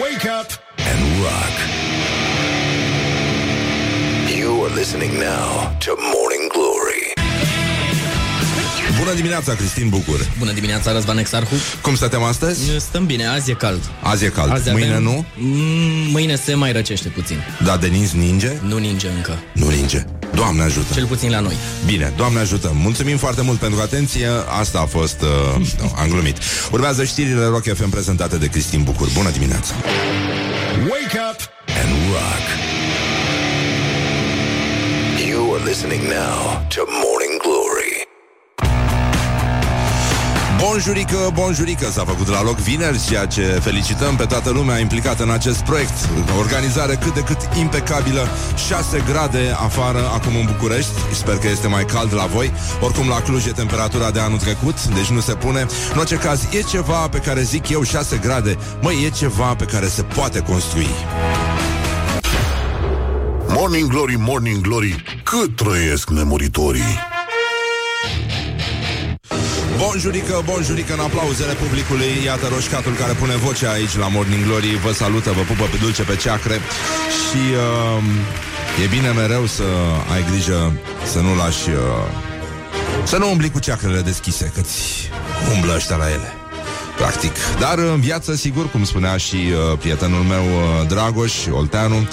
[0.00, 0.48] Wake up
[0.90, 1.54] and rock.
[4.38, 7.12] You are listening now to Morning Glory.
[8.98, 12.60] Bună dimineața, Cristin Bucur Bună dimineața, Răzvan Exarhu Cum stăm astăzi?
[12.78, 15.02] Stăm bine, azi e cald Azi e cald, azi mâine avem...
[15.02, 15.24] nu?
[15.36, 18.52] Mm, Mâine se mai răcește puțin Da, Denis ninge?
[18.66, 20.04] Nu ninge încă Nu ninge
[20.40, 20.94] Doamne ajută.
[20.94, 21.54] Cel puțin la noi.
[21.86, 22.70] Bine, Doamne ajută.
[22.74, 24.28] Mulțumim foarte mult pentru atenție.
[24.60, 25.28] Asta a fost, uh,
[25.80, 26.36] nu, am glumit.
[26.72, 29.08] Urmează știrile Rock FM prezentate de Cristin Bucur.
[29.14, 29.74] Bună dimineața.
[30.92, 31.38] Wake up
[31.80, 32.44] and rock.
[35.28, 37.29] You are listening now to Morning
[40.62, 45.30] Bonjurică, bonjurică S-a făcut la loc vineri Ceea ce felicităm pe toată lumea implicată în
[45.30, 46.08] acest proiect.
[46.38, 48.28] Organizare cât de cât impecabilă
[48.68, 50.90] 6 grade afară Acum în București.
[51.12, 52.52] Sper că este mai cald la voi.
[52.80, 55.66] Oricum la Cluj e temperatura de anul trecut Deci nu se pune.
[55.92, 58.58] În orice caz, e ceva pe care zic eu 6 grade.
[58.80, 60.88] Măi, e ceva pe care se poate construi.
[63.46, 67.09] Morning Glory, Morning Glory, cât trăiesc nemuritorii.
[69.82, 74.78] Bonjurică, bonjurică în aplauzele publicului Iată roșcatul care pune voce aici la Morning Glory.
[74.84, 76.56] Vă salută, vă pupă pe dulce pe ceacre.
[77.22, 77.42] Și
[77.96, 79.62] uh, e bine mereu să
[80.14, 80.72] ai grijă
[81.12, 81.76] Să nu lași uh,
[83.04, 85.10] Să nu umbli cu ceacrele deschise Că-ți
[85.54, 86.32] umblă ăștia la ele
[86.96, 87.32] Practic.
[87.58, 92.08] Dar în viață, sigur, cum spunea și uh, prietenul meu uh, Dragoș Olteanu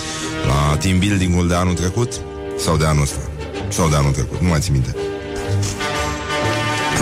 [0.47, 2.11] La team building-ul de anul trecut
[2.57, 3.19] Sau de anul ăsta?
[3.67, 4.95] Sau de anul trecut, nu mai țin minte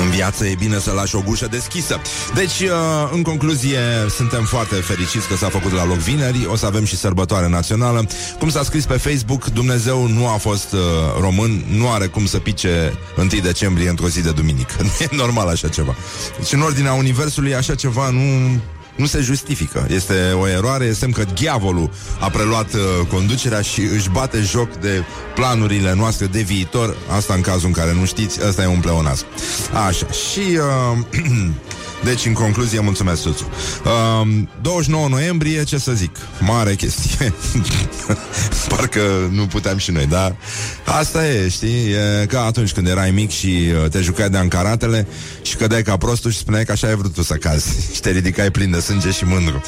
[0.02, 2.02] în viață e bine să lași o gușă deschisă.
[2.34, 2.70] Deci, uh,
[3.12, 3.80] în concluzie,
[4.10, 6.48] suntem foarte fericiți că s-a făcut la loc vineri.
[6.48, 8.08] O să avem și sărbătoare națională.
[8.40, 10.80] Cum s-a scris pe Facebook, Dumnezeu nu a fost uh,
[11.20, 14.76] român, nu are cum să pice 1 decembrie într-o zi de duminică.
[14.82, 15.96] Nu e normal așa ceva.
[16.38, 18.60] Deci, în ordinea Universului, așa ceva nu
[18.96, 19.88] nu se justifică.
[19.90, 25.04] Este o eroare, semn că diavolul a preluat uh, conducerea și își bate joc de
[25.36, 26.96] planurile noastre de viitor.
[27.16, 29.26] Asta în cazul în care nu știți, ăsta e un pleonasm.
[29.88, 30.08] Așa.
[30.08, 30.40] Și...
[30.40, 31.22] Uh,
[32.04, 33.50] Deci, în concluzie, mulțumesc, Suțu.
[34.22, 34.28] Uh,
[34.62, 36.16] 29 noiembrie, ce să zic?
[36.40, 37.34] Mare chestie.
[38.70, 40.36] Parcă nu puteam și noi, dar
[40.86, 41.92] asta e, știi?
[41.92, 45.08] E ca atunci când erai mic și uh, te jucai de ancaratele
[45.42, 47.76] și cădeai ca prostul și spuneai că așa ai vrut tu să cazi.
[47.94, 49.62] și te ridicai plin de sânge și mândru.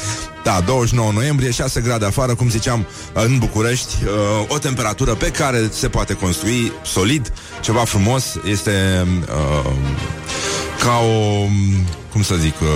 [0.44, 4.10] Da, 29 noiembrie, 6 grade afară, cum ziceam, în București, uh,
[4.48, 9.72] o temperatură pe care se poate construi solid, ceva frumos, este uh,
[10.78, 11.46] ca o,
[12.12, 12.68] cum să zic, uh,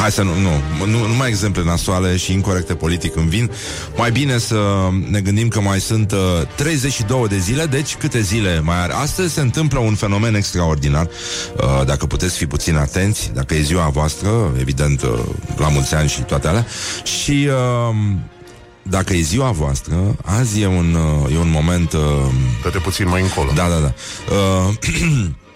[0.00, 0.50] Hai să nu, nu,
[0.86, 3.50] nu, nu mai exemple nasoale și incorrecte politic îmi vin.
[3.96, 6.18] Mai bine să ne gândim că mai sunt uh,
[6.56, 8.92] 32 de zile, deci câte zile mai are?
[8.92, 11.06] Astăzi se întâmplă un fenomen extraordinar.
[11.06, 15.18] Uh, dacă puteți fi puțin atenți, dacă e ziua voastră, evident, uh,
[15.56, 16.66] la mulți ani și toate alea.
[17.02, 17.94] Și uh,
[18.82, 20.94] dacă e ziua voastră, azi e un,
[21.24, 21.92] uh, e un moment...
[21.92, 22.00] Uh,
[22.62, 23.50] Dă-te puțin mai încolo.
[23.54, 23.92] da, da, da.
[24.34, 24.74] Uh,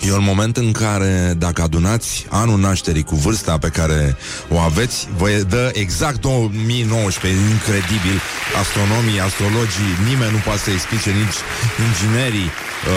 [0.00, 4.16] E un moment în care, dacă adunați anul nașterii cu vârsta pe care
[4.48, 8.16] o aveți, vă dă exact 2019, incredibil.
[8.60, 11.38] Astronomii, astrologii, nimeni nu poate să explice, nici
[11.86, 12.50] inginerii
[12.86, 12.92] uh,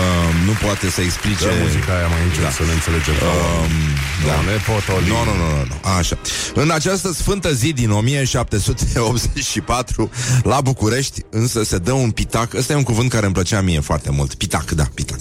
[0.46, 1.46] nu poate să explice...
[1.46, 2.50] Dă muzica aia mai încet Da.
[2.50, 3.14] să ne înțelegem.
[3.14, 3.72] Um,
[4.28, 4.36] da.
[4.52, 5.08] Ne potoli.
[5.08, 5.76] Nu, nu, nu, nu, nu.
[5.98, 6.18] Așa.
[6.54, 10.10] În această sfântă zi din 1784,
[10.44, 12.54] la București, însă se dă un pitac.
[12.54, 14.34] Ăsta e un cuvânt care îmi plăcea mie foarte mult.
[14.34, 15.20] Pitac, da, pitac.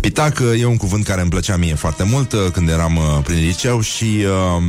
[0.00, 3.18] Pitac uh, e un cuvânt care îmi plăcea mie foarte mult uh, când eram uh,
[3.24, 4.24] prin liceu și
[4.56, 4.62] uh,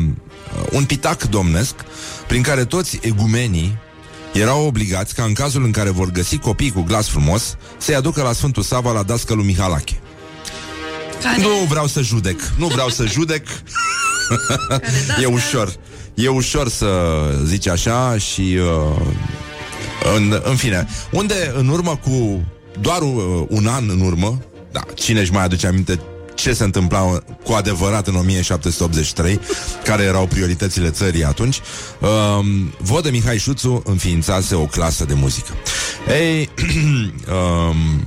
[0.72, 1.74] un pitac domnesc
[2.28, 3.78] prin care toți egumenii
[4.34, 8.22] erau obligați ca în cazul în care vor găsi copii cu glas frumos să-i aducă
[8.22, 10.00] la Sfântul Sava la dascălul Mihalache.
[11.24, 13.48] Care, Nu vreau să judec, nu vreau să judec.
[15.08, 15.74] care E ușor.
[16.14, 16.88] E ușor să
[17.46, 19.06] zici așa și uh,
[20.16, 22.46] în, în fine, unde în urmă cu
[22.82, 26.00] doar uh, un an în urmă, da, cine își mai aduce aminte
[26.38, 27.00] ce se întâmpla
[27.44, 29.40] cu adevărat în 1783,
[29.84, 31.62] care erau prioritățile țării atunci,
[32.00, 35.53] um, Vodă Mihai Șuțu înființase o clasă de muzică.
[36.08, 36.50] Ei,
[37.70, 38.03] um,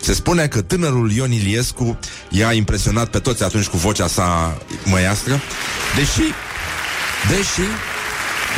[0.00, 1.98] se spune că tânărul Ion Iliescu
[2.30, 5.40] i-a impresionat pe toți atunci cu vocea sa măiastră,
[5.96, 6.32] deși,
[7.28, 7.68] deși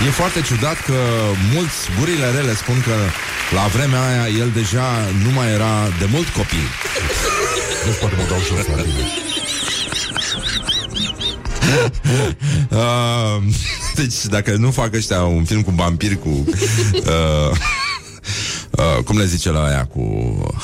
[0.07, 0.99] e foarte ciudat că
[1.55, 2.95] mulți gurile rele spun că
[3.55, 4.89] la vremea aia el deja
[5.25, 6.69] nu mai era de mult copil.
[7.87, 9.07] Nu poate mă dau jos la tine.
[12.71, 13.43] Uh,
[13.95, 16.29] deci dacă nu fac ăștia un film cu vampiri cu
[17.09, 17.57] uh,
[18.71, 20.03] uh, cum le zice la aia cu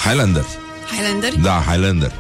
[0.05, 0.45] Highlander.
[0.91, 1.35] Highlander?
[1.35, 2.13] Da, Highlander.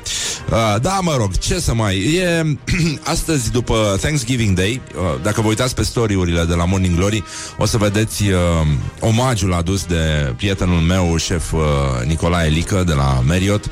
[0.50, 1.96] Uh, da, mă rog, ce să mai...
[2.14, 2.56] E
[3.12, 7.25] astăzi, după Thanksgiving Day, uh, dacă vă uitați pe story-urile de la Morning Glory,
[7.58, 8.38] o să vedeți uh,
[9.00, 11.60] omagiul adus de prietenul meu, șef uh,
[12.06, 13.70] Nicolae Lică, de la Marriott,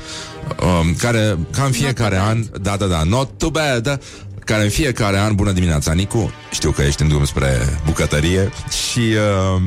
[0.59, 4.01] uh, care, ca în fiecare an, da, da, da, not too bad,
[4.39, 8.99] care în fiecare an, bună dimineața, Nicu, știu că ești în drum spre bucătărie și...
[8.99, 9.61] Uh,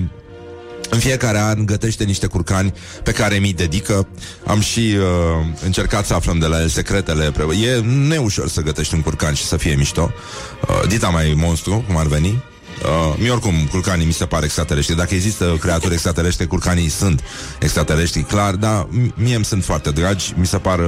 [0.90, 2.72] în fiecare an gătește niște curcani
[3.02, 4.08] pe care mi-i dedică.
[4.46, 7.32] Am și uh, încercat să aflăm de la el secretele.
[7.62, 10.10] E neușor să gătești un curcan și să fie mișto.
[10.68, 12.42] Uh, dita mai monstru, cum ar veni.
[12.84, 14.96] Uh, mie oricum, curcanii mi se pare extraterestri.
[14.96, 17.22] Dacă există creaturi extraterestri, curcanii sunt
[17.60, 20.32] extraterestri, clar, dar mie îmi sunt foarte dragi.
[20.36, 20.86] Mi se par uh,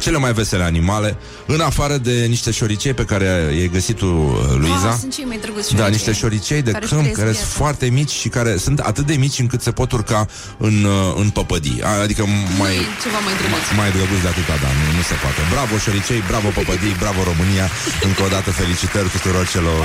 [0.00, 4.56] cele mai vesele animale, în afară de niște șoricei pe care ai găsit tu, uh,
[4.58, 4.88] Luiza.
[4.90, 7.46] Ah, sunt cei mai drăguți Da, niște șoricei de care câmp care sunt viața.
[7.62, 10.26] foarte mici și care sunt atât de mici încât se pot urca
[10.58, 11.80] în, uh, în păpădii.
[12.02, 12.22] Adică
[12.60, 13.64] mai, E ceva mai drăguț.
[13.80, 15.40] mai drăguț de atâta, da, nu, nu se poate.
[15.54, 17.66] Bravo șoricei, bravo păpădii, bravo România.
[18.08, 19.80] Încă o dată felicitări tuturor celor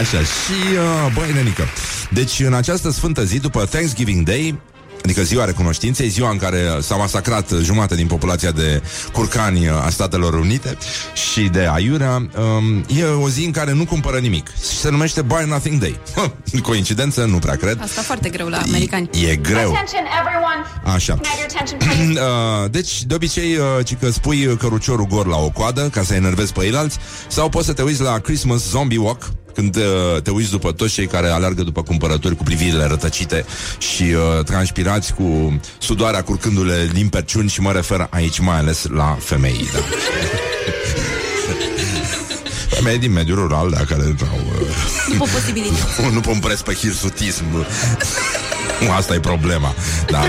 [0.00, 1.64] Așa, și uh, băi, nenică.
[2.10, 4.58] Deci în această sfântă zi, după Thanksgiving Day
[5.04, 8.82] Adică ziua recunoștinței, ziua în care s-a masacrat jumătate din populația de
[9.12, 10.76] curcani a Statelor Unite
[11.30, 14.48] și de aiurea, um, e o zi în care nu cumpără nimic.
[14.48, 16.00] Și se numește Buy Nothing Day.
[16.62, 17.24] Coincidență?
[17.24, 17.80] Nu prea cred.
[17.82, 19.10] Asta foarte greu la americani.
[19.28, 19.72] E greu.
[19.72, 20.94] Attention, everyone.
[20.94, 21.12] Așa.
[21.12, 22.20] Can I have your attention, please?
[22.30, 26.14] Uh, deci, de obicei, uh, ci că spui căruciorul gor la o coadă ca să
[26.14, 26.98] enervezi pe eilalți
[27.28, 30.92] sau poți să te uiți la Christmas Zombie Walk când uh, te uiți după toți
[30.92, 33.44] cei care alergă după cumpărături cu privirile rătăcite
[33.78, 39.16] și uh, transpirați cu sudoarea curcându-le din perciuni și mă refer aici mai ales la
[39.20, 39.68] femei.
[39.72, 39.78] Da.
[42.76, 44.66] Femei din mediul rural, da, care au, uh,
[45.12, 46.12] După posibilități.
[46.14, 47.44] nu pun preț pe hirsutism.
[48.98, 49.74] Asta e problema.
[50.06, 50.20] Da.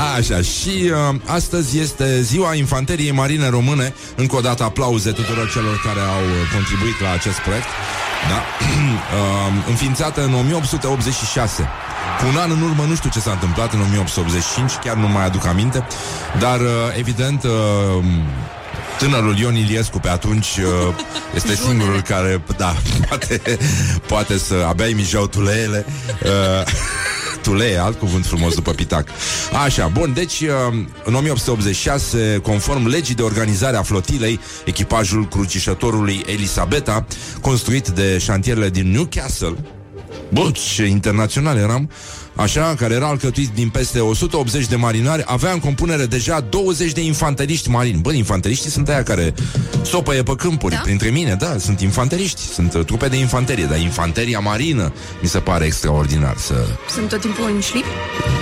[0.16, 3.94] Așa, și uh, astăzi este ziua infanteriei marine române.
[4.16, 7.66] Încă o dată aplauze tuturor celor care au uh, contribuit la acest proiect.
[8.30, 8.38] Da.
[8.44, 11.68] uh, înființată în 1886.
[12.18, 15.24] Cu un an în urmă nu știu ce s-a întâmplat în 1885, chiar nu mai
[15.24, 15.86] aduc aminte,
[16.38, 18.04] dar uh, evident uh,
[18.98, 20.94] Tânărul Ion Iliescu pe atunci uh,
[21.34, 21.68] este Junele.
[21.68, 22.76] singurul care, da,
[23.08, 23.40] poate,
[24.06, 25.86] poate să abia îi mijau tuleele.
[26.24, 26.30] Uh,
[27.42, 29.08] tulee, alt cuvânt frumos după pitac.
[29.64, 30.48] Așa, bun, deci uh,
[31.04, 37.06] în 1886, conform legii de organizare a flotilei, echipajul crucișătorului Elisabeta,
[37.40, 39.56] construit de șantierele din Newcastle,
[40.28, 41.90] Bă, ce internațional eram
[42.34, 47.00] Așa, care era alcătuit din peste 180 de marinari Avea în compunere deja 20 de
[47.00, 49.34] infanteriști marini Bă, infanteriștii sunt aia care
[49.82, 50.80] Sopăie pe câmpuri, Da?
[50.80, 55.38] printre mine Da, sunt infanteriști, sunt uh, trupe de infanterie Dar infanteria marină Mi se
[55.38, 56.54] pare extraordinar să...
[56.90, 57.84] Sunt tot timpul în șlip?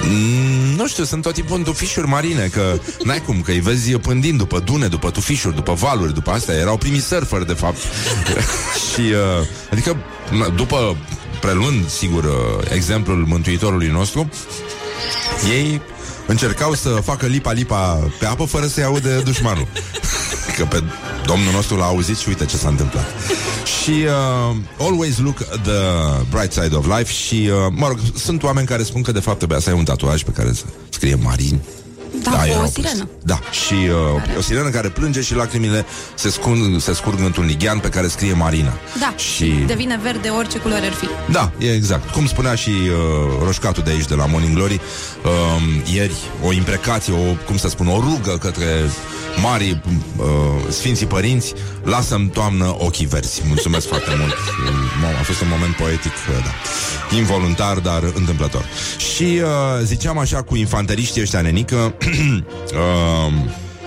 [0.08, 3.92] Mm, nu știu, sunt tot timpul în tufișuri marine Că n-ai cum, că îi vezi
[3.92, 7.78] pândind după dune După tufișuri, după valuri, după astea Erau primii surferi, de fapt
[8.92, 9.96] Și, uh, adică,
[10.30, 10.96] na, după
[11.40, 14.30] preluând, sigur, uh, exemplul mântuitorului nostru,
[15.50, 15.80] ei
[16.26, 19.66] încercau să facă lipa-lipa pe apă fără să-i aude dușmanul.
[20.56, 20.82] Că pe
[21.24, 23.04] domnul nostru l-a auzit și uite ce s-a întâmplat.
[23.82, 25.80] Și uh, always look at the
[26.30, 29.36] bright side of life și, uh, mă rog, sunt oameni care spun că de fapt
[29.36, 31.60] trebuia să ai un tatuaj pe care să scrie marin.
[32.22, 32.72] Da, cu erau o pus.
[32.72, 33.08] sirenă.
[33.22, 35.84] Da, și uh, o sirenă care plânge și lacrimile
[36.14, 38.72] se scurg, se scurg într-un lighean pe care scrie Marina.
[39.00, 41.08] Da, Și devine verde orice culoare ar fi.
[41.32, 42.10] da, e exact.
[42.10, 44.80] Cum spunea și uh, roșcatul de aici, de la Morning Glory,
[45.24, 46.14] uh, ieri,
[46.46, 48.90] o imprecație, o, cum să spun, o rugă către
[49.42, 49.80] mari
[50.16, 50.26] uh,
[50.68, 53.42] sfinții părinți, lasă-mi toamnă ochii verzi.
[53.46, 54.34] Mulțumesc foarte mult.
[55.02, 56.52] Mamă, a fost un moment poetic, uh, da.
[57.16, 58.64] Involuntar, dar întâmplător.
[59.14, 59.48] Și uh,
[59.82, 63.32] ziceam așa cu infanteriștii ăștia nenică, uh,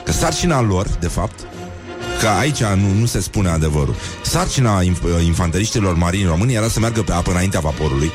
[0.04, 1.40] că sarcina lor, de fapt,
[2.20, 3.96] Că aici nu, nu se spune adevărul.
[4.22, 8.12] Sarcina inf- infanteriștilor marini români era să meargă pe apă înaintea vaporului.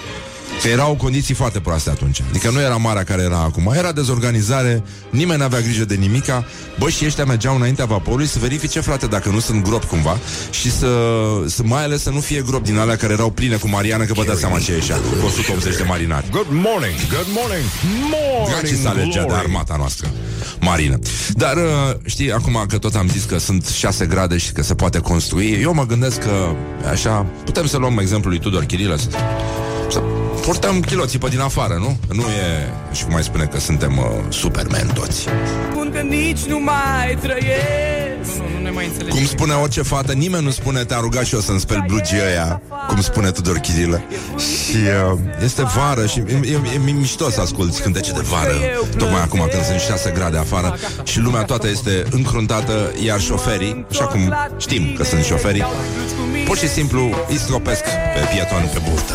[0.62, 2.22] Că erau condiții foarte proaste atunci.
[2.28, 3.72] Adică nu era marea care era acum.
[3.76, 6.44] Era dezorganizare, nimeni n-avea grijă de nimica.
[6.78, 10.18] Bă, și ăștia mergeau înaintea vaporului să verifice, frate, dacă nu sunt gropi cumva
[10.50, 10.88] și să,
[11.46, 14.12] să mai ales să nu fie gropi din alea care erau pline cu Mariană, că
[14.12, 16.26] vă dați seama ce e ăștia, cu 180 de marinari.
[16.30, 17.64] Good morning, good morning,
[18.48, 19.40] Dragii să morning alegea de glory.
[19.44, 20.08] armata noastră
[20.60, 20.98] marină.
[21.32, 24.74] Dar, uh, știi, acum că tot am zis că sunt 6 grade și că se
[24.74, 26.54] poate construi, eu mă gândesc că,
[26.90, 29.16] așa, putem să luăm exemplul lui Tudor Chirilă, să, să
[30.48, 31.96] purtăm chiloții pe din afară, nu?
[32.14, 35.26] Nu e, și cum mai spune că suntem uh, supermen toți.
[35.70, 39.16] Spun că nici nu mai trăiesc Nu, nu, nu ne mai înțelegem.
[39.16, 42.62] Cum spune orice fată, nimeni nu spune te-am rugat și eu să-mi speli blugii ăia,
[42.88, 44.02] cum spune Tudor Chirilă.
[44.36, 44.76] Și
[45.12, 48.54] uh, este vară și e, e, e mișto să asculti cântece de vară,
[48.96, 54.04] tocmai acum când sunt 6 grade afară și lumea toată este încruntată, iar șoferii, așa
[54.04, 55.64] cum știm că sunt șoferii,
[56.44, 59.14] pur și simplu îi stropesc pe pietoni pe burtă.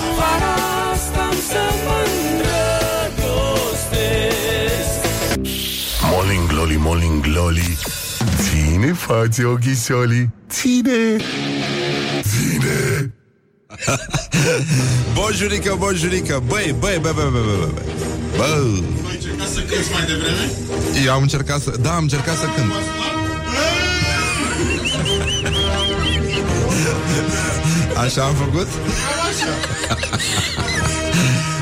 [6.77, 7.77] Morning glory, morning glory
[8.41, 11.17] Ține față ochișoli Ține
[12.21, 13.13] Ține
[15.13, 17.83] Bonjurică, bonjurică, băi, băi, băi, băi, băi, băi, băi.
[18.37, 18.43] Bă,
[19.07, 20.49] Ai încercat să cânti mai devreme?
[21.05, 22.71] eu am încercat să, da, am încercat să cânt.
[27.97, 28.67] Așa am făcut?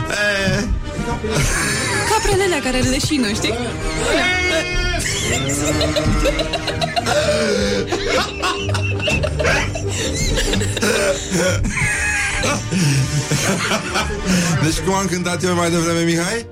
[0.09, 0.63] Eh,
[2.09, 3.53] Caprele alea care leșină, știi?
[14.63, 16.45] Deci cum am cântat eu mai devreme, Mihai?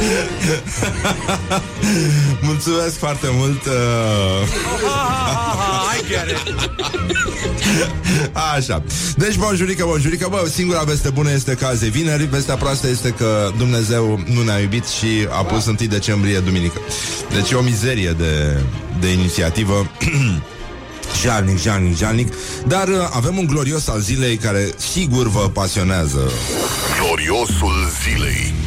[2.40, 3.72] Mulțumesc foarte mult uh...
[8.56, 8.82] Așa.
[9.16, 13.08] Deci bonjurică, bonjurică Bă, singura veste bună este că azi e vineri Vestea proastă este
[13.08, 16.80] că Dumnezeu nu ne-a iubit Și a pus 1 decembrie duminică.
[17.34, 18.60] Deci e o mizerie de,
[19.00, 19.82] de inițiativă.
[21.22, 22.32] Jalnic, jalnic, jalnic.
[22.66, 26.30] Dar uh, avem un glorios al zilei Care sigur vă pasionează.
[27.00, 28.59] Gloriosul zilei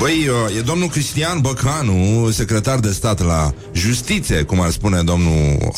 [0.00, 5.72] Băi, uh, e domnul Cristian Băcanu, secretar de stat la justiție, cum ar spune domnul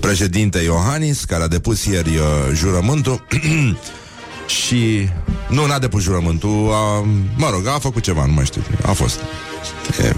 [0.00, 3.26] președinte Iohannis, care a depus ieri uh, jurământul
[4.62, 5.08] și...
[5.48, 7.00] Nu, n-a depus jurământul, a,
[7.36, 9.18] mă rog, a făcut ceva, nu mai știu, a fost.
[10.04, 10.14] E,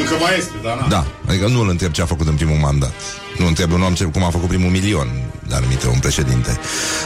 [0.00, 0.86] Încă mai este, dar na.
[0.88, 2.94] da, adică nu îl întreb ce a făcut în primul mandat.
[3.38, 6.58] Nu întreb un om ce, cum a făcut primul milion de anumite un președinte.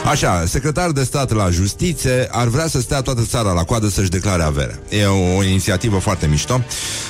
[0.05, 4.09] Așa, secretar de stat la justiție ar vrea să stea toată țara la coadă să-și
[4.09, 4.79] declare averea.
[4.89, 6.61] E o, o inițiativă foarte mișto.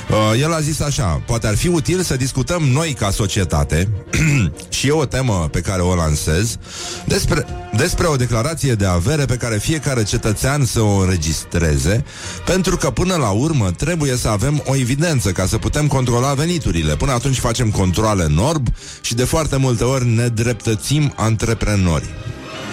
[0.09, 3.89] Uh, el a zis așa, poate ar fi util să discutăm noi ca societate
[4.75, 6.57] și e o temă pe care o lansez
[7.05, 12.05] despre, despre o declarație de avere pe care fiecare cetățean să o înregistreze
[12.45, 16.95] pentru că până la urmă trebuie să avem o evidență ca să putem controla veniturile.
[16.95, 18.67] Până atunci facem controle în orb
[19.01, 22.05] și de foarte multe ori ne dreptățim antreprenori.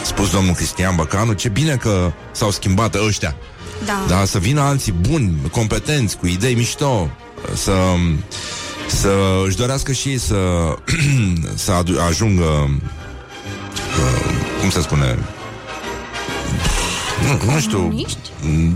[0.05, 3.37] Spus domnul Cristian Băcanu, ce bine că s-au schimbat ăștia.
[3.85, 4.05] Da.
[4.09, 7.11] Da, să vină alții buni, competenți, cu idei mișto,
[7.55, 7.73] să,
[8.87, 9.11] să
[9.47, 10.37] își dorească și ei să,
[11.65, 12.71] să adu- ajungă,
[13.99, 15.19] uh, cum se spune,
[17.23, 17.79] nu, nu știu.
[17.79, 18.19] Comuniști?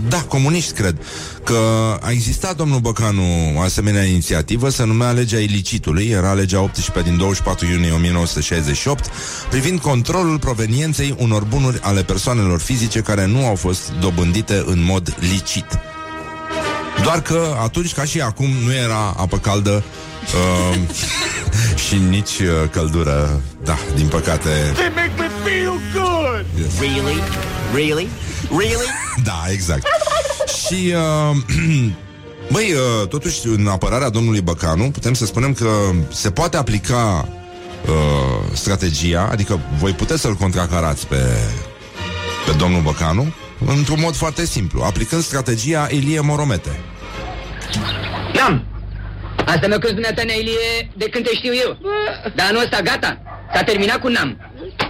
[0.09, 0.97] Da, comuniști, cred.
[1.43, 1.57] Că
[2.01, 3.23] a existat, domnul Băcanu,
[3.55, 9.09] o asemenea inițiativă, se numea legea ilicitului, era legea 18 din 24 iunie 1968,
[9.49, 15.15] privind controlul provenienței unor bunuri ale persoanelor fizice care nu au fost dobândite în mod
[15.19, 15.65] licit.
[17.03, 19.83] Doar că atunci, ca și acum, nu era apă caldă
[20.33, 20.79] uh,
[21.87, 23.41] și nici uh, căldură.
[23.63, 24.49] Da, din păcate.
[26.79, 27.21] Really?
[27.73, 28.07] Really?
[28.49, 28.87] Really?
[29.23, 29.85] Da, exact.
[30.65, 31.35] și, uh,
[32.53, 35.69] băi, uh, totuși, în apărarea domnului Băcanu, putem să spunem că
[36.11, 37.27] se poate aplica
[37.87, 41.37] uh, strategia, adică voi puteți să-l contracarați pe,
[42.45, 43.33] pe domnul Băcanu
[43.65, 46.79] într-un mod foarte simplu, aplicând strategia Ilie Moromete.
[48.33, 48.65] N-am.
[49.45, 51.77] Asta mi-a crezut dumneata, Neilie, de când te știu eu.
[52.35, 53.21] Dar anul ăsta, gata.
[53.53, 54.37] S-a terminat cu n-am.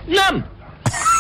[0.06, 0.50] N-am.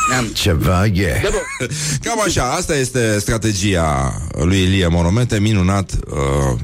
[0.10, 0.26] N-am.
[0.26, 1.20] Ceva e.
[1.22, 1.68] Dă bă.
[2.02, 6.60] Cam așa, asta este strategia lui Ilie Moromete, minunat, uh,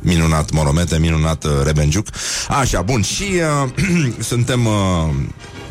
[0.00, 2.06] minunat Moromete, minunat uh, Rebenjuc.
[2.48, 3.26] Așa, bun, și
[3.64, 5.14] uh, suntem, uh,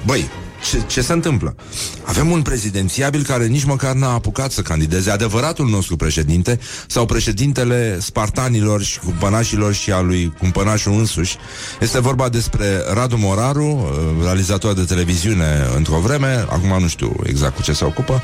[0.06, 0.30] băi,
[0.70, 1.56] ce, ce se întâmplă?
[2.04, 7.98] Avem un prezidențiabil care nici măcar n-a apucat să candideze adevăratul nostru președinte sau președintele
[8.00, 11.38] spartanilor și cumpănașilor și a lui cumpănașul însuși.
[11.80, 17.56] Este vorba despre Radu Moraru, uh, realizator de televiziune într-o vreme, acum nu știu exact
[17.56, 18.22] cu ce se ocupă,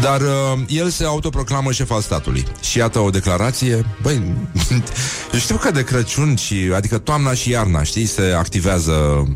[0.00, 0.28] dar uh,
[0.68, 2.44] el se autoproclamă șef al statului.
[2.60, 4.22] Și iată o declarație, băi,
[5.32, 9.26] eu știu că de Crăciun și, adică toamna și iarna, știi, se activează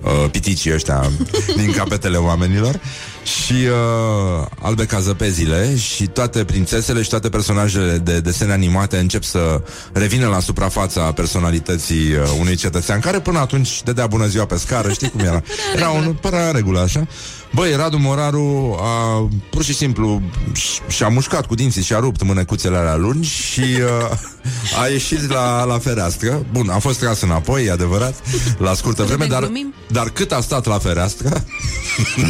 [0.00, 1.10] uh, piticii ăștia
[1.60, 2.80] din capetele oamenilor
[3.22, 9.22] și uh, albe ca zăpezile și toate prințesele și toate personajele de desene animate încep
[9.22, 14.56] să revină la suprafața personalității uh, unui cetățean care până atunci dădea bună ziua pe
[14.56, 15.42] scară, știi cum era?
[15.76, 17.06] Era un părea în regulă, așa.
[17.54, 22.76] Băi, Radu Moraru a, pur și simplu și- și-a mușcat cu dinții și-a rupt mânecuțele
[22.76, 26.46] alea lungi și uh, a ieșit la, la fereastră.
[26.52, 28.14] Bun, a fost tras înapoi, e adevărat,
[28.58, 29.74] la scurtă vreme, dar, glumim.
[29.90, 31.44] dar cât a stat la fereastră,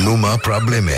[0.05, 0.93] Numai probleme.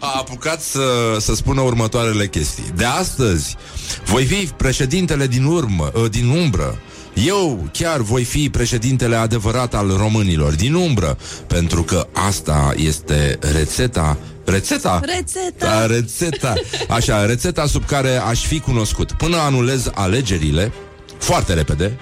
[0.00, 2.64] a apucat să, să spună următoarele chestii.
[2.74, 3.56] De astăzi
[4.04, 6.78] voi fi președintele din urmă, uh, din umbră.
[7.24, 14.18] Eu chiar voi fi președintele adevărat al românilor din umbră, pentru că asta este rețeta
[14.46, 15.00] Rețeta?
[15.02, 15.66] Rețeta.
[15.66, 16.54] Da, rețeta.
[16.88, 19.12] Așa, rețeta sub care aș fi cunoscut.
[19.12, 20.72] Până anulez alegerile,
[21.18, 21.98] foarte repede,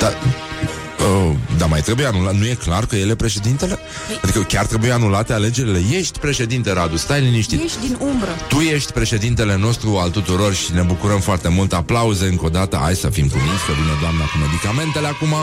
[0.00, 0.12] da,
[1.00, 2.34] oh, dar mai trebuie anulat.
[2.34, 3.78] Nu e clar că el e președintele?
[4.22, 5.82] Adică chiar trebuie anulate alegerile?
[5.90, 7.62] Ești președinte, Radu, stai liniștit.
[7.62, 8.28] Ești din umbră.
[8.48, 11.72] Tu ești președintele nostru al tuturor și ne bucurăm foarte mult.
[11.72, 12.78] Aplauze încă o dată.
[12.82, 15.34] Hai să fim cuminți că vine doamna cu medicamentele acum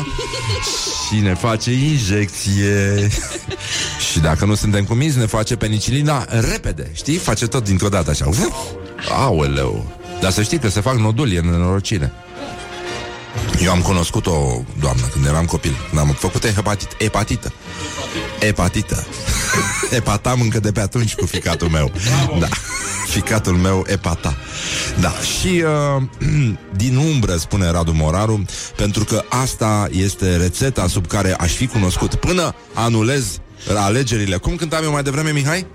[1.07, 3.09] și ne face injecție.
[4.11, 6.91] și dacă nu suntem cuminți, ne face penicilina repede.
[6.93, 7.17] Știi?
[7.17, 8.27] Face tot dintr-o dată așa.
[8.27, 8.47] Uf!
[9.09, 9.91] Aoleu!
[10.21, 12.11] Dar să știi că se fac noduli în nenorocire.
[13.61, 17.53] Eu am cunoscut o doamnă când eram copil, când am făcut hepatit, hepatită.
[18.39, 19.05] Hepatită.
[19.97, 21.91] Epatam încă de pe atunci cu ficatul meu.
[22.39, 22.47] Da.
[23.15, 24.37] Ficatul meu epata.
[24.99, 25.09] Da.
[25.09, 25.63] Și
[25.97, 26.03] uh,
[26.81, 32.15] din umbră, spune Radu Moraru, pentru că asta este rețeta sub care aș fi cunoscut
[32.15, 33.39] până anulez
[33.77, 34.37] alegerile.
[34.37, 35.65] Cum cântam eu mai devreme, Mihai?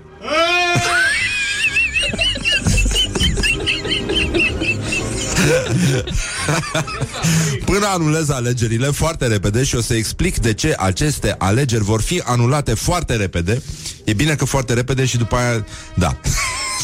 [7.65, 12.21] Până anulez alegerile foarte repede și o să explic de ce aceste alegeri vor fi
[12.25, 13.61] anulate foarte repede.
[14.03, 15.65] E bine că foarte repede și după aia...
[15.93, 16.17] Da.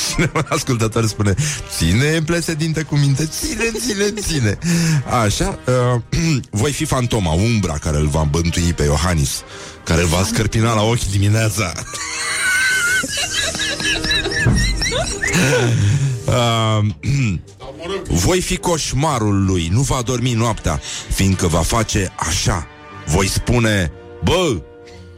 [0.07, 1.33] Și un ascultător spune
[1.77, 4.57] Ține, președinte, cu minte Ține, ține, ține
[5.23, 6.01] Așa uh,
[6.61, 9.43] Voi fi fantoma, umbra care îl va bântui pe Iohannis
[9.83, 11.71] Care îl va scărpina la ochi dimineața
[16.27, 16.85] uh,
[18.23, 20.81] Voi fi coșmarul lui, nu va dormi noaptea,
[21.13, 22.67] fiindcă va face așa.
[23.05, 23.91] Voi spune,
[24.23, 24.61] bă,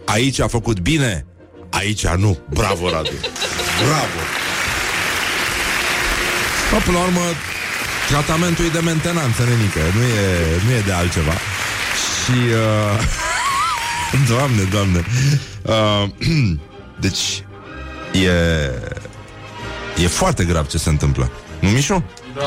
[0.05, 1.25] aici a făcut bine,
[1.69, 2.37] aici nu.
[2.49, 3.09] Bravo, Radu.
[3.85, 4.19] Bravo.
[6.71, 7.21] Bă, până la urmă,
[8.07, 11.33] tratamentul e de mentenanță, nenică, nu e, nu e de altceva.
[12.23, 15.05] Și, uh, doamne, doamne,
[15.61, 16.09] uh,
[17.05, 17.43] deci,
[18.13, 18.29] e,
[20.01, 21.31] e foarte grav ce se întâmplă.
[21.59, 22.03] Nu, Mișu?
[22.35, 22.43] Da.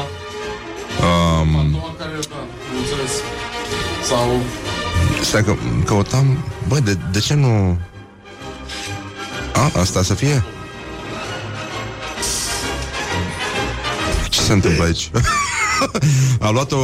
[1.07, 3.13] Um, Fantoma care, da, am înțeles.
[4.09, 4.41] Sau...
[5.23, 7.79] Stai că căutam Bă, de, de ce nu
[9.55, 10.45] A, asta să fie?
[14.29, 15.11] Ce se întâmplă aici?
[16.47, 16.79] A luat-o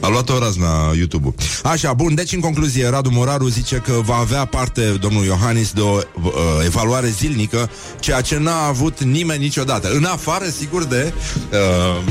[0.00, 1.34] a luat-o razna YouTube-ul.
[1.62, 5.80] Așa, bun, deci în concluzie, Radu Moraru zice că va avea parte domnul Iohannis de
[5.80, 6.32] o uh,
[6.64, 9.90] evaluare zilnică, ceea ce n-a avut nimeni niciodată.
[9.90, 11.12] În afară, sigur, de
[11.52, 12.02] uh,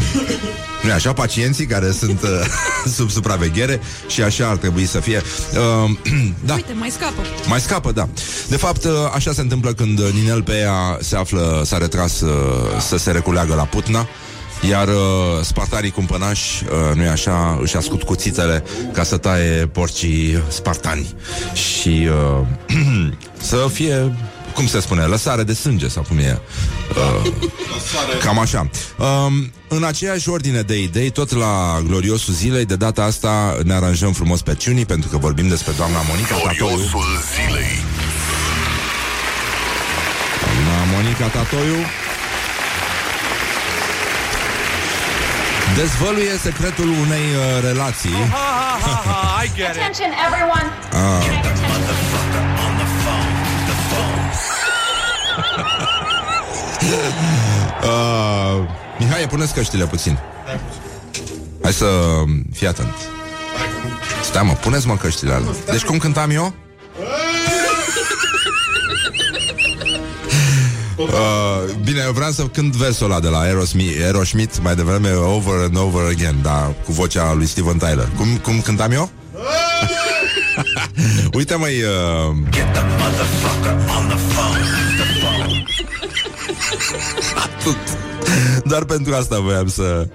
[0.83, 2.29] nu așa, pacienții care sunt uh,
[2.95, 5.21] sub supraveghere și așa ar trebui să fie.
[5.83, 5.91] Uh,
[6.45, 6.53] da.
[6.53, 7.21] Uite, mai scapă.
[7.47, 8.07] Mai scapă, da.
[8.47, 12.21] De fapt, uh, așa se întâmplă când uh, Ninel pe ea se află, s-a retras
[12.21, 12.29] uh,
[12.79, 14.07] să se reculeagă la Putna.
[14.61, 14.93] Iar uh,
[15.41, 21.15] spartanii cumpănași, uh, nu-i așa, își ascut cuțițele ca să taie porcii spartani.
[21.53, 22.07] Și
[22.39, 22.47] uh,
[23.49, 24.15] să fie,
[24.53, 26.39] cum se spune, lăsare de sânge sau cum e.
[26.89, 27.31] Uh,
[28.23, 28.69] Cam așa.
[28.97, 34.13] Um, în aceeași ordine de idei, tot la gloriosul zilei, de data asta ne aranjăm
[34.13, 36.67] frumos pe ciunii, pentru că vorbim despre doamna Monica Tatoiu.
[36.67, 37.83] Gloriosul zilei.
[40.43, 41.75] Doamna Monica Tatoiu
[45.77, 48.15] dezvăluie secretul unei uh, relații.
[49.69, 50.67] Attention, everyone.
[50.93, 50.99] Uh,
[58.99, 60.19] Mihai, puneți căștile puțin.
[61.61, 61.85] Hai să
[62.53, 62.93] fii atent.
[64.23, 65.49] Stai mă, puneți mă căștile alea.
[65.71, 66.53] Deci cum cântam eu?
[70.97, 71.09] Uh,
[71.83, 75.77] bine, eu vreau să cânt versul ăla de la Aerosmith, Aerosmith mai devreme Over and
[75.77, 78.09] Over Again, da, cu vocea lui Steven Tyler.
[78.15, 79.09] Cum, cum cântam eu?
[81.37, 82.35] Uite măi uh...
[87.35, 87.77] Atât.
[88.65, 90.07] Doar pentru asta voiam să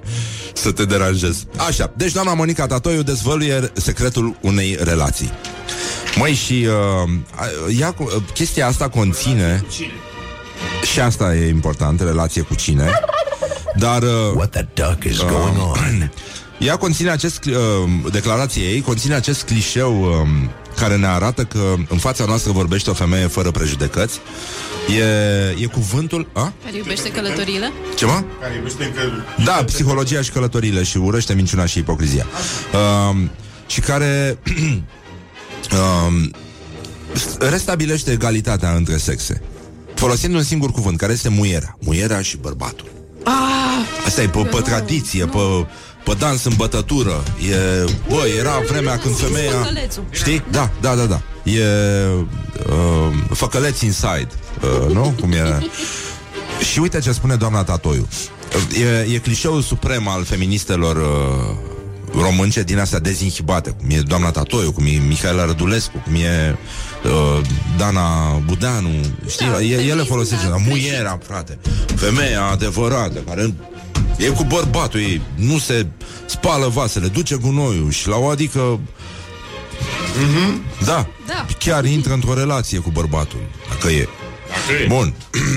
[0.52, 1.44] Să te deranjez.
[1.68, 5.30] Așa, deci doamna Monica Tatoiu dezvăluie secretul unei relații.
[6.16, 7.10] Măi și uh,
[7.78, 9.64] ea, cu- uh, chestia asta conține
[10.82, 12.90] Și asta e important, relație cu cine
[13.76, 16.10] Dar uh, What the duck is going on?
[16.68, 17.54] ea conține acest uh,
[18.10, 20.28] Declarația ei conține acest clișeu uh,
[20.76, 24.20] care ne arată că în fața noastră vorbește o femeie fără prejudecăți.
[24.98, 26.28] E, e cuvântul...
[26.32, 26.52] A?
[26.64, 27.72] Care iubește călătoriile?
[27.96, 28.22] Ce mă?
[28.40, 29.00] Care iubește încă...
[29.44, 32.26] Da, psihologia și călătorile și urăște minciuna și ipocrizia.
[33.10, 33.30] Um,
[33.66, 34.38] și care
[36.06, 36.30] um,
[37.38, 39.42] restabilește egalitatea între sexe.
[40.02, 41.76] Folosind un singur cuvânt, care este muierea.
[41.80, 42.86] Muierea și bărbatul.
[43.24, 45.66] Ah, Asta e pe, pe tradiție, pe,
[46.04, 47.22] pe dans în bătătură.
[47.50, 49.50] E, bă, era vremea când femeia...
[49.50, 50.04] Făcălețul.
[50.10, 50.44] Știi?
[50.50, 51.22] Da, da, da, da.
[51.50, 51.64] E
[52.68, 54.28] uh, făcăleț inside,
[54.62, 55.14] uh, nu?
[55.20, 55.58] Cum e...
[56.70, 58.08] Și uite ce spune doamna Tatoiu.
[59.08, 64.72] E, e clișeul suprem al feministelor uh, românce din astea dezinhibate, cum e doamna Tatoiu,
[64.72, 66.56] cum e Mihaela Rădulescu, cum e
[67.04, 67.40] uh,
[67.76, 68.90] Dana Budeanu,
[69.28, 69.46] știi?
[69.46, 71.58] Da, e, ele feminism, folosesc da, da, muierea, frate.
[71.96, 73.54] Femeia adevărată, care
[74.16, 75.86] e cu bărbatul ei, nu se
[76.26, 78.80] spală vasele, duce gunoiul și la o adică
[80.84, 81.46] da, Da.
[81.58, 84.08] chiar intră într-o relație cu bărbatul, dacă e.
[84.48, 84.86] Dacă e.
[84.86, 85.14] Bun.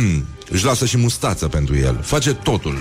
[0.49, 1.99] Își lasă și mustață pentru el.
[2.03, 2.77] Face totul.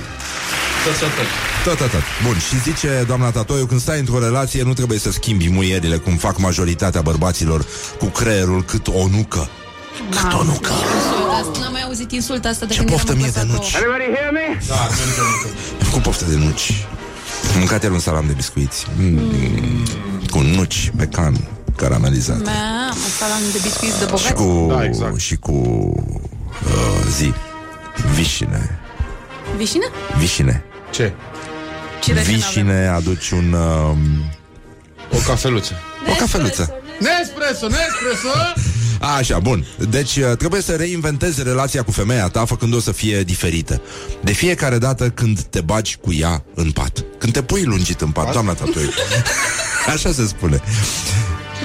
[1.64, 2.00] Tot, tot, tot.
[2.24, 6.16] Bun, și zice doamna Tatoiu, când stai într-o relație, nu trebuie să schimbi muierile, cum
[6.16, 7.64] fac majoritatea bărbaților
[7.98, 9.48] cu creierul cât o nucă.
[10.10, 10.70] Cât o nucă.
[10.72, 11.58] Insultă asta.
[11.60, 13.70] N-am mai auzit insulta asta de Ce când poftă eram mie de în nuci.
[13.70, 13.82] clasa
[15.80, 16.86] Am făcut poftă de nuci.
[17.52, 18.86] Am mâncat iar un salam de biscuiți.
[18.96, 19.20] Mm.
[20.30, 22.38] Cu nuci pe can caramelizate.
[22.40, 22.54] a doua.
[22.54, 24.32] Mamă, salam de biscuiți de Și bogați.
[24.32, 25.18] cu, Da, exact.
[25.18, 27.32] și cu uh, zi.
[28.14, 28.78] Vișine.
[29.56, 29.84] Vișină?
[30.18, 30.64] Vișine.
[30.94, 31.12] Ce?
[32.02, 32.34] Cireșe n-avem.
[32.40, 33.52] Vișine aduci un...
[33.52, 33.96] Uh,
[35.12, 35.72] O cafeluță.
[36.12, 36.74] o cafeluță.
[36.98, 38.28] Nespresso, Nespresso!
[39.18, 39.66] Așa, bun.
[39.88, 43.82] Deci uh, trebuie să reinventezi relația cu femeia ta făcând-o să fie diferită.
[44.22, 47.04] De fiecare dată când te bagi cu ea în pat.
[47.18, 48.88] Când te pui lungit în pat, doamna Tatoi.
[49.94, 50.60] Așa se spune.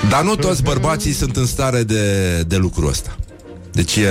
[0.09, 3.15] Dar nu toți bărbații sunt în stare de, de lucrul ăsta.
[3.71, 4.09] Deci e,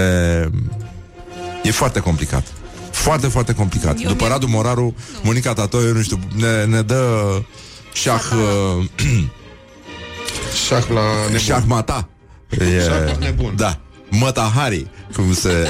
[1.62, 2.46] e foarte complicat.
[3.08, 3.96] Foarte, foarte complicat.
[4.00, 7.30] Eu După mi-am- Radu Moraru, Monica Tatoiu, nu știu, ne, ne dă
[7.92, 8.22] șah,
[8.78, 8.84] uh,
[10.66, 11.38] Șah la nebun.
[11.38, 12.08] șahmata.
[12.48, 13.52] E, Șah nebun.
[13.56, 13.78] Da.
[14.08, 15.48] Mătahari, cum se...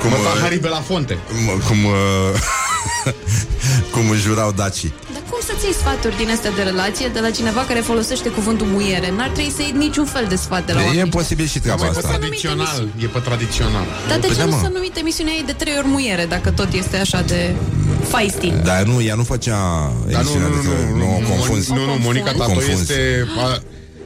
[0.00, 1.18] cum, Mătahari Belafonte.
[1.56, 1.92] uh, cum, uh,
[3.92, 4.92] cum își jurau dacii.
[5.46, 8.66] Dar cum să-ți iei sfaturi din astea de relație de la cineva care folosește cuvântul
[8.66, 9.08] muiere?
[9.16, 11.08] N-ar trebui să iei niciun fel de sfat de la E oameni.
[11.10, 12.08] posibil și treaba Mai pe asta.
[12.18, 12.88] tradițional.
[13.04, 13.86] E pe tradițional.
[14.08, 14.60] Dar de Păi ce da, nu mă.
[14.62, 17.54] s-a numit emisiunea ei de trei ori muiere, dacă tot este așa de
[18.12, 18.48] feisty?
[18.68, 19.58] Dar nu, ea nu făcea
[20.10, 21.72] Dar nu, emisiunea nu, de nu, trei- nu, nu, o nu, confunzi.
[21.72, 22.80] nu, nu, Monica O Tato confunzi.
[22.80, 23.26] este...
[23.38, 23.58] a,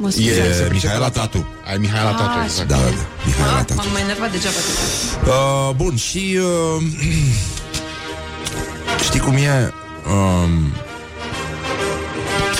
[0.03, 0.57] Mă E scuzați.
[0.59, 1.47] se pricepe Mihaela la Tatu.
[1.71, 2.69] Ai Mihaela Tatu, Ah, exact.
[2.69, 3.05] Da, da, da.
[3.27, 3.75] Mihaela Ah, Tatu.
[3.81, 4.57] M-am mai enervat degeaba.
[5.27, 6.83] Uh, bun, și uh,
[9.07, 9.73] știi cum e?
[10.15, 10.53] Um,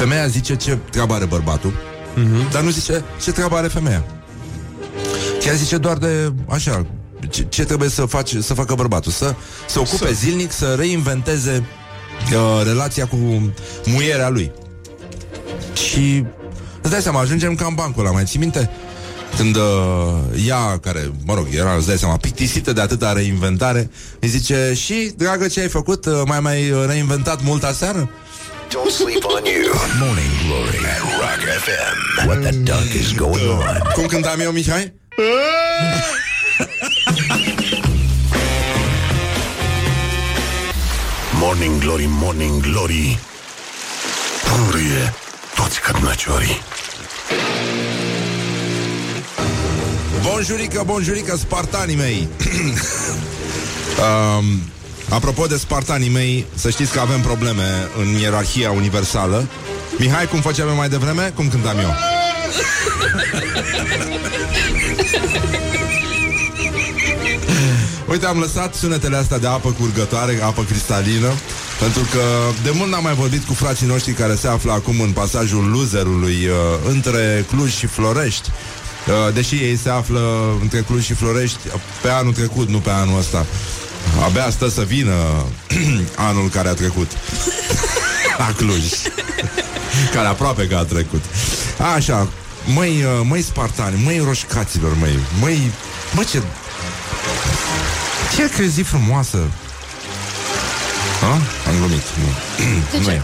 [0.01, 2.53] femeia zice ce treabă are bărbatul, uh-huh.
[2.53, 4.05] dar nu zice ce treabă are femeia.
[5.41, 6.87] Chiar zice doar de așa,
[7.31, 9.35] ce, ce trebuie să, faci, să facă bărbatul, să
[9.69, 10.13] se ocupe să.
[10.13, 11.65] zilnic, să reinventeze
[12.33, 13.17] uh, relația cu
[13.85, 14.53] muierea lui.
[15.75, 16.25] Și
[16.83, 18.71] îți dai seama, ajungem ca în bancul ăla, mai ții minte?
[19.37, 24.29] Când uh, ea, care, mă rog, era, îți dai seama, plictisită de atâta reinventare, îi
[24.29, 26.07] zice, și, dragă, ce ai făcut?
[26.07, 28.11] Uh, mai mai reinventat mult aseară?
[28.71, 29.75] Don't sleep on you.
[29.99, 32.27] Morning Glory at Rock FM.
[32.29, 33.81] What the duck is going on?
[33.95, 34.93] Cum cântam eu, Mihai?
[41.41, 43.19] Morning Glory, Morning Glory
[44.43, 45.15] Purie
[45.55, 46.61] toți cărnăciorii
[50.23, 52.29] Bonjurică, bonjurică, spartanii mei!
[54.39, 54.45] um,
[55.11, 59.49] apropo de spartanii mei, să știți că avem probleme în ierarhia universală.
[59.99, 61.33] Mihai, cum făceam eu mai devreme?
[61.35, 61.95] Cum cântam eu?
[68.11, 71.33] Uite, am lăsat sunetele astea de apă curgătoare, apă cristalină,
[71.79, 72.23] pentru că
[72.63, 76.47] de mult n-am mai vorbit cu frații noștri care se află acum în pasajul loserului
[76.47, 76.55] uh,
[76.89, 78.51] între Cluj și Florești.
[78.51, 80.21] Uh, deși ei se află
[80.61, 81.59] între Cluj și Florești
[82.03, 83.47] pe anul trecut, nu pe anul ăsta.
[84.25, 85.13] Abia stă să vină
[86.29, 87.11] anul care a trecut.
[88.39, 88.85] La Cluj.
[90.15, 91.25] care aproape că a trecut.
[91.95, 92.29] Așa,
[92.75, 95.71] măi, uh, măi spartani, măi roșcaților, măi, măi,
[96.15, 96.43] mă ce...
[98.37, 99.39] Ce crezi frumoasă?
[101.21, 101.33] Ha?
[101.69, 102.03] Am glumit.
[102.19, 102.65] Nu.
[102.91, 103.11] De nu ce?
[103.11, 103.21] e.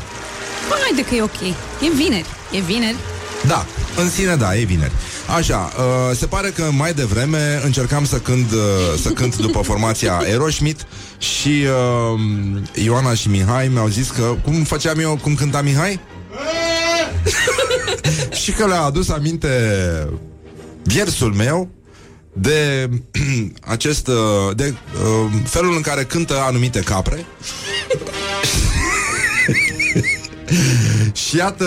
[0.89, 1.41] Haide că e ok.
[1.81, 2.27] E vineri.
[2.51, 2.97] E vineri.
[3.47, 4.93] Da, în sine da, e vineri.
[5.37, 8.59] Așa, uh, se pare că mai devreme încercam să cânt, uh,
[9.03, 10.83] să cânt după formația Aerosmith
[11.19, 11.65] și
[12.15, 16.01] uh, Ioana și Mihai mi-au zis că cum făceam eu, cum cânta Mihai?
[18.43, 19.49] și că le-a adus aminte
[20.83, 21.69] viersul meu
[22.33, 22.89] de
[23.75, 27.25] acest uh, de uh, felul în care cântă anumite capre.
[31.29, 31.65] și iată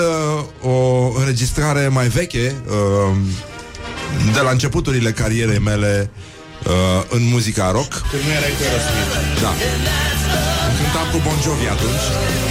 [0.62, 3.18] o înregistrare mai veche uh,
[4.34, 6.10] de la începuturile carierei mele
[6.64, 7.92] uh, în muzica rock.
[8.12, 9.42] Când nu erai cu Aerosmith.
[9.42, 9.54] Da.
[10.78, 12.49] Cântam cu Bon Jovi atunci.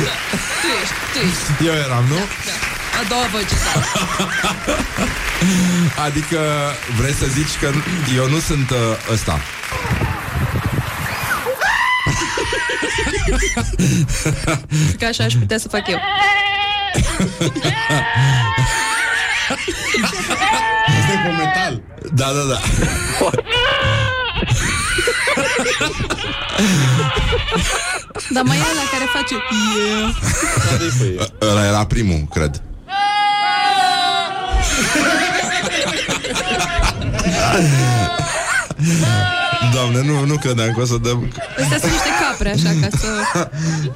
[0.00, 1.66] Tu ești, tu ești.
[1.66, 2.16] Eu eram, nu?
[3.00, 3.54] A doua voce.
[6.06, 6.40] Adică
[6.98, 7.70] vrei să zici că
[8.16, 8.76] eu nu sunt uh,
[9.12, 9.40] ăsta.
[14.98, 16.00] Că așa aș putea să fac eu.
[20.98, 21.82] Asta e pe metal.
[22.12, 22.60] Da, da, da.
[28.30, 29.34] Dar mai e la care face
[29.76, 31.26] yeah.
[31.40, 32.62] Ăla era primul, cred.
[39.72, 43.50] Doamne, nu, nu credeam că o să dăm Astea sunt niște capre, așa, ca să...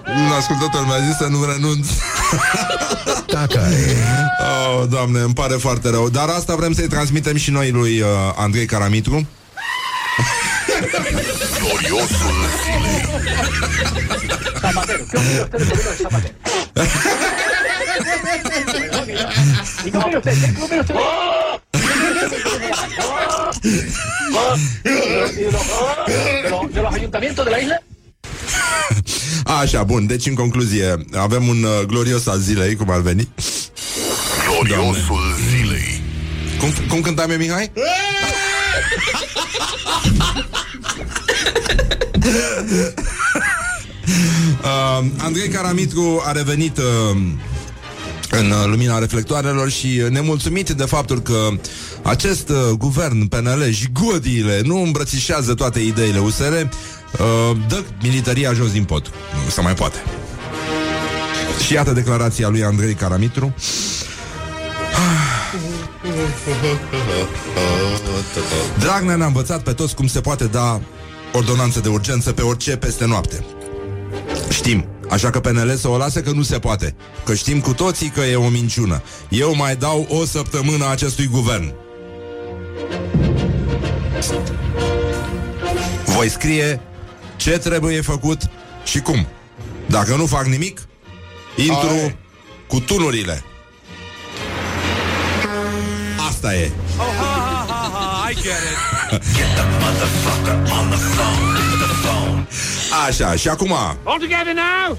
[0.07, 1.87] Un ascultător mi-a zis să nu renunț
[4.41, 8.07] oh, Doamne, îmi pare foarte rău Dar asta vrem să-i transmitem și noi lui uh,
[8.37, 9.27] Andrei Caramitru
[11.81, 13.01] Gloriosul zilei.
[26.73, 27.83] de los ayuntamientos de la isla.
[29.45, 33.29] Așa, bun, deci în concluzie Avem un uh, glorios al zilei, cum ar veni
[34.47, 36.03] Gloriosul zilei.
[36.59, 37.73] Cum, cum cântam eu, Mihai?
[44.63, 46.85] uh, Andrei Caramitru a revenit uh,
[48.31, 51.49] în uh, lumina reflectoarelor și uh, nemulțumit de faptul că
[52.03, 56.67] acest uh, guvern PNL și godiile nu îmbrățișează toate ideile USR, uh,
[57.69, 59.13] dă militaria jos din pod.
[59.45, 60.03] Nu se mai poate.
[61.67, 63.55] Și iată declarația lui Andrei Caramitru.
[68.79, 70.81] Dragnea ne-a învățat pe toți cum se poate da
[71.33, 73.45] ordonanță de urgență pe orice peste noapte.
[74.51, 76.95] Știm, așa că PNL să o lase că nu se poate.
[77.25, 79.03] Că știm cu toții că e o minciună.
[79.29, 81.75] Eu mai dau o săptămână acestui guvern.
[86.05, 86.81] Voi scrie
[87.37, 88.39] ce trebuie făcut
[88.85, 89.27] și cum.
[89.87, 90.81] Dacă nu fac nimic,
[91.57, 92.17] intru Ai.
[92.67, 93.45] cu tunurile.
[96.29, 96.71] Asta e.
[96.99, 97.30] Oh,
[98.35, 99.59] ha, ha, ha, ha, I get it.
[103.07, 103.73] Așa, și acum.
[104.05, 104.99] All together now.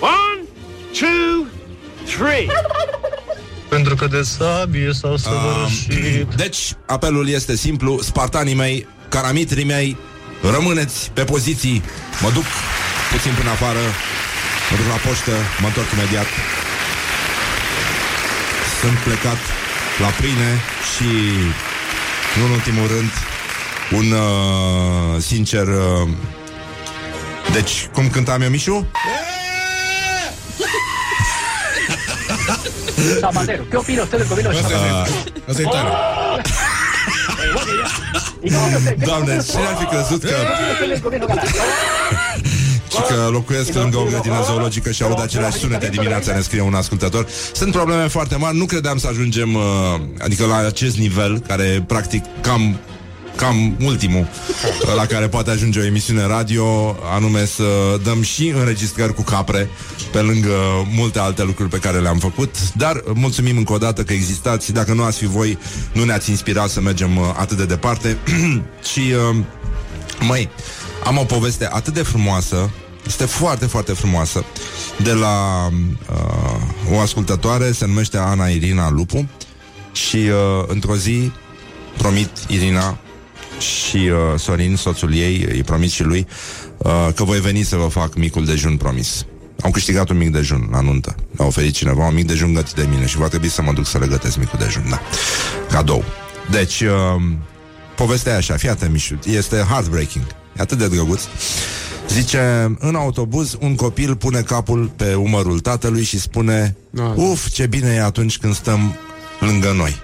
[0.00, 0.42] One,
[0.92, 1.46] two,
[2.04, 2.46] three.
[3.68, 6.34] Pentru că de sabie s-au săvârșit.
[6.36, 8.00] Deci, apelul este simplu.
[8.02, 9.96] Spartanii mei, caramitrii mei
[10.52, 11.82] Rămâneți pe poziții.
[12.22, 12.44] Mă duc
[13.12, 13.84] puțin până afară.
[14.70, 16.26] Mă duc la poștă, mă întorc imediat.
[18.80, 19.40] Sunt plecat
[20.02, 20.50] la pâine
[20.90, 21.10] Și
[22.38, 23.10] Nu în ultimul rând
[23.92, 26.08] Un uh, sincer uh,
[27.52, 28.86] Deci, cum cântam eu, Mișu?
[33.20, 35.14] Zapatero, ¿qué opina usted del gobierno de Asta Zapatero?
[35.46, 35.90] e, asta e tare.
[38.42, 38.96] ¿Y cómo ve usted?
[38.98, 40.36] ¿Qué Doamne, opina cine ar fi crezut că
[42.94, 46.74] Și că locuiesc lângă o grădină zoologică și aud aceleași sunete dimineața, ne scrie un
[46.74, 47.26] ascultător.
[47.52, 49.62] Sunt probleme foarte mari, nu credeam să ajungem, uh,
[50.18, 52.78] adică la acest nivel, care practic cam
[53.36, 57.64] cam ultimul uh, la care poate ajunge o emisiune radio, anume să
[58.02, 59.68] dăm și înregistrări cu capre,
[60.12, 60.54] pe lângă
[60.94, 64.72] multe alte lucruri pe care le-am făcut, dar mulțumim încă o dată că existați și
[64.72, 65.58] dacă nu ați fi voi,
[65.92, 68.16] nu ne-ați inspirat să mergem uh, atât de departe
[68.92, 69.36] și uh,
[70.20, 70.48] Măi,
[71.04, 72.70] am o poveste atât de frumoasă
[73.06, 74.44] Este foarte, foarte frumoasă.
[75.02, 75.68] De la
[76.10, 79.28] uh, o ascultătoare Se numește Ana Irina Lupu
[79.92, 81.32] Și uh, într-o zi
[81.96, 82.98] Promit Irina
[83.58, 86.26] Și uh, Sorin, soțul ei Îi promit și lui
[86.76, 89.24] uh, Că voi veni să vă fac micul dejun promis.
[89.60, 91.14] Am câștigat un mic dejun la nuntă.
[91.38, 93.86] A oferit cineva un mic dejun gătit de mine Și va trebui să mă duc
[93.86, 95.00] să le gătesc micul dejun, da.
[95.70, 96.04] Cadou.
[96.50, 97.22] Deci, uh,
[97.96, 100.24] povestea e așa, fii atent, Mișu, este heartbreaking,
[100.56, 101.22] e atât de drăguț.
[102.08, 106.76] Zice, în autobuz un copil pune capul pe umărul tatălui și spune
[107.14, 108.94] Uf, ce bine e atunci când stăm
[109.40, 109.96] lângă noi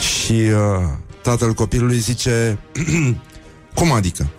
[0.00, 0.88] Și uh,
[1.22, 2.58] tatăl copilului zice
[3.74, 4.30] Cum adică?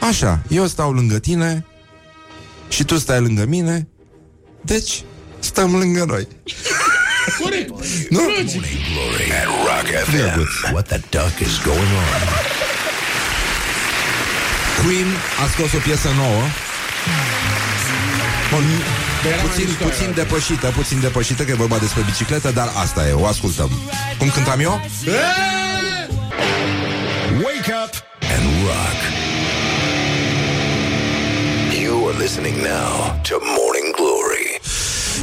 [0.00, 1.64] Așa, eu stau lângă tine
[2.68, 3.88] Și tu stai lângă mine
[4.60, 5.04] Deci,
[5.38, 6.28] stăm lângă noi
[7.42, 7.68] Corect.
[8.10, 8.20] Nu?
[8.20, 8.54] Morning
[8.92, 10.72] Glory at Rock FM.
[10.72, 12.57] What the duck is going on?
[14.88, 15.06] Queen
[15.44, 16.42] a scos o piesă nouă
[18.50, 18.64] Bun,
[19.26, 20.12] Era mai puțin, mișto, puțin era.
[20.12, 23.70] depășită, puțin depășită Că e vorba despre bicicletă, dar asta e, o ascultăm
[24.18, 24.80] Cum cântam eu?
[27.44, 27.92] Wake up
[28.34, 28.98] and rock.
[31.82, 34.27] You are listening now to Morning Glory.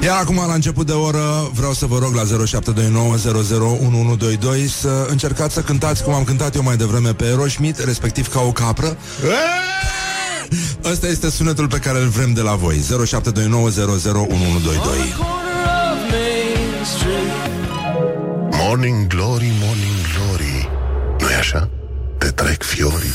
[0.06, 2.28] Iar acum, la început de oră, vreau să vă rog la 0729001122
[4.80, 8.52] să încercați să cântați cum am cântat eu mai devreme pe Aerosmith, respectiv ca o
[8.52, 8.98] capră.
[10.84, 12.78] Ăsta este sunetul pe care îl vrem de la voi.
[12.78, 12.84] 0729001122.
[18.52, 20.70] Morning Glory, Morning Glory
[21.20, 21.70] nu e așa?
[22.18, 23.14] Te trec fiorii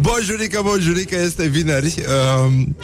[0.00, 1.94] Bonjurică, bonjurică, este vineri.
[2.44, 2.76] Um,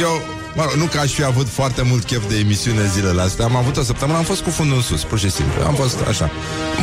[0.00, 0.20] eu,
[0.54, 3.44] mă rog, nu că aș fi avut foarte mult chef de emisiune zilele astea.
[3.44, 5.62] Am avut o săptămână, am fost cu fundul în sus, pur și simplu.
[5.66, 6.30] Am fost așa.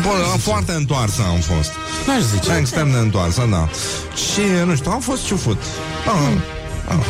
[0.02, 1.72] Bun, am foarte întoarsă am fost.
[2.08, 2.56] N-aș zice.
[2.60, 3.70] Extrem de întoarsă, da.
[4.16, 5.62] Și, nu știu, am fost ciufut.
[6.06, 6.38] Ah,
[6.88, 7.06] ah.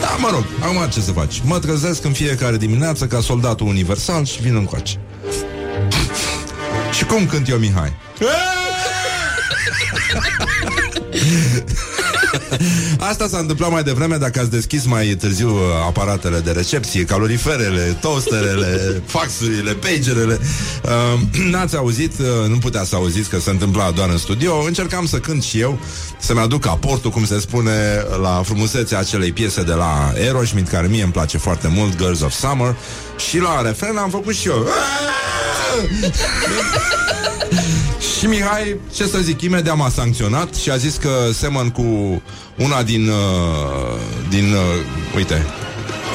[0.00, 1.40] Da, mă rog, acum ce să faci?
[1.44, 4.96] Mă trezesc în fiecare dimineață ca soldatul universal și vin încoace.
[6.92, 7.92] și cum cânt eu, Mihai?
[13.10, 17.96] Asta s-a întâmplat mai devreme dacă ați deschis mai târziu uh, aparatele de recepție, caloriferele,
[18.00, 20.38] toasterele, faxurile, pagerele.
[20.82, 24.62] Uh, n-ați auzit, uh, nu putea să auziți că se întâmpla doar în studio.
[24.66, 25.78] Încercam să cânt și eu,
[26.18, 31.02] să-mi aduc aportul, cum se spune, la frumusețea acelei piese de la Aerosmith, care mie
[31.02, 32.76] îmi place foarte mult, Girls of Summer.
[33.28, 34.66] Și la refren am făcut și eu.
[38.00, 41.82] Și Mihai, ce să zic, imediat m-a sancționat și a zis că semăn cu
[42.56, 43.08] una din...
[43.08, 45.46] Uh, din uh, uite,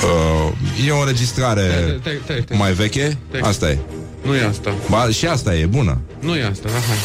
[0.03, 2.57] uh, e o înregistrare Stai, stai, stai, stai.
[2.57, 3.17] mai veche.
[3.29, 3.39] Stai.
[3.43, 3.77] Asta e.
[4.21, 4.73] Nu e asta.
[4.89, 6.01] Ba, și asta e bună.
[6.19, 6.97] Nu e asta, da, hai.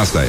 [0.00, 0.28] Asta e.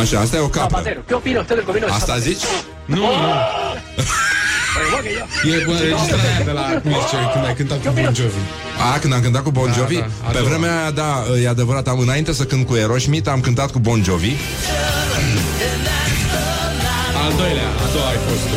[0.00, 0.82] Așa, asta e o capră.
[1.06, 2.42] ¿Qué opina usted del gobierno de Asta zici?
[2.84, 3.06] Nu, nu.
[5.44, 8.34] E bună registrarea aia de la Mircea când ai cântat cu Bon Jovi.
[8.94, 9.94] A, când am cântat cu Bon Da, Jovi?
[9.94, 10.48] da, a Pe doua.
[10.48, 14.02] vremea aia, da, e adevărat, am înainte să cânt cu Aerosmith, am cântat cu Bon
[14.02, 14.32] Jovi.
[17.24, 18.56] Al doilea, a doua ai fost tu.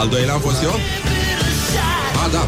[0.00, 0.74] Al doilea am fost eu?
[2.24, 2.38] A, da.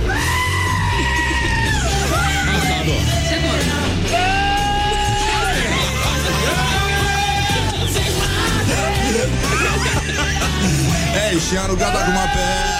[2.56, 3.02] Asta a doua.
[11.30, 12.79] Ei, și a rugat acum pe...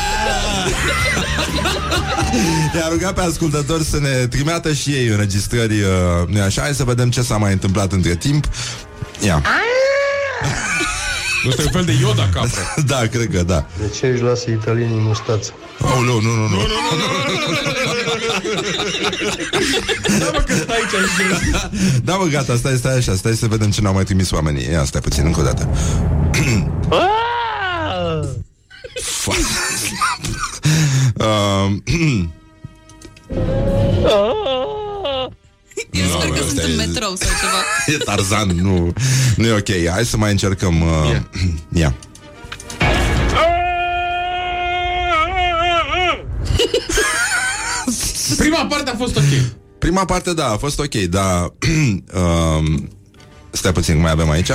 [2.75, 6.85] I-a rugat pe ascultători să ne trimeată și ei înregistrări uh, nu așa, hai să
[6.85, 8.45] vedem ce s-a mai întâmplat între timp.
[9.25, 9.43] Ia.
[11.45, 12.75] Nu este un fel de Yoda capră.
[12.87, 13.67] da, cred că da.
[13.79, 15.53] De ce își lasă italienii mustață?
[15.81, 16.57] Oh, nu, nu, nu, nu.
[20.19, 23.71] Da, mă, că stai aici și Da, mă, gata, stai, stai așa, stai să vedem
[23.71, 24.69] ce ne-au mai trimis oamenii.
[24.73, 25.69] Ia, stai puțin, încă o dată.
[29.03, 29.70] Foarte slab.
[31.21, 31.83] Um,
[35.91, 37.65] Eu Nu, sper că asta sunt e- în metrou sau ceva.
[38.01, 38.93] E Tarzan, nu,
[39.37, 39.89] nu e ok.
[39.91, 40.81] Hai să mai încercăm.
[40.81, 41.17] Uh,
[41.73, 41.95] ia.
[48.37, 49.25] Prima parte a fost ok.
[49.79, 51.43] Prima parte, da, a fost ok, dar...
[52.59, 52.89] um,
[53.51, 54.51] stai puțin, mai avem aici.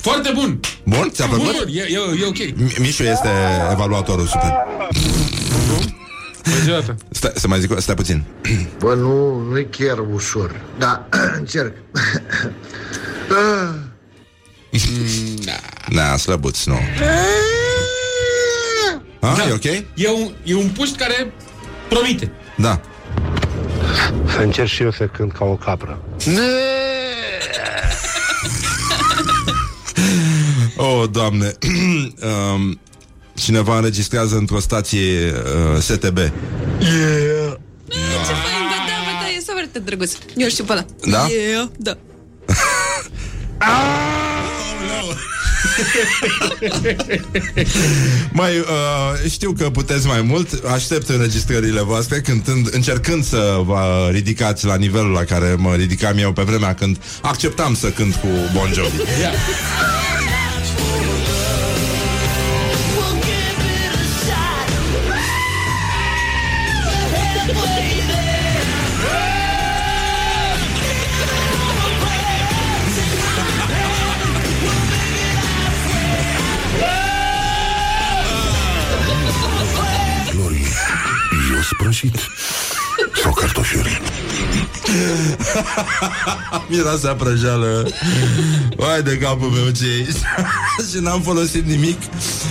[0.00, 0.60] Foarte bun.
[0.84, 1.64] Bun, ți-a Bun, plăcut?
[1.64, 2.36] bun, e, e, e ok.
[2.56, 3.28] Mi- Mișu este
[3.72, 4.52] evaluatorul super.
[6.46, 6.96] Merge o dată.
[7.10, 8.24] Stai, să mai zic, stai puțin.
[8.78, 10.60] Bă, nu, nu e chiar ușor.
[10.78, 11.06] Da,
[11.38, 11.72] încerc.
[15.94, 16.78] Da, slăbuț, nu.
[19.20, 19.48] A, Da.
[19.48, 19.64] e ok?
[19.94, 21.32] E un, e un puști care
[21.88, 22.32] promite.
[22.56, 22.80] Da.
[24.36, 26.02] Să încerc și eu să cânt ca o capră.
[30.82, 31.52] Oh, doamne.
[32.54, 32.80] um,
[33.34, 35.32] cineva înregistrează într-o stație
[35.74, 36.16] uh, STB.
[36.18, 36.32] Ce
[38.42, 40.12] fain, da, da, bă, da, e foarte drăguț.
[40.36, 40.84] Eu știu pe ăla.
[41.04, 41.26] Da?
[41.30, 41.96] Yeah, da.
[48.32, 54.66] Mai uh, știu că puteți mai mult Aștept înregistrările voastre cântând, Încercând să vă ridicați
[54.66, 58.72] la nivelul La care mă ridicam eu pe vremea Când acceptam să cânt cu Bon
[58.72, 59.30] Jovi Ia.
[81.90, 82.14] Eu sprășit
[83.22, 84.00] sau cartofiuri?
[86.68, 87.88] Miroasea prăjeală.
[88.76, 90.16] Vai de capul meu ce e aici
[90.90, 91.98] Și n-am folosit nimic.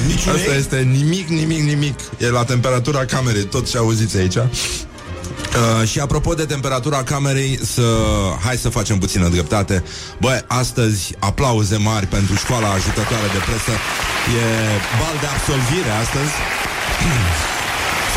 [0.08, 0.58] Niciun Asta ei?
[0.58, 2.00] este nimic, nimic, nimic.
[2.18, 4.36] E la temperatura camerei, tot ce auziți aici.
[4.36, 7.82] Uh, și apropo de temperatura camerei să,
[8.44, 9.84] Hai să facem puțină dreptate.
[10.20, 13.72] Băi, astăzi aplauze mari Pentru școala ajutătoare de presă.
[14.42, 14.44] E
[15.00, 16.32] bal de absolvire astăzi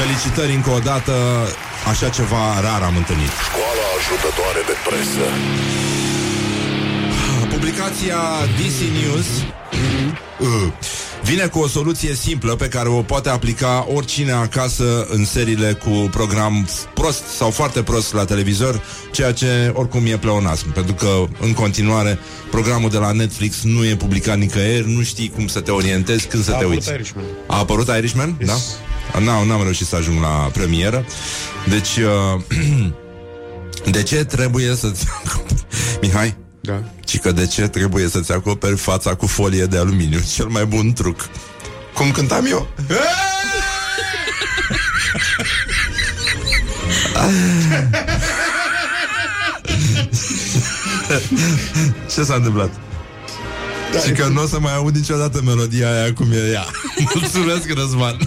[0.00, 1.12] Felicitări încă o dată
[1.90, 5.26] Așa ceva rar am întâlnit Școala ajutătoare de presă.
[7.54, 8.18] Publicația
[8.58, 9.26] DC News
[10.40, 10.72] uh,
[11.22, 16.08] vine cu o soluție simplă pe care o poate aplica oricine acasă în seriile cu
[16.10, 21.08] program prost sau foarte prost la televizor, ceea ce oricum e pleonasm, pentru că
[21.40, 22.18] în continuare
[22.50, 26.44] programul de la Netflix nu e publicat nicăieri, nu știi cum să te orientezi, când
[26.44, 26.92] să A te apărut uiți.
[26.92, 27.24] Irishman.
[27.46, 28.36] A apărut Irishman?
[28.38, 28.48] Yes.
[28.48, 28.54] Da?
[29.20, 31.04] N-am, n-am reușit să ajung la premieră.
[31.68, 32.42] Deci, uh,
[33.94, 35.06] de ce trebuie să-ți...
[36.02, 36.36] Mihai?
[36.60, 36.82] Da.
[37.06, 40.20] Și că de ce trebuie să-ți acoperi fața cu folie de aluminiu?
[40.34, 41.28] Cel mai bun truc.
[41.94, 42.68] Cum cântam eu?
[52.14, 52.70] Ce s-a întâmplat?
[53.92, 56.66] Da, și că nu o să mai aud niciodată melodia aia cum e ea.
[57.14, 58.16] Mulțumesc, Răzvan.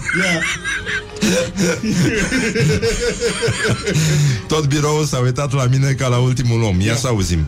[4.48, 6.80] Tot biroul s-a uitat la mine ca la ultimul om.
[6.80, 7.46] Ia să auzim.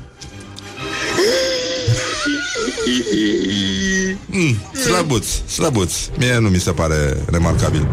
[4.26, 5.92] Mm, slăbuț, slăbuț.
[6.18, 7.86] Mie nu mi se pare remarcabil.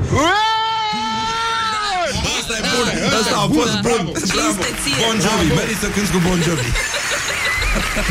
[2.40, 2.88] Asta e bun,
[3.20, 3.82] asta a fost bun.
[3.82, 4.12] Bravo.
[5.02, 6.70] Bon Jovi, meriți să cânti cu Bon Jovi.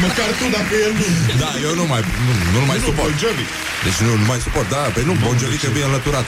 [0.07, 1.07] Măcar tu, dacă el nu.
[1.43, 2.97] Da, eu nu mai, nu, nu mai suport.
[2.97, 3.45] Bon Jovi.
[3.87, 6.27] Deci nu, nu mai suport, da, păi nu, Bon Jovi trebuie înlăturat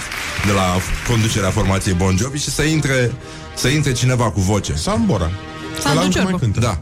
[0.48, 0.66] de la
[1.10, 2.98] conducerea formației Bon Jovi și să intre,
[3.62, 4.72] să intre cineva cu voce.
[4.86, 5.30] Sambora.
[5.82, 6.44] Sandu Ăla încă mai Ciorbo.
[6.44, 6.60] cântă.
[6.60, 6.74] Da.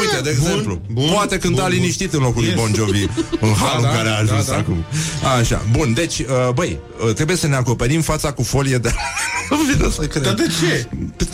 [0.00, 1.78] Uite, de exemplu, bun, poate cânta bun, bun.
[1.80, 2.58] liniștit în locul lui Yes.
[2.60, 3.02] Bon Jovi
[3.40, 4.58] în halul da, în care a ajuns da, da.
[4.58, 4.84] acum.
[5.40, 8.92] Așa, bun, deci, uh, băi, uh, trebuie să ne acoperim fața cu folie de...
[9.50, 10.22] Nu vine să cred.
[10.22, 10.88] Dar de ce?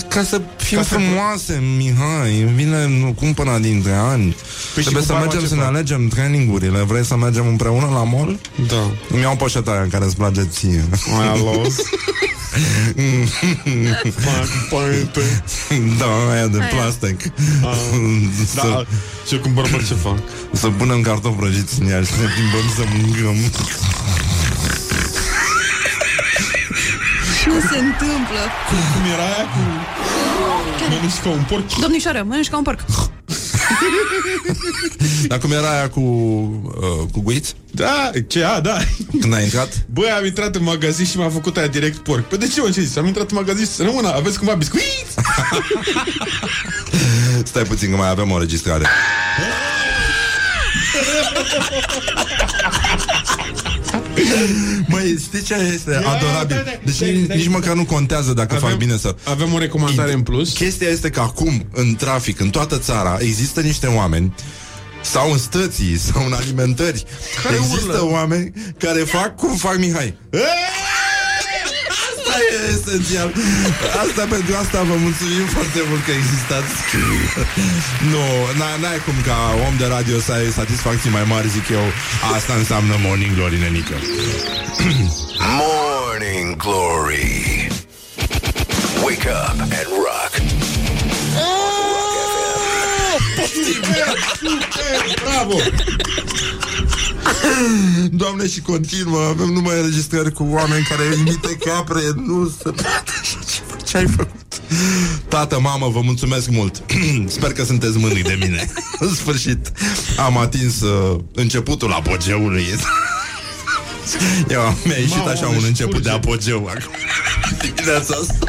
[0.08, 4.22] Ca să fim Ca să- frumoase, Mihai Vine nu, cumpăna dintre ani
[4.74, 5.68] Păi și Trebuie cu să barba mergem ce să ne fac?
[5.70, 8.38] alegem trainingurile Vrei să mergem împreună la mall?
[8.68, 8.90] Da.
[9.10, 10.84] Îmi iau poșeta aia în care îți place ție
[11.16, 11.74] Mai ales.
[14.24, 15.42] Fac părinte.
[15.98, 16.68] Da, aia de Aia.
[16.74, 17.20] plastic
[18.54, 18.60] Da.
[18.62, 18.86] să,
[19.26, 20.18] Și eu cu bărbat ce fac?
[20.52, 23.36] să punem cartofi prăjiți în ea Și să ne plimbăm să mâncăm
[27.42, 28.42] Ce se întâmplă?
[28.94, 29.60] Cum era aia cu...
[30.90, 31.74] Mănânci ca un porc?
[31.78, 32.84] Domnișoară, mănânci ca un porc.
[35.28, 37.54] Dar cum era aia cu, uh, cu guiți?
[37.70, 38.76] Da, ce, a, da.
[39.20, 39.86] Când ai intrat?
[39.92, 42.24] Băi, am intrat în magazin și m-a făcut aia direct porc.
[42.24, 42.96] Păi de ce, mă, ce zici?
[42.98, 45.14] Am intrat în magazin și să rămână, aveți cumva biscuiți?
[47.44, 48.84] Stai puțin că mai avem o înregistrare
[54.86, 56.56] Măi, știi ce este Ia, adorabil?
[56.56, 57.36] da, da, Deci stai, nici, stai.
[57.36, 59.18] nici măcar nu contează dacă fac Avem- bine sau...
[59.24, 60.52] Avem o recomandare în plus.
[60.52, 64.34] Chestia este că acum, în trafic, în toată țara, există niște oameni
[65.02, 67.04] sau în stății, sau în alimentări.
[67.42, 68.12] Care există urlă?
[68.12, 70.18] oameni care fac cum fac Mihai.
[72.36, 73.32] Asta e esențial.
[74.04, 76.72] Asta pentru asta vă mulțumim foarte mult că existați.
[78.12, 78.24] nu,
[78.60, 81.86] n- n-ai cum ca om de radio să ai satisfacții mai mari, zic eu.
[82.36, 83.94] Asta înseamnă Morning Glory, nenică.
[85.60, 87.68] Morning Glory.
[89.04, 90.32] Wake up and rock.
[95.24, 95.56] Bravo!
[98.10, 99.20] Doamne, și continuă.
[99.20, 103.76] Avem numai înregistrări cu oameni care imite capre Nu se poate așa ceva.
[103.84, 104.60] Ce ai făcut?
[105.28, 106.82] Tată, mamă, vă mulțumesc mult.
[107.36, 108.70] Sper că sunteți mândri de mine.
[108.98, 109.72] În sfârșit
[110.26, 112.64] Am atins uh, începutul apogeului.
[114.48, 116.28] Eu, mi-a ieșit Mamă, așa mă, un început de scurge.
[116.28, 116.94] apogeu acum.
[117.74, 118.46] Dimineața asta.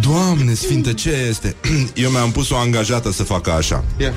[0.00, 1.56] Doamne sfinte, ce este?
[2.04, 3.84] Eu mi-am pus o angajată să facă așa.
[3.96, 4.12] Ia.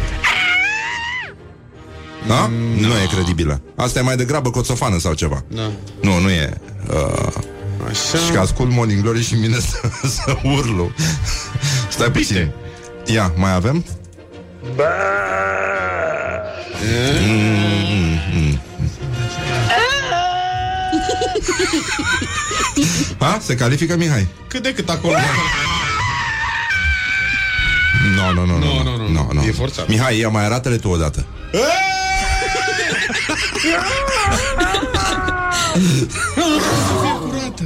[2.28, 2.48] Da?
[2.80, 3.62] Nu e credibilă.
[3.76, 5.44] Asta e mai degrabă coțofană sau ceva.
[5.48, 5.72] Da.
[6.02, 6.54] Nu, nu e.
[6.90, 7.34] Uh,
[7.90, 8.18] Așa.
[8.26, 10.92] și că ascult Morning Glory și mine să, să urlu.
[11.90, 12.52] Stai puțin.
[13.06, 13.86] Ia, mai avem?
[17.26, 18.60] Mm,
[23.20, 23.38] Ha?
[23.42, 24.28] Se califică Mihai?
[24.48, 25.14] Cât de cât acolo.
[28.16, 29.42] Nu, nu, nu, Nu, nu, nu, nu, nu.
[29.44, 29.88] e forțat.
[29.88, 31.26] Mihai, ia mai arată-le tu odată.
[37.22, 37.64] Curată.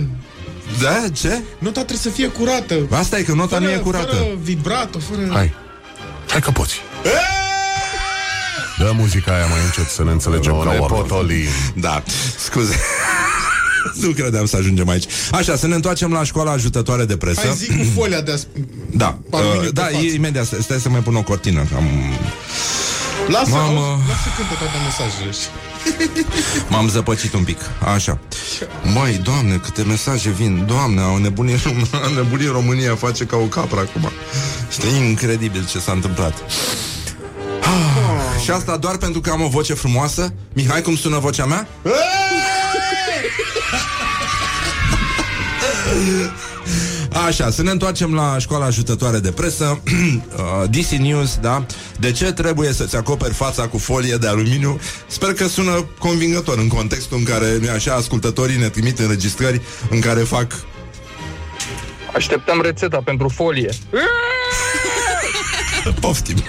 [0.81, 1.03] Da?
[1.13, 1.41] Ce?
[1.57, 2.75] Nota trebuie să fie curată.
[2.91, 4.15] Asta e că nota fără, nu e curată.
[4.15, 5.21] Fără vibrato, fără...
[5.31, 5.53] Hai.
[6.27, 6.75] Hai că poți.
[8.77, 11.01] Dă muzica aia mai încet să ne înțelegem Nu ca ne oameni.
[11.01, 11.47] potolim.
[11.75, 12.03] Da,
[12.37, 12.75] scuze.
[14.01, 15.03] nu credeam să ajungem aici.
[15.31, 17.39] Așa, să ne întoarcem la școala ajutătoare de presă.
[17.39, 18.47] Hai zi cu folia de as...
[18.91, 19.95] Da, Aluminiu uh, pe da, față.
[19.95, 21.59] e, imediat, stai- stai să mai pun o cortină.
[21.75, 21.83] Am,
[23.28, 23.80] Lasă, Mamă.
[23.80, 25.32] auzi, lasă cântă toate mesajele.
[26.72, 27.59] m-am zăpăcit un pic.
[27.93, 28.19] Așa.
[28.93, 30.65] Măi, doamne, câte mesaje vin.
[30.67, 31.59] Doamne, au nebunit,
[32.05, 34.11] au nebunit România, face ca o capră acum.
[34.69, 36.34] Este incredibil ce s-a întâmplat.
[37.61, 40.34] Ah, și asta doar pentru că am o voce frumoasă?
[40.53, 41.67] Mihai, cum sună vocea mea?
[47.12, 51.66] Așa, să ne întoarcem la școala ajutătoare de presă uh, DC News, da?
[51.99, 54.80] De ce trebuie să-ți acoperi fața cu folie de aluminiu?
[55.07, 59.99] Sper că sună convingător în contextul în care, nu așa, ascultătorii ne trimit înregistrări în
[59.99, 60.51] care fac
[62.16, 63.70] Așteptăm rețeta pentru folie.
[66.01, 66.43] Poftim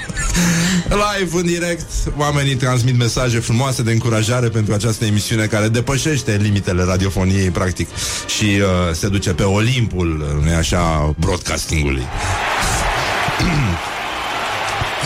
[0.88, 6.84] Live, în direct, oamenii transmit mesaje frumoase de încurajare pentru această emisiune care depășește limitele
[6.84, 7.88] radiofoniei, practic,
[8.36, 12.02] și uh, se duce pe Olimpul, nu așa, broadcastingului.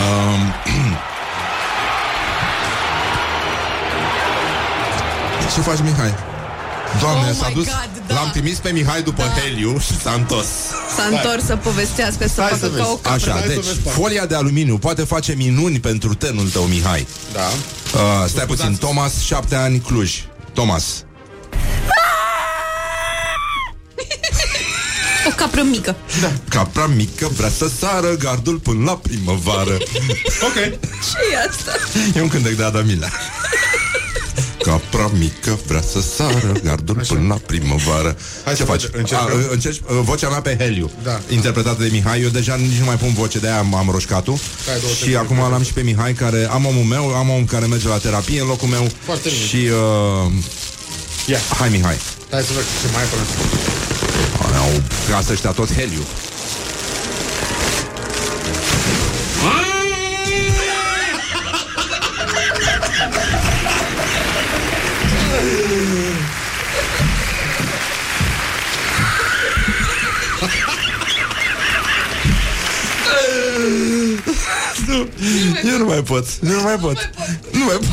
[0.03, 0.53] um,
[5.55, 6.26] Ce faci, Mihai?
[6.99, 8.13] Doamne, Oh s-a my dus God, da.
[8.13, 10.47] L-am trimis pe Mihai după Heliu Și s-a întors
[10.95, 12.87] S-a întors să povestească, să Hai facă să ca vezi.
[12.89, 13.11] o capră.
[13.11, 13.95] Așa, Hai să deci, vezi, Paul.
[13.95, 17.07] folia de aluminiu poate face minuni pentru tenul tău, Mihai.
[17.33, 17.39] Da.
[17.99, 20.11] Uh, stai puțin, Thomas, șapte ani, Cluj.
[20.53, 20.83] Thomas.
[25.27, 25.95] O capră mică.
[26.49, 29.77] Capra mică vrea să sară gardul până la primăvară.
[30.41, 30.53] Ok.
[31.07, 31.71] Ce e asta?
[32.15, 33.07] E un cântec de Adamila.
[34.67, 37.13] Capra mică vrea să sară gardul Așa.
[37.13, 38.17] până la primăvară.
[38.43, 38.81] Hai Ce să faci?
[38.81, 39.27] vedem, încercăm.
[39.27, 41.19] A, încerci uh, vocea mea pe Heliu, Da.
[41.29, 42.21] interpretată de Mihai.
[42.21, 44.37] Eu deja nici nu mai pun voce, de-aia am, am roșcatul.
[44.65, 45.17] Hai, două Și secunde.
[45.17, 48.41] acum l-am și pe Mihai, care am omul meu, am om care merge la terapie
[48.41, 48.89] în locul meu.
[49.05, 49.45] Foarte bine.
[49.45, 49.55] Și...
[49.55, 50.31] Uh,
[51.25, 51.37] Ia.
[51.59, 51.97] hai, Mihai.
[52.31, 53.23] Hai să văd ce mai e până.
[54.57, 56.03] Au tras ăștia tot Heliu.
[74.85, 75.09] Nu,
[75.69, 77.09] eu nu mai pot, eu nu mai pot,
[77.51, 77.87] nu mai pot.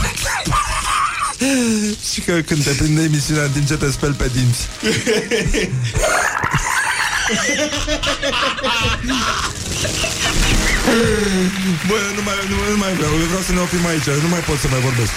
[2.12, 4.68] Și că când te prinde emisiunea în timp ce te speli pe dinți
[11.88, 14.40] Bă, nu mai, nu, nu mai vreau, eu vreau să ne oprim aici, nu mai
[14.40, 15.12] pot să mai vorbesc.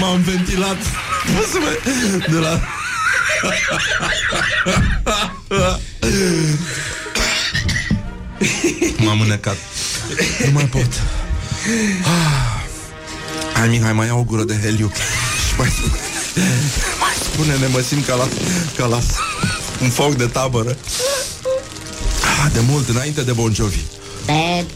[0.00, 0.76] M-am ventilat.
[1.34, 1.78] Bă, să mai...
[2.28, 2.60] De la...
[9.04, 9.56] M-am înecat.
[10.44, 11.02] Nu mai pot.
[12.02, 12.62] Ah.
[13.52, 14.92] Hai, Mihai, mai iau o gură de heliu
[15.48, 15.98] și mai spune,
[17.00, 18.28] mai spune-ne, mă simt ca la,
[18.76, 18.98] ca la
[19.82, 20.76] un foc de tabără.
[22.22, 23.80] Ah, de mult, înainte de Bon Jovi.
[24.26, 24.66] Bad,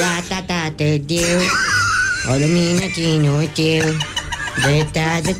[0.00, 1.40] la ta ta te diu,
[2.28, 3.96] o lumină cinutiu,
[4.64, 5.36] de ta de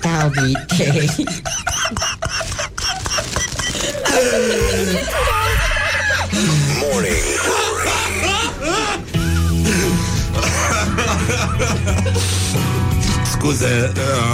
[13.33, 13.93] Scuze,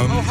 [0.09, 0.25] um,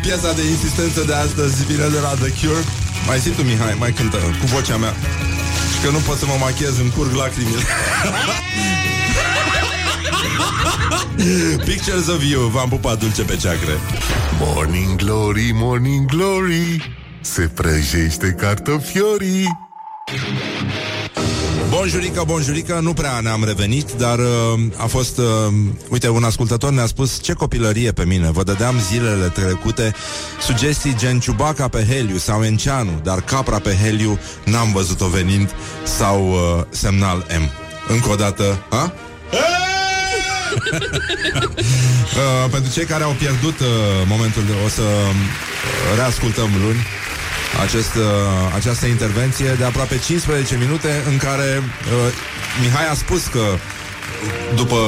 [0.00, 2.64] piesa de insistență de astăzi vine de la The Cure.
[3.06, 4.94] Mai zi tu, Mihai, mai cântă cu vocea mea.
[5.72, 7.62] Și că nu pot să mă machiez, îmi curg lacrimile.
[11.64, 13.72] Pictures of You, v-am pupat dulce pe ceacre.
[14.40, 19.46] Morning Glory, Morning Glory Se prăjește cartofiorii
[21.90, 24.24] Bonjurică, bonjurică, nu prea ne-am revenit, dar uh,
[24.76, 25.24] a fost, uh,
[25.90, 29.94] uite, un ascultător ne-a spus ce copilărie pe mine, vă dădeam zilele trecute
[30.40, 36.30] sugestii gen Ciubaca pe Heliu sau Enceanu, dar Capra pe Heliu n-am văzut-o venind sau
[36.30, 37.50] uh, Semnal M.
[37.92, 38.62] Încă o dată.
[38.70, 38.82] A?
[42.12, 43.66] uh, pentru cei care au pierdut uh,
[44.06, 45.14] momentul, de, o să uh,
[45.96, 46.86] reascultăm luni
[47.64, 48.02] acest, uh,
[48.54, 51.62] această intervenție de aproape 15 minute în care uh,
[52.62, 53.44] Mihai a spus că
[54.54, 54.78] după,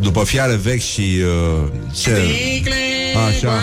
[0.00, 1.68] după fiare vechi și uh,
[2.02, 2.10] ce...
[3.28, 3.60] Așa.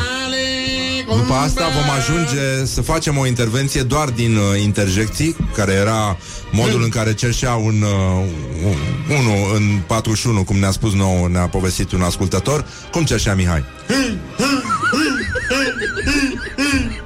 [1.17, 6.17] După asta vom ajunge să facem o intervenție doar din uh, interjecții, care era
[6.51, 8.25] modul în care cerșea un, uh,
[8.65, 8.77] un
[9.17, 13.63] unul în 41, cum ne-a spus nou, ne-a povestit un ascultător, cum cerșea Mihai.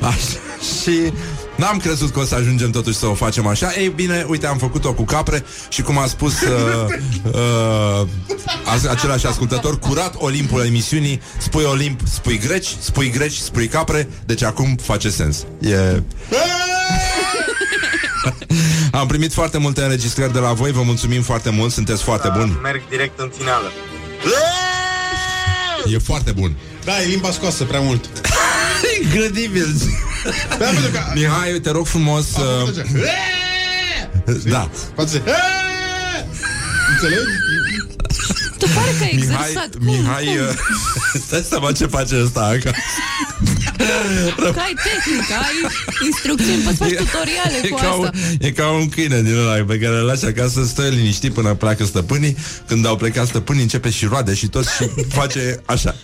[0.00, 0.38] Așa.
[0.82, 1.12] Și
[1.56, 4.58] N-am crezut că o să ajungem totuși să o facem așa Ei bine, uite, am
[4.58, 6.86] făcut-o cu capre Și cum a spus uh,
[7.32, 8.06] uh,
[8.90, 14.76] același ascultător Curat Olimpul emisiunii Spui Olimp, spui greci, spui greci, spui capre Deci acum
[14.82, 15.76] face sens E...
[19.00, 22.58] Am primit foarte multe înregistrări de la voi Vă mulțumim foarte mult, sunteți foarte buni
[22.62, 23.72] Merg direct în finală.
[25.86, 28.04] E foarte bun Da, e limba scoasă prea mult.
[29.02, 29.74] Incredibil
[30.48, 31.00] Da, pentru că...
[31.14, 32.74] Mihai, te rog frumos uh,
[34.44, 35.22] Da Face...
[36.92, 37.22] Înțelegi?
[38.58, 39.74] Tu pare că ai Mihai, exersat.
[39.74, 40.34] Cum, Mihai cum?
[40.34, 42.76] uh, Stai seama ce face ăsta acasă
[44.56, 45.70] Că ai tehnică, ai
[46.04, 48.18] instrucțiuni, poți faci tutoriale e cu ca, un, asta.
[48.40, 51.84] e ca un câine din ăla pe care îl lași acasă Stă liniștit până pleacă
[51.84, 52.36] stăpânii.
[52.66, 55.94] Când au plecat stăpânii începe și roade și tot Și face așa.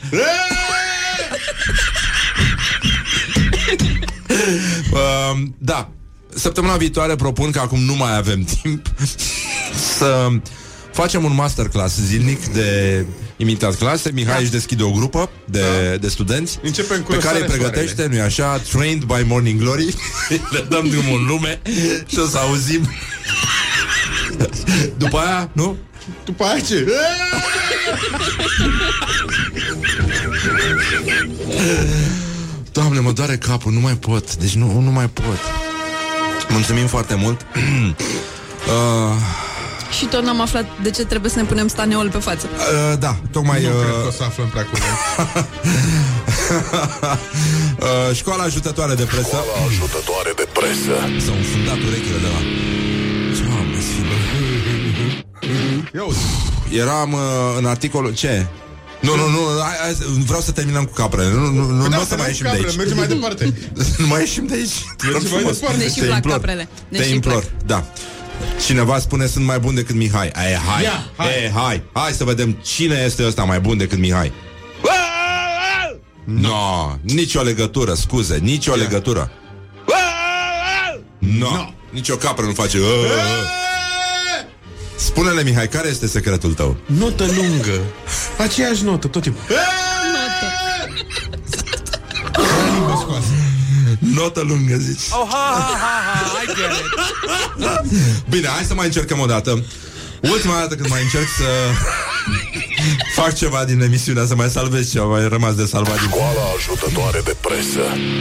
[4.93, 5.91] Uh, Da.
[6.35, 8.87] Săptămâna viitoare propun că acum nu mai avem timp
[9.97, 10.29] Să
[10.93, 13.05] facem un masterclass zilnic de
[13.41, 14.41] imitat clase Mihai Da.
[14.41, 18.17] își deschide o grupă de, de studenți Începem cu Pe care îi răsare pregătește, soarele.
[18.17, 19.95] nu-i așa Trained by Morning Glory
[20.53, 21.61] Le dăm drumul în lume
[22.07, 22.89] Și o să auzim
[24.97, 25.77] După aia, nu?
[26.25, 26.87] După aia ce?
[32.73, 35.39] Doamne, mă doare capul, nu mai pot Deci nu, nu mai pot
[36.49, 39.15] Mulțumim foarte mult uh,
[39.99, 42.47] Și tot n-am aflat de ce trebuie să ne punem staneol pe față.
[42.93, 44.97] uh, Da, tocmai Nu uh, cred că o să aflăm prea curând.
[48.11, 50.95] uh, Școala ajutătoare de presă Școala ajutătoare de presă.
[51.27, 52.41] S-au înfundat urechile de la
[53.49, 54.17] Doamne, sfântă.
[55.95, 56.77] Ia uite.
[56.83, 57.21] Eram uh,
[57.59, 58.47] în articolul Ce?
[59.01, 61.89] Nu, nu, nu, hai, hai, vreau să terminăm cu caprele Nu, nu, nu, Păi nu
[61.89, 63.53] da, o să mai ieșim de aici Mergem mai departe.
[63.99, 65.59] Nu mai ieșim de aici Te rog Mergem mai frumos.
[65.59, 65.79] departe.
[65.83, 66.33] Deși Te plac implor.
[66.35, 66.69] caprele.
[66.91, 67.85] Te Deși implor, da
[68.65, 71.29] Cineva spune sunt mai bun decât Mihai Aie, hai, Ia, hai.
[71.45, 74.33] E, hai, hai să vedem cine este ăsta mai bun decât Mihai
[76.25, 79.31] No, nicio legătură, scuze, nicio legătură
[81.19, 81.73] No, No.
[81.91, 83.59] nicio capră nu face "Ă, ă, ă."
[84.97, 86.77] Spune-le, Mihai, care este secretul tău?
[86.87, 87.81] Notă lungă.
[88.39, 89.43] Aceeași notă, tot timpul.
[94.15, 98.27] Notă lungă, zici Oh, ha, ha, ha, ha, I get it.
[98.29, 99.65] Bine, hai să mai încercăm o dată
[100.21, 101.45] Ultima dată când mai încerc să
[103.15, 106.09] Fac ceva din emisiunea Să mai salvez ce a mai rămas de salvat din...
[106.09, 107.81] Școala ajutătoare de presă.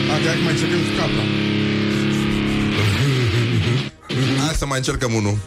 [0.10, 1.24] Hai, hai, mai încercăm cu capra.
[4.46, 5.38] Hai să mai încercăm unul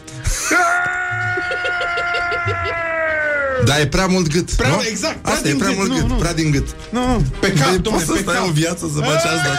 [3.65, 4.81] Dar e prea mult gât Prea- nu?
[4.89, 6.15] exact, prea Asta e din prea gât, mult nu, gât, nu.
[6.15, 8.47] prea din gât Nu, nu, pe cap, Băi, domnule, Poți să pe stai cap.
[8.47, 9.49] o viață să faci asta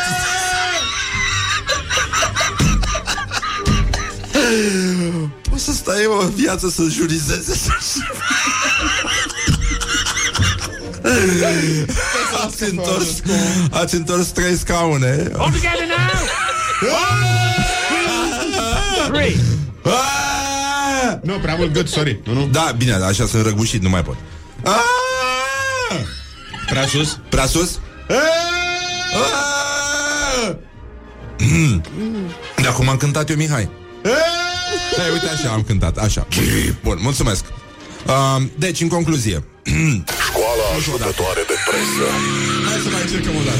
[5.51, 7.55] Poți să stai o viață să jurizeze
[12.45, 13.07] Ați întors,
[13.71, 16.29] ați întors trei scaune All together now.
[19.13, 19.37] Three.
[19.85, 21.19] Ah!
[21.23, 22.21] Nu, prea mult gât, sorry.
[22.25, 22.47] Nu, nu.
[22.47, 24.17] Da, bine, așa sunt răgușit, nu mai pot
[24.65, 25.97] Ah!
[26.67, 27.19] Prea sus.
[27.29, 27.79] Prea sus?
[28.09, 28.55] Ah!
[32.57, 33.71] De acum am cântat eu, Mihai
[34.97, 36.27] Hai, uite așa am cântat, așa
[36.83, 37.45] Bun, mulțumesc
[38.07, 39.45] uh, Deci, în concluzie
[40.29, 42.07] Școala ajutătoare de presă.
[42.67, 43.59] Hai să mai încercăm o dată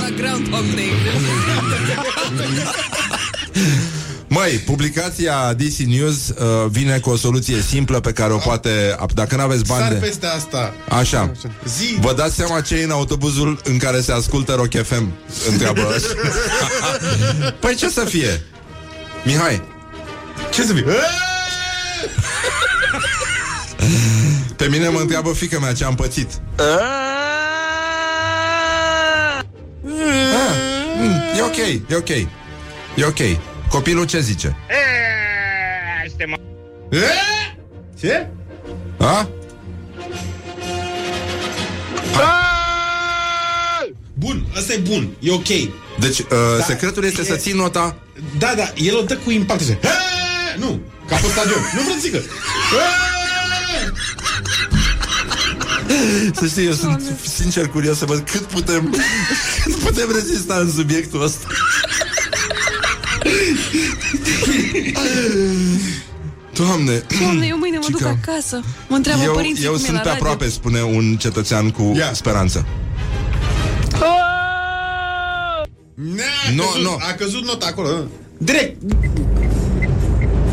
[0.00, 0.90] La Groundhog Day.
[4.28, 6.34] Măi, publicația DC News uh,
[6.70, 8.96] vine cu o soluție simplă pe care o poate...
[9.14, 9.98] Dacă n-aveți bani Sar de...
[9.98, 10.74] peste asta.
[10.88, 11.32] Așa.
[11.76, 11.96] Zi.
[12.00, 15.12] Vă dați seama ce e în autobuzul în care se ascultă Rock FM?
[15.50, 15.94] Întreabă
[17.60, 18.42] Păi ce să fie?
[19.24, 19.62] Mihai,
[20.50, 20.84] Ce să fie?
[24.56, 26.64] pe mine mă întreabă fica mea ce am pățit Ah,
[30.98, 31.56] mm, E ok,
[31.88, 33.18] e ok E ok
[33.68, 34.56] Copilul ce zice?
[38.00, 38.28] Ce?
[38.98, 39.28] A?
[44.14, 45.46] Bun, asta e bun, e ok.
[45.98, 46.26] Deci, uh,
[46.58, 46.64] Da.
[46.64, 47.96] secretul este E- să ții nota
[48.38, 49.60] Da, da, el o dă cu impact.
[49.60, 49.78] Zice,
[50.54, 51.60] "Ha!" nu, ca pe stadion.
[51.74, 52.22] Nu vreau să zică.
[56.34, 57.02] Să știi, eu sunt
[57.36, 58.94] sincer curios să văd cât putem
[59.64, 61.46] Cât putem rezista în subiectul ăsta
[66.52, 68.18] Doamne Doamne, eu mâine mă duc Cica.
[68.22, 68.60] acasă.
[68.88, 70.22] Mă întreabă Eu, părinții eu cum e sunt la pe radio.
[70.22, 72.12] aproape, spune un cetățean cu Ia.
[72.12, 72.66] speranță
[75.94, 76.90] Ne-a Nu, căzut, nu.
[76.90, 77.88] A căzut nota acolo.
[78.38, 78.82] Direct.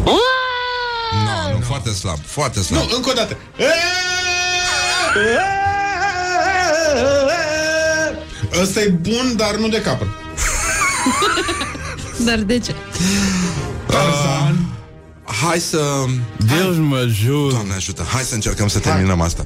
[0.03, 3.37] Nu, nu, foarte slab, foarte slab Nu, încă o dată.
[8.61, 10.07] Ăsta e bun, dar nu de capăt.
[12.25, 12.75] Dar de ce?
[13.87, 14.65] Tarzan.
[15.41, 16.05] Hai să...
[16.37, 17.51] Deus mă jur.
[17.51, 19.45] Doamne ajută, hai să încercăm să terminăm asta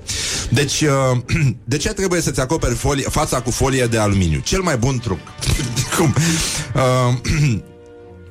[0.49, 1.17] Deci, uh,
[1.63, 4.39] de ce trebuie să-ți acoperi folie, fața cu folie de aluminiu?
[4.39, 5.19] Cel mai bun truc
[5.97, 6.15] Cum?
[6.75, 7.59] Uh,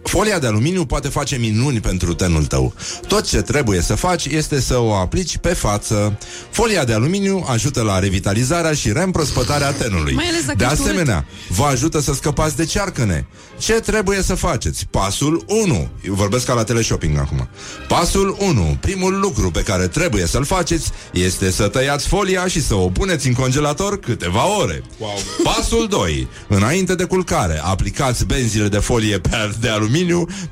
[0.04, 2.74] Folia de aluminiu poate face minuni pentru tenul tău.
[3.08, 6.18] Tot ce trebuie să faci este să o aplici pe față.
[6.50, 10.14] Folia de aluminiu ajută la revitalizarea și reîmprospătarea tenului.
[10.14, 13.26] Mai ales dacă De ești asemenea, vă ajută să scăpați de cearcăne.
[13.58, 14.86] Ce trebuie să faceți?
[14.90, 15.88] Pasul 1.
[16.06, 17.48] Eu vorbesc ca la teleshopping acum.
[17.88, 18.76] Pasul 1.
[18.80, 23.26] Primul lucru pe care trebuie să-l faceți este să tăiați folia și să o puneți
[23.26, 24.82] în congelator câteva ore.
[24.98, 25.18] Wow.
[25.42, 26.28] Pasul 2.
[26.48, 29.92] Înainte de culcare, aplicați benzile de folie pe de aluminiu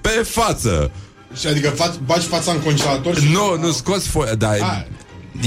[0.01, 0.91] pe față.
[1.41, 3.29] Și adică faci, bagi fața în congelator și...
[3.33, 4.85] Nu, nu scoți folia, dar Ah.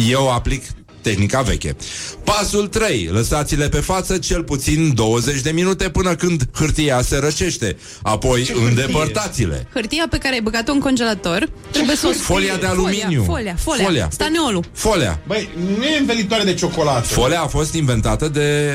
[0.10, 0.64] eu aplic
[1.02, 1.76] tehnica veche.
[2.24, 3.10] Pasul 3.
[3.12, 7.78] Lăsați-le pe față cel puțin 20 de minute până când hârtia se răcește.
[8.02, 8.68] Apoi Ce hârtie?
[8.70, 9.68] îndepărtați-le.
[9.74, 12.24] Hârtia pe care ai băgat-o în congelator Trebuie să o scrii.
[12.26, 13.24] Folia de aluminiu.
[13.24, 14.08] Folia, folia, folia, Folia.
[14.12, 15.20] Staneolul Folia.
[15.28, 17.08] Băi, nu e învelitoare de ciocolată.
[17.08, 18.72] Folia a fost inventată de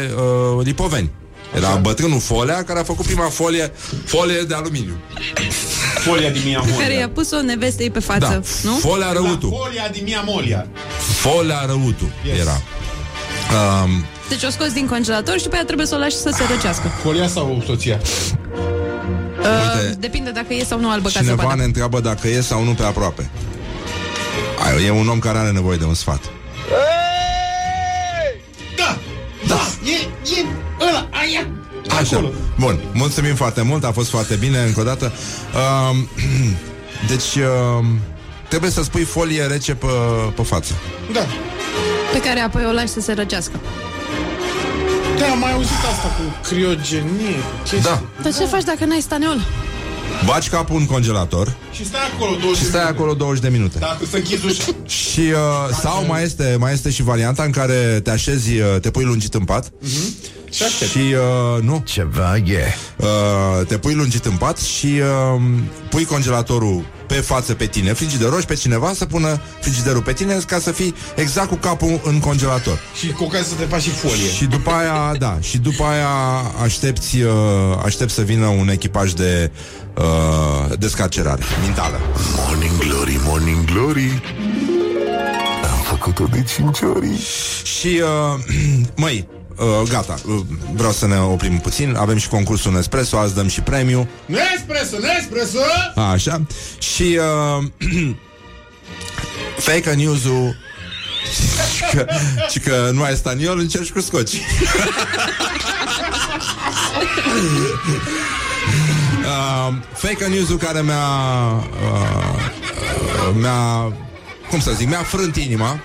[0.56, 1.10] uh, lipoveni.
[1.54, 3.72] Era bătrânul Folea care a făcut prima folie,
[4.04, 4.96] folie de aluminiu.
[5.94, 8.40] Folia din Mia Care i-a pus-o nevestei pe față Da,
[8.70, 8.74] Nu?
[8.76, 9.60] folia răutu.
[9.64, 10.66] Folia din Mia Molia.
[11.20, 12.38] Folia răutu Yes.
[12.40, 12.60] era.
[13.82, 16.42] Um, Deci o scoți din congelator și după aia trebuie să o lași să se
[16.54, 18.00] răcească Folia sau soția?
[19.40, 22.64] uh, Depinde dacă e sau nu albă ca Cineva zăpada ne întreabă dacă e sau
[22.64, 23.30] nu pe aproape.
[24.66, 26.20] Ai, e un om care are nevoie de un sfat.
[26.70, 26.99] Da!
[29.46, 29.60] Da!
[29.84, 30.08] E,
[30.40, 30.44] e
[30.88, 31.46] ăla, aia!
[32.00, 32.16] Așa.
[32.16, 32.32] Acolo.
[32.58, 35.12] Bun, mulțumim foarte mult, a fost foarte bine încă o dată.
[35.90, 36.08] Um,
[37.10, 37.34] deci,
[37.78, 37.98] um,
[38.48, 39.86] trebuie să spui folie rece pe,
[40.34, 40.72] pe față.
[41.12, 41.20] Da.
[42.12, 43.60] Pe care apoi o lași să se răcească
[45.18, 47.36] Da, am mai auzit asta cu criogenie.
[47.62, 47.80] chestii.
[47.80, 48.02] Da.
[48.22, 49.40] Dar ce faci dacă n-ai staneol?
[50.26, 53.78] Bagi capul în congelator Și stai acolo 20 și stai de acolo 20 de minute.
[53.78, 54.72] Da, trebuie să închizi ușa.
[54.86, 58.90] Și uh, sau mai este, mai este și varianta în care te așezi, uh, te
[58.90, 59.72] pui lungit în pat
[60.50, 60.90] Și aștept.
[60.90, 62.74] și uh, nu, Ceva e.
[62.96, 65.40] uh, te pui lungit în pat și uh,
[65.90, 70.38] pui congelatorul pe față pe tine, frigiderul rogi pe cineva să pună frigiderul pe tine
[70.46, 72.78] ca să fii exact cu capul în congelator.
[72.98, 74.30] Și cu ocazia să te faci și folie.
[74.36, 76.08] Și după aia, da, și după aia
[76.62, 77.30] aștepți, uh,
[77.84, 79.50] aștepți să vină un echipaj de
[79.98, 82.00] uh, descarcerare mentală.
[82.36, 84.22] Morning Glory, Morning Glory
[85.62, 87.08] Am făcut-o de 5 ori
[87.62, 88.38] Și, uh,
[89.02, 90.40] măi, uh, gata, uh,
[90.74, 95.58] vreau să ne oprim puțin, avem și concursul Nespresso, azi dăm și premiu, Nespresso, Nespresso!
[95.94, 96.42] așa,
[96.78, 97.18] și
[97.58, 97.64] uh,
[99.66, 100.56] fake news-ul
[101.74, 102.06] și că,
[102.50, 104.36] și că nu ai staniol, încerci cu scoci.
[109.24, 111.06] uh, fake news-ul care mi-a
[111.56, 112.50] uh,
[113.28, 113.92] uh, mi-a
[114.50, 115.80] cum să zic, mi-a frânt inima.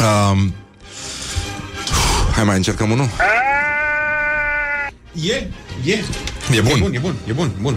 [0.00, 0.54] Um,
[2.34, 3.08] hai mai încercăm unul.
[5.12, 5.46] E,
[5.84, 6.04] e.
[6.52, 6.72] E bun.
[6.72, 7.76] E bun, e bun, e bun, bun.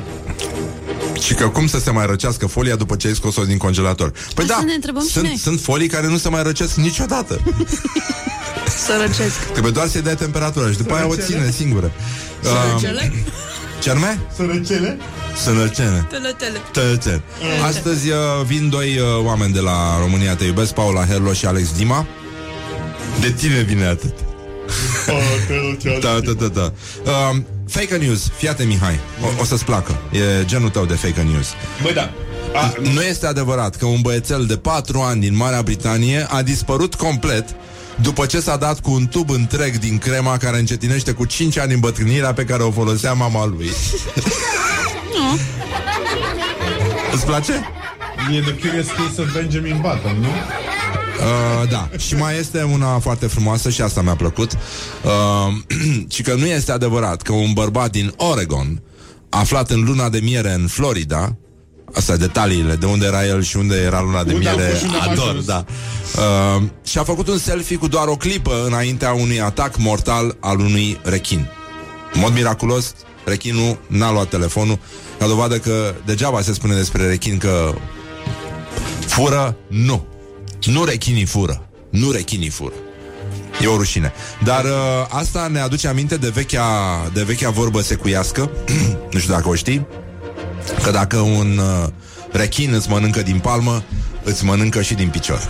[1.21, 4.09] Și că cum să se mai răcească folia după ce ai scos-o din congelator?
[4.11, 5.37] Păi Hai da, să ne întrebăm și sunt, noi.
[5.37, 7.41] sunt folii care nu se mai răcesc niciodată.
[8.85, 11.91] Să răcesc Trebuie doar să-i dai temperatură și după aia o ține singură.
[12.73, 13.11] Um, Cele?
[13.79, 14.19] Ce anume?
[14.35, 14.97] Sărăcele?
[15.35, 16.07] Sănălcene.
[16.09, 17.21] Tele-tele Tălățeni.
[17.63, 18.15] Astăzi uh,
[18.45, 22.05] vin doi uh, oameni de la România Te iubesc, Paula Herlo și Alex Dima.
[23.21, 24.13] De tine vine atât.
[26.01, 26.71] Da, da, da, da.
[27.05, 28.99] Uh, fake news, fii atent, Mihai.
[29.23, 29.97] O, o să-ți placă.
[30.11, 31.47] E genul tău de fake news.
[31.81, 32.09] Băi, da.
[32.55, 36.95] A, Nu este adevărat că un băiețel de 4 ani din Marea Britanie a dispărut
[36.95, 37.55] complet
[38.01, 41.73] după ce s-a dat cu un tub întreg din crema care încetinește cu 5 ani
[41.73, 43.69] îmbătrânirea pe care o folosea mama lui.
[45.13, 45.37] Nu.
[47.13, 47.51] Îți place?
[48.35, 50.27] E The Curious Case of Benjamin Button, nu?
[50.27, 54.51] Uh, da, și mai este una foarte frumoasă și asta mi-a plăcut
[55.03, 55.53] uh,
[56.13, 58.81] Și că nu este adevărat că un bărbat din Oregon
[59.29, 61.37] Aflat în luna de miere în Florida
[61.93, 64.69] Asta detaliile, de unde era el și unde era luna de Unde a miere.
[64.69, 65.45] fost și unde am Ador, ajuns.
[65.45, 65.65] da.
[66.17, 70.59] Uh, Și a făcut un selfie cu doar o clipă Înaintea unui atac mortal al
[70.59, 71.49] unui rechin.
[72.13, 72.93] În mod miraculos
[73.25, 74.79] Rechinul n-a luat telefonul.
[75.19, 77.73] Ca dovadă că degeaba se spune despre rechin că
[79.07, 80.05] Fură, nu.
[80.65, 81.69] Nu rechinii fură.
[81.89, 82.73] Nu rechinii fură.
[83.61, 84.13] E o rușine.
[84.43, 84.71] Dar uh,
[85.09, 86.65] asta ne aduce aminte de vechea,
[87.13, 88.49] de vechea vorbă secuiască,
[89.11, 89.85] nu știu dacă o știi,
[90.83, 91.87] că dacă un uh,
[92.31, 93.83] rechin îți mănâncă din palmă,
[94.23, 95.49] îți mănâncă și din picior.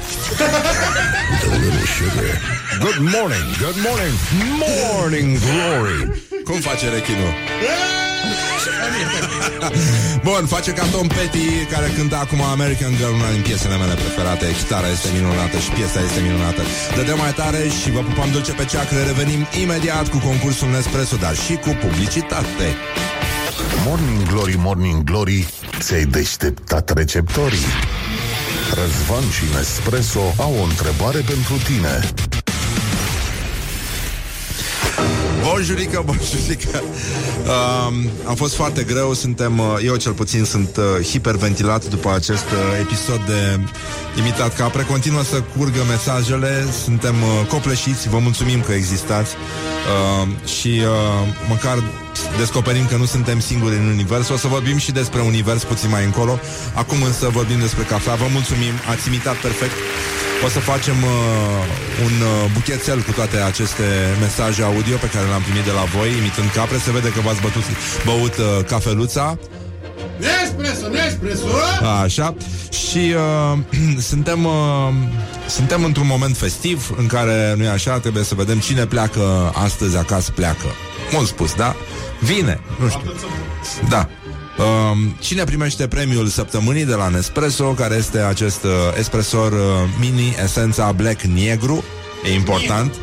[2.79, 4.15] Good morning, good morning,
[4.95, 6.23] morning glory.
[6.43, 7.33] Cum face rechinul?
[10.23, 14.45] Bun, face ca Tom Petty Care cânta acum American Girl Una din piesele mele preferate
[14.57, 16.61] Chitara este minunată și piesa este minunată
[16.95, 21.35] Dădem mai tare și vă pupăm dulce pe ceacră Revenim imediat cu concursul Nespresso Dar
[21.35, 22.67] și cu publicitate
[23.85, 25.47] Morning Glory, Morning Glory
[25.79, 27.65] Ți-ai deșteptat receptorii.
[28.73, 32.09] Răzvan și Nespresso au o întrebare pentru tine.
[35.43, 36.83] Bonjurică, bonjurică.
[37.43, 42.45] Um, A fost foarte greu Suntem, uh, eu cel puțin sunt uh, hiperventilat După acest
[42.45, 43.59] uh, episod de
[44.19, 49.35] Imitat Capre Continuă să curgă mesajele Suntem uh, copleșiți, vă mulțumim că existați.
[49.35, 51.83] Uh, Și uh, măcar
[52.37, 56.03] descoperim că nu suntem singuri în univers O să vorbim și despre univers puțin mai
[56.03, 56.39] încolo
[56.73, 59.75] Acum însă vorbim despre cafea Vă mulțumim, ați imitat perfect
[60.45, 61.09] o să facem uh,
[62.05, 63.83] un uh, buchețel cu toate aceste
[64.19, 66.77] mesaje audio pe care le-am primit de la voi, imitând capre.
[66.77, 67.63] Se vede că v-ați bătut,
[68.05, 69.37] băut uh, cafeluța.
[70.17, 71.47] Nespresso, Nespresso!
[72.03, 72.35] Așa.
[72.69, 73.13] Și
[73.53, 73.59] uh,
[74.11, 74.89] suntem, uh,
[75.47, 79.97] suntem într-un moment festiv în care, nu e așa, trebuie să vedem cine pleacă astăzi
[79.97, 80.67] acasă, pleacă.
[81.11, 81.75] Mult spus, da?
[82.19, 83.13] Vine, nu știu.
[83.89, 84.09] Da.
[84.63, 89.59] Um, cine primește premiul săptămânii de la Nespresso, care este acest uh, espresor uh,
[89.99, 91.83] mini esența Black Negru,
[92.25, 92.93] e important.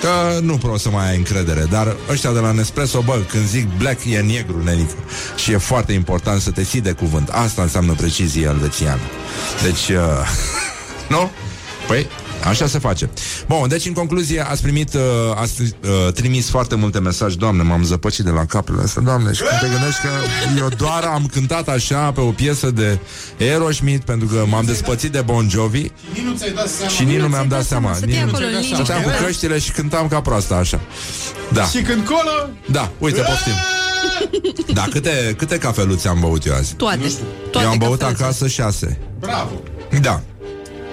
[0.00, 3.68] Că nu pot să mai ai încredere Dar ăștia de la Nespresso, bă, când zic
[3.78, 4.94] black e negru, nenică
[5.36, 9.00] Și e foarte important să te ții de cuvânt Asta înseamnă precizie elvețiană
[9.62, 10.28] Deci, uh,
[11.14, 11.30] nu?
[11.86, 12.06] Păi,
[12.44, 13.10] așa se face
[13.48, 15.00] Bun, deci în concluzie ați primit uh,
[15.36, 19.42] Ați uh, trimis foarte multe mesaje Doamne, m-am zăpăcit de la capele astea Doamne, și
[19.42, 20.08] când te gândești că
[20.58, 22.98] eu doar am cântat așa Pe o piesă de
[23.40, 25.90] Aerosmith Pentru că m-am despățit de Bon Jovi Nici
[26.24, 26.90] nu ți-ai dat seama.
[26.92, 28.74] Și nici nu mi-am dat seama Stăteai nici nu- acolo în liniște.
[28.74, 30.80] Stăteam cu căștile și cântam ca proasta așa
[31.52, 32.48] Da, Și când colo...
[32.70, 33.52] da, uite, poftim
[34.74, 36.74] Da, câte, câte cafeluțe am băut eu azi?
[36.74, 37.12] Toate.
[37.50, 38.22] Toate Eu am băut cafeluțe.
[38.22, 39.60] acasă șase Bravo!
[40.00, 40.20] Da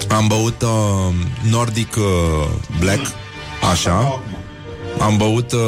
[0.08, 0.70] Am băut uh,
[1.50, 2.04] Nordic uh,
[2.80, 3.02] Black
[3.72, 4.24] Așa.
[5.00, 5.60] Am băut uh,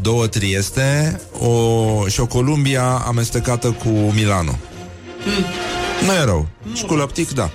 [0.00, 4.58] două Trieste o, Și o Columbia amestecată cu Milano.
[6.06, 6.48] Nu e rău.
[6.74, 7.50] Și cu lăptic, da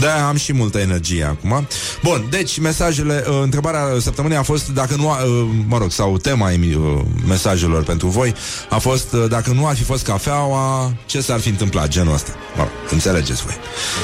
[0.00, 1.66] de am și multă energie acum.
[2.02, 6.16] Bun, deci mesajele, uh, întrebarea săptămânii a fost dacă nu, a, uh, mă rog, sau
[6.16, 8.34] tema emi- uh, mesajelor pentru voi
[8.68, 12.30] a fost uh, dacă nu ar fi fost cafeaua, ce s-ar fi întâmplat, genul ăsta.
[12.56, 13.54] Mă rog, înțelegeți voi.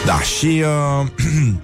[0.06, 0.62] Da, și
[1.00, 1.06] uh,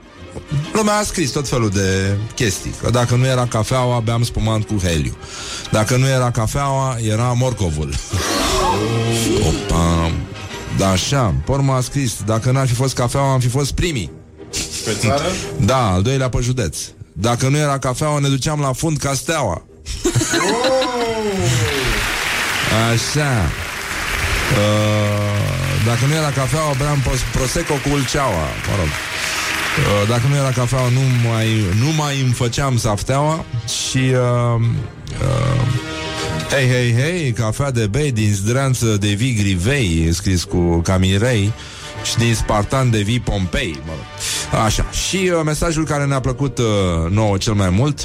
[0.76, 2.74] lumea a scris tot felul de chestii.
[2.82, 5.16] Că dacă nu era cafeaua, beam spumant cu heliu.
[5.70, 7.94] Dacă nu era cafeaua, era morcovul.
[9.48, 10.10] Opa.
[10.78, 11.34] Da, așa.
[11.44, 14.10] Porma a scris, dacă n-ar fi fost cafeaua, am fi fost primii.
[14.86, 15.22] Pe țară?
[15.60, 16.78] Da, al doilea pe județ.
[17.12, 19.62] Dacă nu era cafeaua, ne duceam la fund ca steaua.
[22.92, 23.32] Așa.
[24.56, 28.46] Uh, dacă nu era cafeaua, beam pros- prosecco cu ulceaua.
[28.68, 28.86] Mă rog.
[28.86, 31.46] Uh, dacă nu era cafeaua, nu mai,
[31.80, 33.44] nu mai îmi făceam safteaua
[33.88, 33.98] și...
[33.98, 34.60] Uh,
[35.22, 35.60] uh,
[36.50, 41.52] Hei, hei, hei, cafea de bei din zdreanță de vii grivei, scris cu camirei
[42.10, 43.80] și din Spartan de vii Pompei.
[43.84, 44.60] Mă rog.
[44.64, 44.84] Așa.
[44.90, 46.64] Și uh, mesajul care ne-a plăcut uh,
[47.10, 48.00] nouă cel mai mult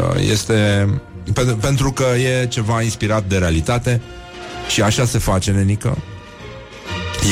[0.00, 0.88] uh, este
[1.34, 4.00] pe- pentru că e ceva inspirat de realitate
[4.68, 5.98] și așa se face, nenică.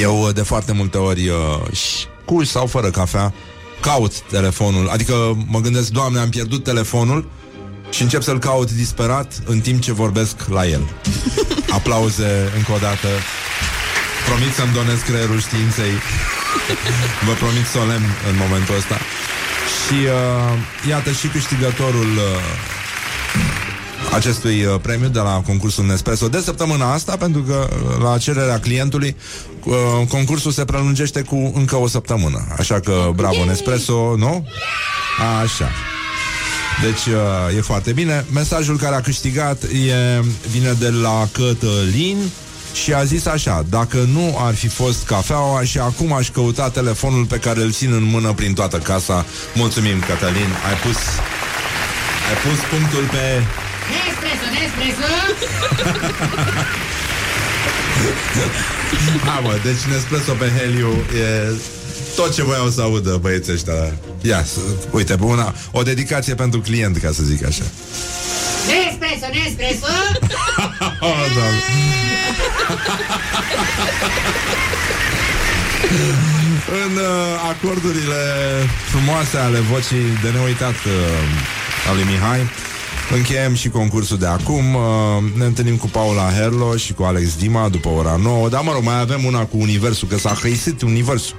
[0.01, 3.33] Eu uh, de foarte multe ori uh, și cu sau fără cafea
[3.81, 7.29] caut telefonul, adică mă gândesc, Doamne, am pierdut telefonul
[7.91, 10.81] și încep să-l caut disperat în timp ce vorbesc la el.
[11.79, 13.09] Aplauze încă o dată.
[14.27, 15.93] Promit să-mi donez creierul științei.
[17.27, 18.99] Vă promit solemn în momentul ăsta.
[19.75, 22.41] Și uh, iată și câștigătorul uh,
[24.15, 28.59] acestui uh, premiu de la concursul Nespresso de săptămâna asta, pentru că uh, la cererea
[28.61, 29.17] clientului
[29.65, 29.75] uh,
[30.09, 32.47] concursul se prelungește cu încă o săptămână.
[32.59, 34.47] Așa că bravo Nespresso, nu?
[35.43, 35.71] Așa.
[36.83, 38.25] Deci uh, e foarte bine.
[38.33, 42.17] Mesajul care a câștigat e, vine de la Cătălin
[42.75, 47.25] și a zis așa, dacă nu ar fi fost cafeaua și acum aș căuta telefonul
[47.25, 49.25] pe care îl țin în mână prin toată casa.
[49.55, 50.97] Mulțumim, Cătălin, ai pus
[52.29, 53.43] ai pus punctul pe...
[53.93, 55.09] Nespresso, Nespresso!
[59.25, 61.53] Ha, mă, deci Nespresso pe Heliu e
[62.17, 63.73] tot ce voiau să audă băieții ăștia.
[64.21, 64.59] Ia, s-
[64.91, 67.63] uite, una, o dedicație pentru client, ca să zic așa.
[68.69, 69.87] Nespresso, Nespresso!
[71.01, 71.63] Oh, doamne.
[76.85, 78.23] În uh, acordurile
[78.91, 82.41] frumoase ale vocii de neuitat uh, al lui Mihai
[83.13, 84.75] Încheiem și concursul de acum.
[84.75, 84.83] Uh,
[85.37, 88.83] Ne întâlnim cu Paula Herlo și cu Alex Dima după ora 9 Dar mă rog,
[88.83, 91.37] mai avem una cu Universul Că s-a hăisit Universul.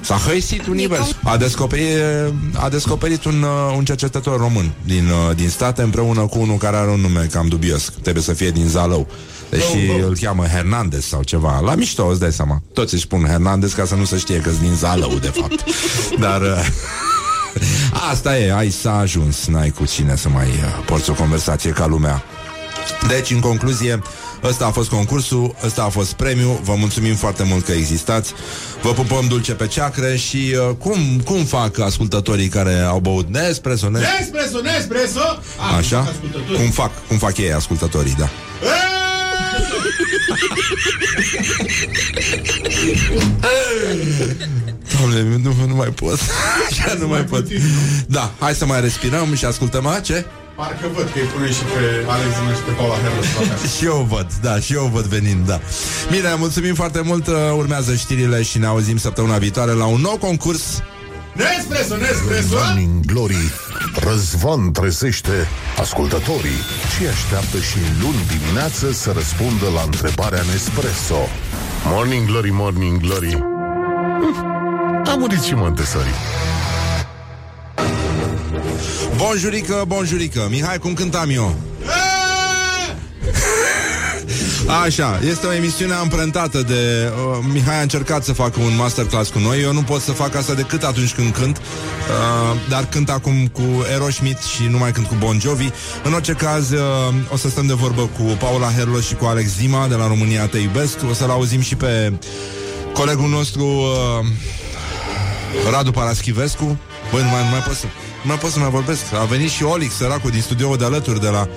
[0.00, 1.16] S-a hăisit Universul.
[1.24, 1.96] A descoperit,
[2.54, 6.76] a descoperit un, uh, un cercetător român din, uh, din state Împreună cu unul care
[6.76, 7.92] are un nume cam dubios.
[8.02, 9.06] Trebuie să fie din Zalău.
[9.50, 11.60] Deși îl cheamă Hernandez sau ceva.
[11.60, 12.62] La mișto, îți dai seama.
[12.72, 15.64] Toți își spun Hernandez ca să nu se știe că din Zalău, de fapt.
[16.24, 16.42] Dar...
[17.54, 21.70] Uh, Asta e, ai s-a ajuns N-ai cu cine să mai uh, porți o conversație
[21.70, 22.22] ca lumea.
[23.08, 24.02] Deci, în concluzie
[24.42, 28.32] Ăsta a fost concursul, ăsta a fost premiu Vă mulțumim foarte mult că existați.
[28.82, 33.28] Vă pupăm dulce pe ceacre Și uh, cum, cum fac ascultătorii care au băut?
[33.28, 35.38] Nespresso, Nespresso Nespresso, Nespresso!
[35.70, 35.98] Ah, Așa?
[35.98, 36.58] ascultători.
[36.58, 38.28] Cum fac, cum fac ei, ascultătorii, da
[44.98, 46.18] Doamne, nu, nu mai pot
[46.70, 47.46] Așa nu mai pot
[48.06, 50.24] Da, hai să mai respirăm și ascultăm a, ce?
[50.56, 53.66] Parcă văd că îi pune și pe Alex Zina și pe Paula Herlos pe acasă.
[53.76, 55.60] Și eu văd, da, și eu văd venind, da
[56.10, 60.16] Bine, mulțumim foarte mult uh, Urmează știrile și ne auzim săptămâna viitoare La un nou
[60.16, 60.82] concurs
[61.44, 62.54] Nespresso, Nespresso!
[62.64, 63.52] Morning Glory
[63.94, 66.60] Răzvan trezește ascultătorii
[66.96, 71.28] și așteaptă și luni dimineață să răspundă la întrebarea Nespresso.
[71.84, 73.32] Morning Glory, Morning Glory.
[73.32, 73.44] Hm,
[75.06, 76.10] A murit și Montessori.
[79.16, 81.54] Bonjurică, bonjurică Mihai, cum cântam eu?
[84.70, 87.12] Așa, este o emisiune amprentată de...
[87.30, 89.62] Uh, Mihai a încercat să facă un masterclass cu noi.
[89.62, 93.62] Eu nu pot să fac asta decât atunci când cânt uh, Dar cânt acum cu
[93.88, 95.68] Aerosmith și nu mai cânt cu Bon Jovi.
[96.04, 96.78] În orice caz, uh,
[97.32, 100.46] o să stăm de vorbă cu Paula Herlo și cu Alex Zima de la România
[100.46, 102.12] Te Iubesc O să-l auzim și pe
[102.92, 104.26] colegul nostru uh,
[105.70, 106.78] Radu Paraschivescu
[107.12, 107.86] Băi, nu mai, nu mai pot să...
[108.22, 109.00] Nu mai pot să mai vorbesc.
[109.20, 111.48] A venit și Olix, săracul din studioul de alături de la,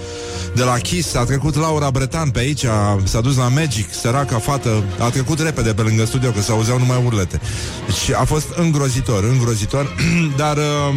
[0.55, 1.15] de la Kiss.
[1.15, 4.83] A trecut Laura Bretan pe aici, a, s-a dus la Magic, săraca fată.
[4.99, 7.41] A trecut repede pe lângă studio, că se auzeau numai urlete.
[7.85, 9.95] Deci a fost îngrozitor, îngrozitor.
[10.41, 10.57] Dar...
[10.57, 10.95] Uh,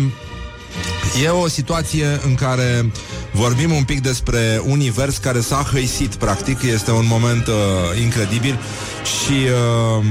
[1.25, 2.91] E o situație în care
[3.33, 6.63] vorbim un pic despre univers care s-a hăisit, practic.
[6.63, 7.55] Este un moment uh,
[8.03, 8.59] incredibil
[9.05, 10.05] și uh,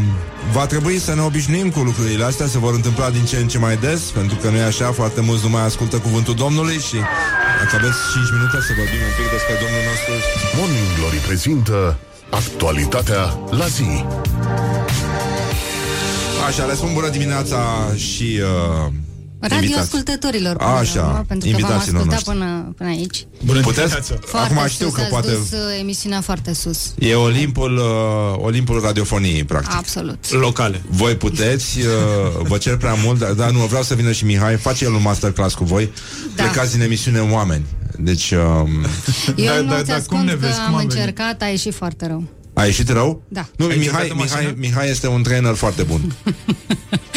[0.51, 3.57] va trebui să ne obișnuim cu lucrurile astea, se vor întâmpla din ce în ce
[3.57, 6.95] mai des, pentru că nu e așa, foarte mulți nu mai ascultă cuvântul Domnului și
[7.59, 10.13] dacă aveți 5 minute să vorbim un pic despre Domnul nostru.
[10.57, 11.97] Morning Glory prezintă
[12.29, 14.05] actualitatea la zi.
[16.47, 17.59] Așa, le spun bună dimineața
[17.95, 18.39] și...
[18.41, 18.91] Uh,
[19.47, 19.83] Radio invitați.
[19.95, 22.31] ascultătorilor până Așa, la urmă, pentru că v-am invitații ascultat noștri.
[22.33, 23.27] până, până aici.
[23.45, 23.79] Bună Puteți?
[23.81, 24.15] dimineața!
[24.25, 25.27] Foarte Acum sus, știu că ați poate...
[25.31, 26.93] dus uh, emisiunea foarte sus.
[26.99, 29.75] E Olimpul, uh, Olimpul radiofoniei, practic.
[29.75, 30.31] Absolut.
[30.31, 30.81] Locale.
[30.89, 31.85] Voi puteți, uh,
[32.47, 35.01] vă cer prea mult, dar, dar nu, vreau să vină și Mihai, face el un
[35.01, 35.91] masterclass cu voi,
[36.35, 36.43] Da.
[36.43, 37.65] plecați în emisiune oameni.
[37.99, 38.69] Deci, um,
[39.35, 40.59] Eu Da, nu da, ți da, ascund cum ne că vezi?
[40.59, 40.93] am Cum a venit?
[40.93, 42.23] încercat, a ieșit foarte rău.
[42.53, 43.21] a ieșit rău?
[43.27, 43.47] Da.
[43.57, 44.53] Nu, Ai Mihai, încercat în Mihai, mașină?
[44.59, 46.01] Mihai este un trainer foarte bun.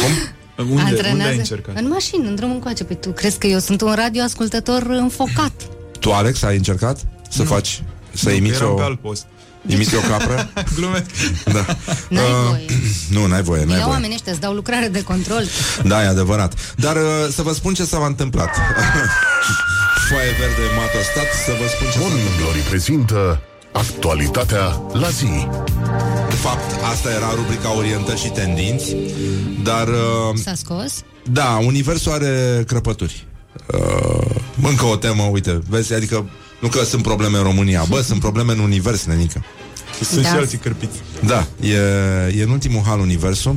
[0.07, 1.77] Unde, unde Antrenează ai încercat?
[1.79, 2.85] În mașină, în drum încoace.
[2.85, 5.53] Păi tu crezi că eu sunt un radioascultător înfocat?
[6.01, 6.99] Tu, Alex, ai încercat
[7.31, 7.83] să faci,
[8.15, 9.27] să imiți Eram o, pe alt post.
[9.67, 10.49] imiți o capră?
[10.77, 11.05] Glumesc.
[11.45, 11.65] Da.
[12.09, 12.65] N-ai Uh, voie.
[13.21, 13.95] Nu, n-ai voie, n-ai Ia voie.
[13.95, 15.45] oamenii ăștia îți dau lucrare de control.
[15.85, 16.75] Da, e adevărat.
[16.77, 18.51] Dar uh, să vă spun ce s-a întâmplat.
[20.09, 22.45] Foaie verde matostat, să vă spun ce s-a Morning întâmplat.
[22.53, 23.41] Glory prezintă
[23.73, 25.49] actualitatea la zi.
[26.49, 28.97] De fapt, asta era rubrica orientări și tendinți,
[29.63, 31.03] dar uh, S-a scos?
[31.33, 33.27] da, universul are crăpături.
[33.75, 36.29] Uh, încă o temă, uite, vezi, adică
[36.61, 39.45] nu că sunt probleme în România, bă, sunt probleme în univers, nenică.
[40.05, 40.29] Sunt Da.
[40.29, 40.99] și alții cârpiți.
[41.27, 41.75] Da, e,
[42.39, 43.57] e în ultimul hal universul.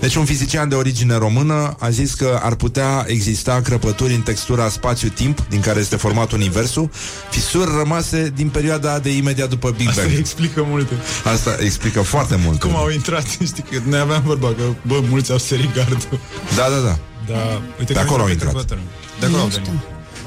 [0.00, 4.68] Deci un fizician de origine română a zis că ar putea exista crăpături în textura
[4.68, 6.90] spațiu-timp din care este format universul,
[7.30, 10.18] fisuri rămase din perioada de imediat după Big Asta Bang.
[10.18, 10.92] explică multe.
[11.24, 12.60] Asta explică foarte mult.
[12.60, 16.20] Cum au intrat, știi că noi aveam vorba că, bă, mulți au sărit gardul.
[16.56, 16.98] Da, da, da.
[17.26, 18.50] Da, uite De că acolo au pe intrat.
[18.52, 18.80] crăpături.
[19.20, 19.68] De acolo au venit.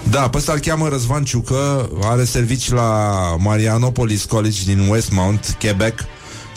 [0.09, 6.05] Da, pe ăsta îl cheamă Răzvan Ciucă, are servici la Marianopolis College din Westmount, Quebec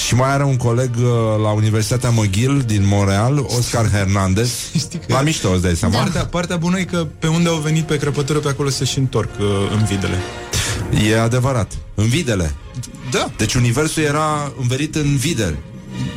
[0.06, 1.04] și mai are un coleg uh,
[1.42, 4.50] la Universitatea McGill din Montreal, Oscar Hernandez.
[5.06, 5.98] La mișto, îți dai seama.
[5.98, 8.98] Partea, partea bună e că pe unde au venit pe crăpătură, pe acolo se și
[8.98, 9.46] întorc uh,
[9.78, 10.16] în videle.
[11.08, 11.72] E adevărat.
[11.94, 12.54] În videle.
[13.10, 13.30] Da.
[13.36, 15.58] Deci universul era înverit în vide.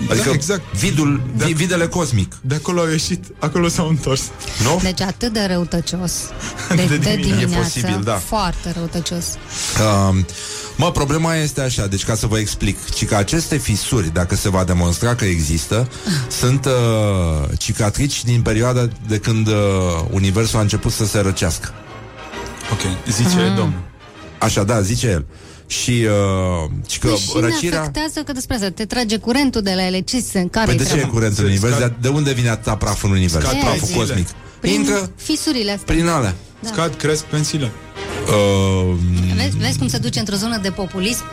[0.09, 0.61] Adică Da, exact.
[0.75, 2.35] vidul, vi, videle cosmic.
[2.41, 4.21] De acolo au ieșit, acolo s-au întors.
[4.63, 4.79] Nu?
[4.83, 6.11] Deci atât de răutăcios.
[6.75, 7.15] De, De de, dimineață.
[7.21, 7.55] dimineață.
[7.55, 8.13] E posibil, da.
[8.13, 9.25] Foarte răutăcios.
[9.79, 10.17] Uh,
[10.75, 14.49] mă, problema este așa, deci ca să vă explic, ci că aceste fisuri, dacă se
[14.49, 15.87] va demonstra că există,
[16.29, 16.71] sunt uh,
[17.57, 19.53] cicatrici din perioada de când uh,
[20.11, 21.73] universul a început să se răcească.
[22.71, 22.79] Ok,
[23.11, 23.55] zice Ah.
[23.55, 23.79] domnul.
[24.37, 25.25] Așa, da, zice el.
[25.69, 27.79] Și, uh, și că Păi și ne răcirea...
[27.79, 29.99] afectează că despre asta te trage curentul de la ele.
[29.99, 30.51] Ce sunt?
[30.51, 31.77] Care Păi de ce e curent în univers?
[31.77, 33.43] De, de unde vine atâta praf în univers?
[33.45, 33.99] Scad Praful pensiile.
[34.05, 34.27] cosmic.
[34.59, 35.93] Prin Intră fisurile astea.
[35.95, 36.35] prin alea.
[36.59, 36.69] Da.
[36.71, 37.71] Scad, cresc pensiile.
[38.27, 38.95] Uh,
[39.35, 41.23] Vezi, vezi cum se duce într-o zonă de populism?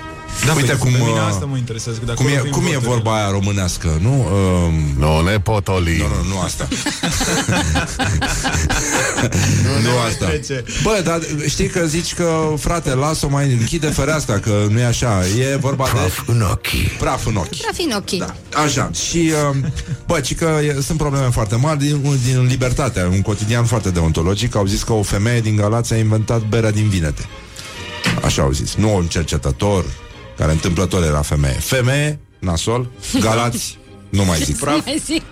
[0.46, 1.98] Da, Uite păi, cum, pe mine uh, asta mă interesează.
[1.98, 2.88] că de cum, e, acolo vin cum e voturile.
[2.92, 4.20] vorba aia românească, nu?
[4.20, 5.96] Uh, Nu ne potoli.
[5.96, 6.68] nu, nu, nu asta.
[9.82, 10.26] nu asta.
[10.26, 10.64] trece.
[10.82, 15.22] Bă, dar știi că zici că, frate, lasă-o mai închide fereastra, că nu e așa.
[15.38, 16.66] E vorba Praf de în ochi.
[16.98, 17.60] praf în ochi.
[17.62, 18.10] Ca fiind ok.
[18.10, 18.90] Da, așa.
[19.08, 19.56] Și, uh,
[20.06, 24.54] bă, ci că e, sunt probleme foarte mari din, din Libertatea, un cotidian foarte deontologic.
[24.56, 27.24] Au zis că o femeie din Galați a inventat berea din vinete.
[28.24, 28.74] Așa au zis.
[28.74, 29.84] Nu un cercetător
[30.36, 31.54] care întâmplător era femeie.
[31.54, 33.78] Femeie, nasol, Galați,
[34.08, 34.60] nu mai zic.
[34.64, 35.22] Nu mai zic.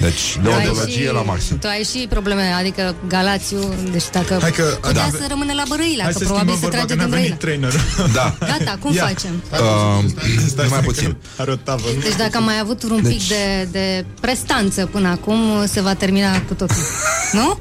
[0.00, 1.58] Deci, Tu ai deontologie și- la maxim.
[1.58, 5.18] Tu ai și probleme, adică Galațiu, deci dacă Hai că- putea da.
[5.18, 7.14] să rămână la Bărâila, Hai că să probabil schimbăm se vorba, trage că n-a din
[7.14, 7.70] venit Brăila.
[7.70, 7.80] trainerul.
[8.18, 8.36] Da.
[8.46, 9.06] Gata, cum Ia.
[9.06, 9.42] facem?
[9.52, 11.16] Uh, numai puțin.
[11.36, 11.82] Are o tavă.
[12.02, 15.94] Deci dacă am mai avut un Deci- pic de, de prestanță până acum, se va
[15.94, 16.76] termina cu totul.
[17.38, 17.58] Nu?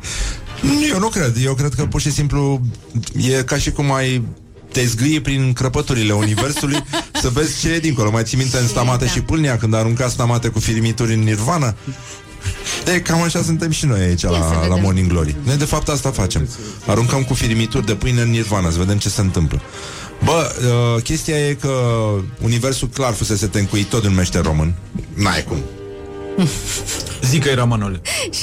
[0.91, 1.36] Eu nu cred.
[1.44, 2.62] Eu cred că pur și simplu
[3.18, 4.24] e ca și cum ai
[4.74, 6.84] te zgâie prin crăpăturile universului
[7.22, 8.12] să vezi ce e dincolo.
[8.12, 9.12] Mai ții minte în Stamate Da.
[9.12, 11.76] și Pâlnia când arunca Stamate cu firimituri în Nirvana?
[12.86, 14.82] De cam așa suntem și noi aici să la, la vedem.
[14.82, 15.36] Morning Glory.
[15.44, 16.50] Noi de fapt asta facem.
[16.86, 19.62] Aruncăm cu firimituri de pâine în Nirvana să vedem ce se întâmplă.
[20.24, 20.52] Bă,
[20.96, 21.70] uh, chestia e că
[22.42, 24.74] universul clar fusese tencuit tot în mește român.
[25.14, 25.58] N-ai cum.
[27.32, 28.02] Zic că era Manole.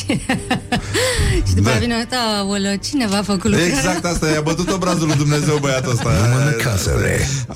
[1.48, 1.72] Și după Da.
[1.76, 1.82] da.
[1.84, 3.74] vine uita, aoleu, cine v-a făcut lucrarea?
[3.76, 6.08] Exact asta, i-a bătut obrazul lui Dumnezeu băiatul ăsta.
[6.34, 7.12] Mănâncă casele.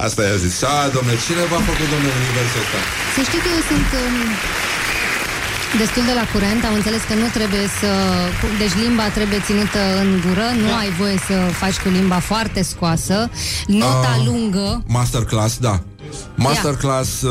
[0.06, 0.54] Asta i-a zis.
[0.62, 2.78] A, domnule, cine v-a făcut, domnule, universul ăsta?
[3.16, 4.16] Să știi că eu sunt um,
[5.82, 7.90] destul de la curent, am înțeles că nu trebuie să...
[8.62, 13.16] Deci limba trebuie ținută în gură, nu ai voie să faci cu limba foarte scoasă,
[13.82, 14.22] nota Ah.
[14.26, 15.74] lungă, Masterclass, da.
[16.34, 17.30] Masterclass uh,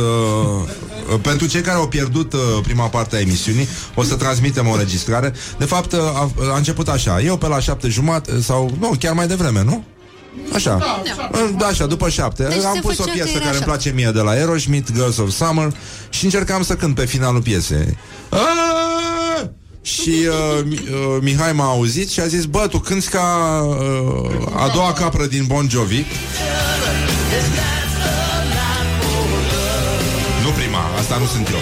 [1.13, 4.71] uh, pentru cei care au pierdut uh, prima parte a emisiunii, o să transmitem o
[4.71, 5.33] înregistrare.
[5.57, 7.21] De fapt, uh, a, a început așa.
[7.21, 9.83] Eu pe la șapte jumate sau nu, chiar mai devreme, nu?
[10.53, 10.77] Așa.
[10.77, 11.01] Da,
[11.57, 12.43] da așa, după șapte.
[12.43, 13.65] Deci Am se pus o făcea că piesă era care îmi așa.
[13.71, 15.73] place mie de la Aerosmith, Girls of Summer
[16.09, 17.97] și încercam să cânt pe finalul piesei.
[18.29, 19.51] Aaaa!
[19.81, 23.21] Și uh, Mi- uh, Mihai m-a auzit și a zis Bă, tu cânti ca
[23.67, 26.05] uh, a doua capră din Bon Jovi
[31.13, 31.57] asta nu sunt eu.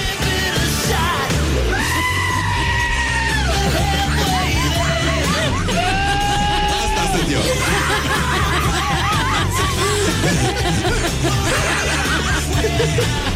[6.83, 7.41] Asta sunt eu.
[12.37, 13.30] Asta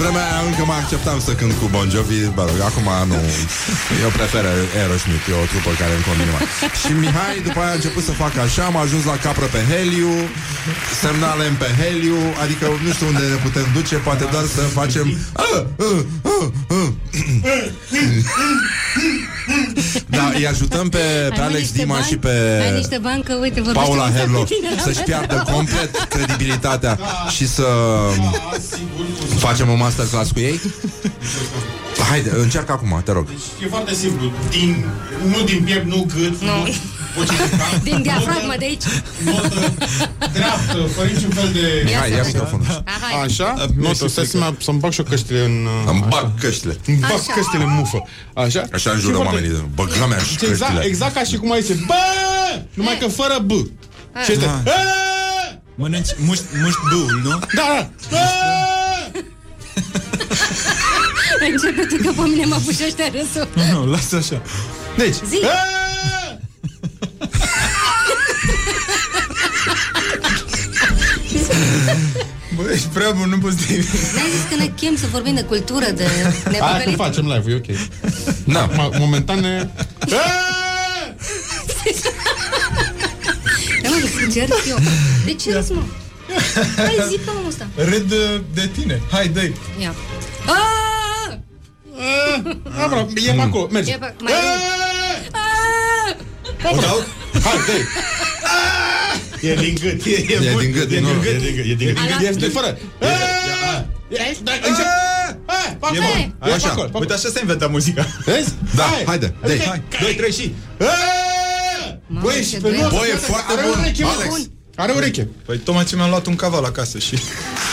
[0.00, 3.18] vremea aia încă mă acceptam să cânt cu Bon Jovi Bă, rog, acum nu
[4.04, 4.44] Eu prefer
[4.80, 6.44] Aerosmith, e o trupă care îmi convine mai.
[6.80, 10.12] Și Mihai după aia a început să facă așa Am ajuns la capră pe heliu
[11.02, 15.06] Semnale pe heliu Adică nu știu unde ne putem duce Poate doar să facem
[15.44, 16.00] Ah, ah,
[16.34, 16.46] ah,
[16.80, 16.88] ah.
[20.08, 20.98] Da, îi ajutăm pe,
[21.34, 22.06] pe Ai Alex niște Dima bani?
[22.06, 25.16] și pe Ai niște bani că, uite, vorbește Paula foarte Herlo bine la să-și mine.
[25.26, 26.98] piardă complet credibilitatea
[27.36, 27.66] și să
[29.38, 30.60] facem un masterclass cu ei?
[32.10, 33.26] Haide, încearcă acum, te rog.
[33.62, 34.32] E foarte simplu.
[34.50, 34.84] Din,
[35.26, 36.74] nu din piept, nu gât, nu,
[37.16, 37.80] voce de cap.
[37.88, 38.82] Din diafragmă de aici.
[39.24, 39.72] Notă
[40.32, 41.92] dreaptă, fără niciun fel de...
[42.00, 42.66] Hai, ia microfonul.
[42.84, 43.66] Aha, Așa?
[43.76, 45.66] Notă, stai să-mi, să-mi bag și o căștile în...
[45.84, 46.76] uh, Îmi bag căștile.
[46.86, 47.32] Îmi bag Așa.
[47.34, 48.08] căștile în mufă.
[48.34, 48.64] Așa?
[48.72, 49.56] Așa Și înjură foarte- oamenii.
[49.56, 50.84] de- Băg la mea și Deci exact, căștile.
[50.90, 51.94] exact ca și cum ai zice Bă!
[52.74, 53.50] Numai că fără B.
[54.24, 54.60] Și este Da.
[54.64, 54.70] "Bă!"
[55.74, 57.38] Mănânci, muști, muști bâul, nu?
[57.54, 58.18] Da, da!
[61.52, 63.48] Începe tu că pe mine mă pușește râsul.
[63.54, 64.42] Nu, nu, lasă așa.
[64.96, 65.40] Deci, Zi.
[72.56, 75.34] bă, ești prea bun, nu poți să te N-ai zis că ne chem să vorbim
[75.34, 76.96] de cultură, de Hai că nepăcălit.
[76.96, 77.78] facem live, e ok.
[78.44, 78.68] Da.
[78.70, 79.68] Ma- momentan ne...
[83.82, 84.78] Da, mă, să încerc eu.
[85.24, 85.82] De ce râzi, mă?
[86.76, 87.66] Hai, zi pe omul ăsta.
[87.76, 89.00] Râd de, de tine.
[89.10, 89.40] Hai, dă
[89.80, 89.94] Ia.
[90.46, 90.85] Aaaa!
[92.78, 93.92] Da, bravo, e pe acolo, merge.
[93.92, 94.32] E pe- mai
[96.72, 97.04] O dau?
[97.42, 97.72] Hai, dă
[99.48, 100.60] E din gât, e, e, E bun.
[100.60, 102.78] din gât, e nu, din gât, e e din gât, e din gât, este fără.
[104.08, 104.42] Vezi?
[104.42, 104.84] Da, încep.
[105.46, 106.00] Hai, pe E acolo.
[106.14, 106.34] bun.
[106.42, 106.68] E pe Așa.
[106.68, 108.06] acolo, pe Uite, așa se inventă muzica.
[108.24, 108.54] Vezi?
[108.74, 109.04] Da, Hai.
[109.06, 109.66] haide, Hai, deci.
[109.66, 110.54] Hai, doi, trei și...
[112.22, 112.80] Băi, și ce pe duet.
[112.80, 114.08] noi Bă, e foarte are bun, ureche, mă.
[114.18, 114.48] Alex.
[114.76, 115.28] Are ureche.
[115.46, 117.18] Păi tocmai ce mi-am luat un caval acasă și...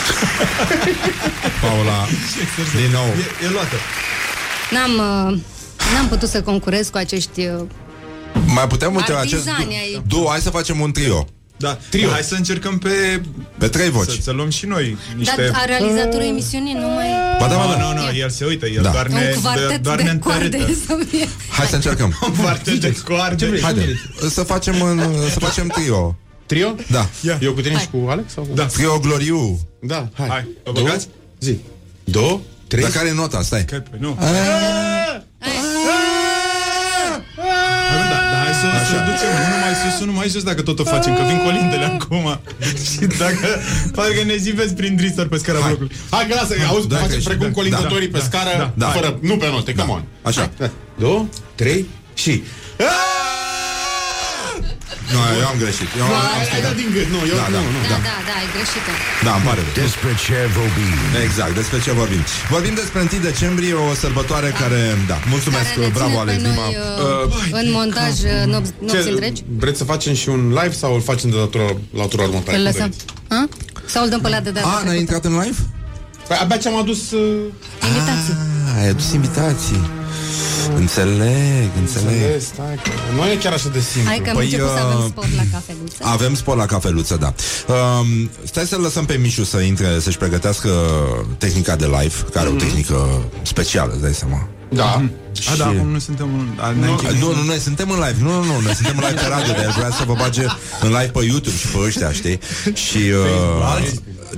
[1.62, 2.06] Paula,
[2.76, 3.04] din nou.
[3.04, 3.76] E, e luată.
[4.70, 4.92] N-am,
[5.30, 5.38] uh,
[5.94, 7.40] n-am putut să concurez cu acești...
[7.40, 7.62] uh,
[8.46, 10.02] Mai putem uite acest Artizani ai.
[10.06, 11.26] duo, hai să facem un trio.
[11.56, 12.08] Da, trio.
[12.10, 13.20] Hai să încercăm pe...
[13.58, 14.10] Pe trei voci.
[14.10, 15.48] Să, să luăm și noi niște...
[15.52, 17.06] Dar a realizatorul emisiunii nu mai...
[17.38, 17.76] Ba da, ba da.
[17.76, 18.90] Nu, nu, nu, el se uită, el Da.
[18.90, 20.78] doar ne, Un quartet doar ne de coarde întărâtă.
[20.86, 21.28] să fie.
[21.50, 22.18] Hai să încercăm.
[22.26, 23.60] Un quartet de coarde.
[23.62, 24.00] Haide,
[24.30, 25.02] să facem, în,
[25.32, 26.16] să facem trio.
[26.46, 26.74] Trio?
[26.90, 27.08] Da.
[27.40, 27.82] Eu cu tine Hai.
[27.82, 28.32] și cu Alex?
[28.32, 28.54] Sau cu...
[28.54, 28.64] Da.
[28.66, 29.60] Trio Gloriu.
[29.80, 30.28] Da, hai.
[30.28, 31.08] Hai, o băgați?
[31.40, 31.58] Zi.
[32.04, 32.82] Două, trei.
[32.82, 33.42] Dar care e nota?
[33.42, 33.64] Stai.
[33.64, 34.16] Că, păi, nu.
[34.18, 34.30] Hai,
[37.90, 40.78] bă, da, da, hai să, să ducem unul mai sus, unul mai sus Dacă tot
[40.78, 42.40] o facem, că vin colindele acum
[42.84, 43.46] Și dacă
[43.94, 47.28] Parcă ne ziveți prin dristor pe scara blocului Hai că lasă, auzi, Da, facem că-
[47.28, 48.90] precum da, colindătorii da, pe da, scară, da, da.
[48.92, 50.04] fără, nu pe note, come on.
[50.22, 50.50] Așa.
[50.58, 50.70] Hai.
[50.98, 52.42] Două, trei și...
[55.14, 55.88] Nu, eu am greșit.
[56.00, 56.64] Eu am, am Ai strigat.
[56.68, 57.60] dat din gât, nu, eu Da, da.
[57.64, 57.80] nu, nu.
[57.92, 58.84] Da, da, da, ai greșit
[59.26, 59.62] Da, îmi pare.
[59.82, 60.92] Despre ce vorbim?
[61.26, 62.22] Exact, despre ce vorbim.
[62.54, 64.80] Vorbim despre 1 decembrie, o sărbătoare care,
[65.10, 66.66] da, mulțumesc, Care ne bravo ține Alex pe Dima.
[66.66, 66.74] noi,
[67.52, 69.40] uh, în montaj uh, nopți, nopți întregi.
[69.62, 71.68] vreți să facem și un live sau îl facem de la tura,
[72.00, 72.56] la tura următoare?
[72.58, 72.88] Îl Cum lăsăm.
[72.92, 73.04] doriți?
[73.34, 73.40] Ha?
[73.94, 74.98] Sau îl dăm pe la de data A, n-ai trecută?
[75.04, 75.60] intrat în live?
[76.28, 77.00] Păi abia ce-am adus...
[77.10, 77.20] Uh,
[77.90, 78.34] Invitații.
[78.66, 79.80] Ah, ai adus invitații.
[80.76, 82.12] Înțeleg, înțeleg.
[82.12, 84.08] înțeles, stai, că nu e chiar așa de simplu.
[84.10, 85.96] Hai că am Păi, început să avem uh, sport la cafeluță.
[86.00, 87.34] Avem spor la cafeluță, da.
[87.74, 90.70] Um, stai să-l lăsăm pe Mișu să intre, să-și pregătească
[91.38, 92.58] tehnica de live, care Mhm.
[92.58, 94.48] e o tehnică specială, îți dai seama.
[94.68, 95.02] Da.
[95.52, 96.46] A, da, acum nu suntem în...
[96.60, 97.20] a, ne-am Nu, chinuit.
[97.20, 98.16] nu, nu, noi suntem în live.
[98.22, 100.44] Nu, nu, nu, noi suntem în live pe radio, dar el vrea să vă bage
[100.80, 102.38] în live pe YouTube și pe ăștia, știi?
[102.74, 103.82] Și uh,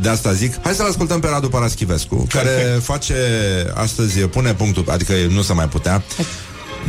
[0.00, 2.50] de asta zic, hai să-l ascultăm pe Radu Paraschivescu, care
[2.92, 3.14] face
[3.74, 6.02] astăzi, pune punctul, adică nu se mai putea,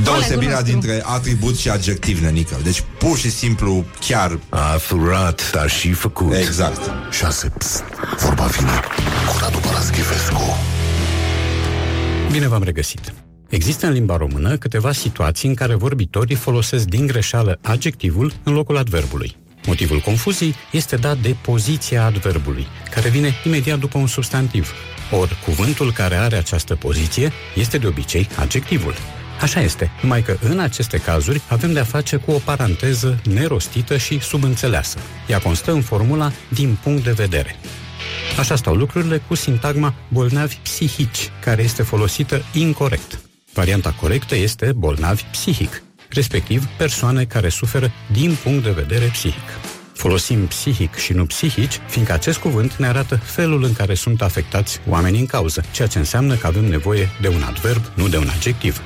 [0.03, 0.71] deosebirea nostru.
[0.71, 2.57] dintre atribut și adjectiv, nenică.
[2.63, 4.39] Deci, pur și simplu, chiar...
[4.49, 6.34] A furat, dar și făcut.
[6.34, 6.91] Exact.
[7.11, 7.49] 6.
[7.57, 7.84] Psst,
[8.19, 8.79] vorba vine
[9.27, 10.57] cu Radu Paraschivescu.
[12.31, 13.13] Bine v-am regăsit!
[13.49, 18.77] Există în limba română câteva situații în care vorbitorii folosesc din greșeală adjectivul în locul
[18.77, 19.35] adverbului.
[19.68, 24.73] Motivul confuziei este dat de poziția adverbului, care vine imediat după un substantiv.
[25.11, 28.94] Ori cuvântul care are această poziție este de obicei adjectivul.
[29.41, 34.19] Așa este, numai că în aceste cazuri avem de-a face cu o paranteză nerostită și
[34.19, 34.99] subînțeleasă.
[35.27, 37.56] Ea constă în formula din punct de vedere.
[38.39, 43.19] Așa stau lucrurile cu sintagma bolnavi psihici, care este folosită incorrect.
[43.53, 45.84] Varianta corectă este bolnavi psihic,
[46.18, 49.48] respectiv persoane care suferă din punct de vedere psihic.
[49.94, 54.80] Folosim psihic și nu psihici, fiindcă acest cuvânt ne arată felul în care sunt afectați
[54.89, 58.27] oamenii în cauză, ceea ce înseamnă că avem nevoie de un adverb, nu de un
[58.35, 58.81] adjectiv.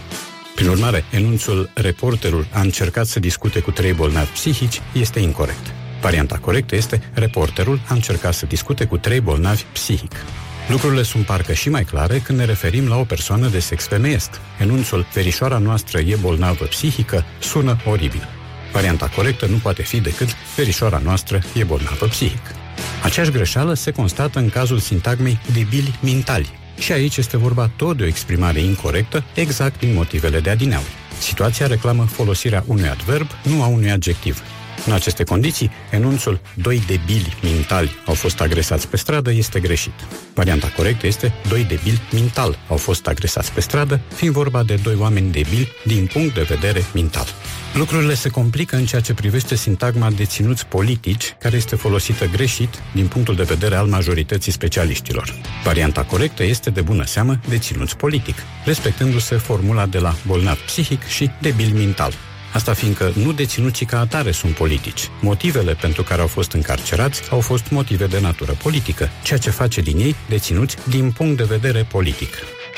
[0.55, 5.65] Prin urmare, enunțul reporterul a încercat să discute cu trei bolnavi psihici este incorrect.
[6.01, 10.11] Varianta corectă este reporterul a încercat să discute cu trei bolnavi psihic.
[10.71, 14.29] Lucrurile sunt parcă și mai clare când ne referim la o persoană de sex femeiesc.
[14.59, 18.27] Enunțul verișoara noastră e bolnavă psihică sună oribil.
[18.71, 22.41] Varianta corectă nu poate fi decât verișoara noastră e bolnavă psihic.
[23.03, 26.49] Aceeași greșeală se constată în cazul sintagmei debili mintali.
[26.79, 30.91] Și aici este vorba tot de o exprimare incorrectă, exact din motivele de adineauri.
[31.19, 34.41] Situația reclamă folosirea unui adverb, nu a unui adjectiv.
[34.85, 39.93] În aceste condiții, enunțul doi debili mintali au fost agresați pe stradă este greșit.
[40.33, 44.95] Varianta corectă este doi debili mintal au fost agresați pe stradă, fiind vorba de doi
[44.99, 47.25] oameni debili din punct de vedere mental.
[47.73, 53.07] Lucrurile se complică în ceea ce privește sintagma deținuți politici, care este folosită greșit din
[53.07, 55.35] punctul de vedere al majorității specialiștilor.
[55.63, 58.35] Varianta corectă este de bună seamă deținuți politic,
[58.65, 62.13] respectându-se formula de la bolnav psihic și debil mental.
[62.53, 65.09] Asta fiindcă nu deținuții ca atare sunt politici.
[65.21, 69.81] Motivele pentru care au fost încarcerați au fost motive de natură politică, ceea ce face
[69.81, 72.33] din ei deținuți din punct de vedere politic.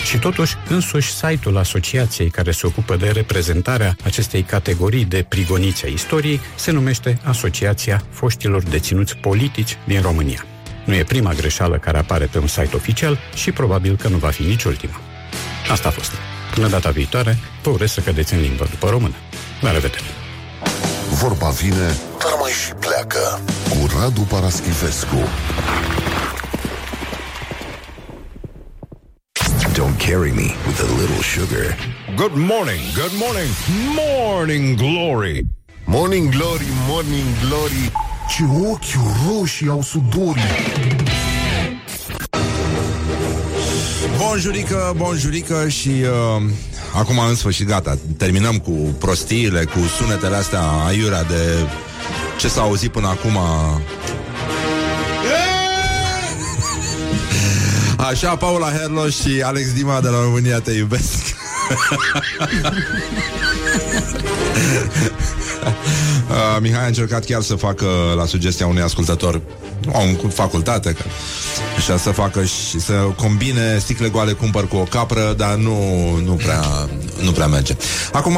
[0.06, 5.88] Și totuși, însuși site-ul asociației care se ocupă de reprezentarea acestei categorii de prigoniți a
[5.88, 10.46] istoriei se numește Asociația Foștilor Deținuți Politici din România.
[10.86, 14.30] Nu e prima greșeală care apare pe un site oficial și probabil că nu va
[14.30, 15.00] fi nici ultima.
[15.72, 16.12] Asta a fost.
[16.54, 19.14] Până data viitoare, vă urez să cădeți în limbă după română.
[19.64, 20.04] La revedere!
[21.10, 23.40] Vorba vine, dar mai și pleacă.
[23.70, 25.16] Cu Radu Paraschivescu.
[29.74, 31.78] Don't carry me with a little sugar.
[32.16, 33.52] Good morning, good morning,
[34.02, 35.46] morning glory.
[35.86, 37.92] Morning glory, morning glory.
[38.30, 38.96] Ce ochi
[39.28, 40.52] roșii au sudorii.
[44.18, 46.44] Bonjurică, bonjurică și uh,
[46.94, 47.98] acum în sfârșit gata.
[48.18, 51.68] Terminăm cu prostiile, cu sunetele astea aiurea de
[52.40, 53.38] ce s-a auzit până acum.
[58.10, 61.22] Așa, Paula Herlo și Alex Dima de la România te iubesc.
[66.30, 67.86] Uh, Mihai a încercat chiar să facă
[68.16, 69.42] la sugestia unui ascultător
[69.92, 71.04] o facultate că,
[71.82, 75.78] și să facă și să combine sticle goale cumpăr cu o capră, dar nu,
[76.26, 76.90] nu, prea,
[77.24, 77.76] nu prea merge.
[78.12, 78.38] Acum,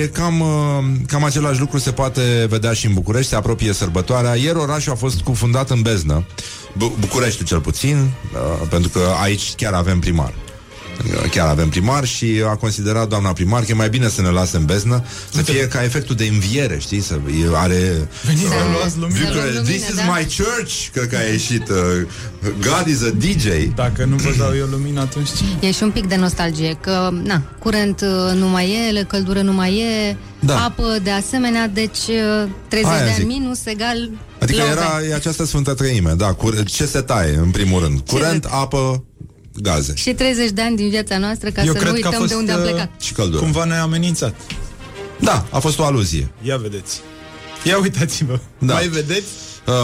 [0.00, 4.34] e cam, uh, cam același lucru se poate vedea și în București, se apropie sărbătoarea.
[4.34, 6.26] Ieri orașul a fost cufundat în beznă,
[6.72, 10.32] Bu- București cel puțin, uh, pentru că aici chiar avem primar.
[11.30, 14.56] Chiar avem primar și a considerat doamna primar că e mai bine să ne lase
[14.56, 17.00] în beznă, să fie ca efectul de înviere, știi?
[17.00, 18.08] Să e, are...
[18.24, 18.48] Veniți să
[18.78, 19.18] luați lumină.
[19.26, 20.02] Bucure- This is da.
[20.02, 21.68] my church, cred că a ieșit.
[21.68, 21.76] Uh,
[22.42, 23.46] God is a DJ.
[23.74, 25.28] Dacă nu vă dau eu lumină, atunci
[25.60, 25.66] ce?
[25.66, 29.52] E și un pic de nostalgie, că, na, curent uh, nu mai e, căldură nu
[29.52, 30.64] mai e, Da.
[30.64, 33.26] apă de asemenea, deci uh, 30 Aia de ani zic.
[33.26, 34.10] minus egal
[34.40, 34.70] Adică love.
[34.70, 38.00] era e această sfântă treime, da, cur- ce se taie, în primul rând?
[38.00, 39.04] Curent, apă,
[39.62, 39.92] gaze.
[39.96, 42.20] Și 30 de ani din viața noastră ca Eu să cred nu că a uităm
[42.20, 42.90] fost, de unde am uh, plecat.
[43.00, 43.42] Și căldură.
[43.42, 44.34] Cumva ne-a amenințat.
[45.20, 46.30] Da, a fost o aluzie.
[46.42, 47.00] Ia vedeți.
[47.64, 48.38] Ia uitați-vă.
[48.58, 48.72] Da.
[48.72, 49.26] Mai vedeți?
[49.66, 49.74] Uh,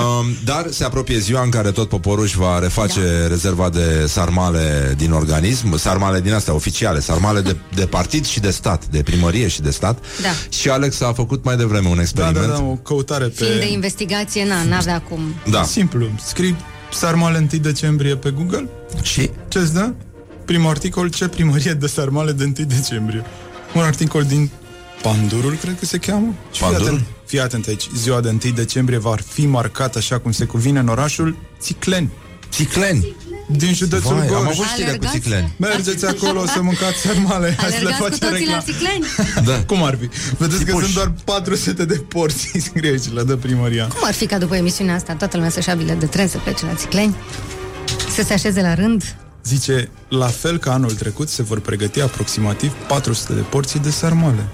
[0.45, 3.27] dar se apropie ziua în care tot poporul își va reface da.
[3.27, 8.51] rezerva de sarmale din organism, sarmale din astea oficiale, sarmale de, de partid și de
[8.51, 9.99] stat, de primărie și de stat.
[10.23, 10.29] Da.
[10.49, 12.47] Și Alex a făcut mai devreme un Da, experiment.
[12.47, 13.45] da, da, o căutare pe...
[13.45, 15.35] Fiind de investigație, na, n-avea cum.
[15.51, 15.63] Da.
[15.63, 16.09] Simplu.
[16.25, 16.57] Scrii
[16.93, 18.69] sarmale 1 decembrie pe Google
[19.03, 19.31] Și?
[19.49, 19.93] ce-ți dă?
[20.45, 23.25] Primul articol, ce primărie de sarmale de 1 decembrie.
[23.75, 24.51] Un articol din
[25.03, 26.35] Pandurul, cred că se cheamă.
[26.53, 26.95] Și fii Pandurul?
[26.95, 27.89] atent, fii atent aici.
[27.97, 32.11] Ziua de 1 decembrie va fi marcată așa cum se cuvine în orașul Țicleni.
[32.51, 33.15] Țicleni?
[33.57, 34.43] Din județul Vai, am Gorj.
[34.43, 35.13] avut știrea cu Alergați?
[35.19, 35.53] țicleni.
[35.57, 37.55] Mergeți acolo să mâncați sarmale.
[37.59, 38.63] Hai să le Alergați cu facem toții la reclamă.
[38.63, 39.05] țicleni?
[39.47, 39.65] Da.
[39.65, 40.09] Cum ar fi?
[40.39, 40.85] Vedeți că Tipuși.
[40.85, 43.87] sunt doar 400 de porții, scrie aici, le dă primăria.
[43.87, 46.39] Cum ar fi ca după emisiunea asta toată lumea să-și ia bilet de tren să
[46.39, 47.15] plece la țicleni?
[48.15, 49.15] Să se așeze la rând?
[49.45, 54.45] Zice, la fel ca anul trecut se vor pregăti aproximativ 400 de porții de sarmale.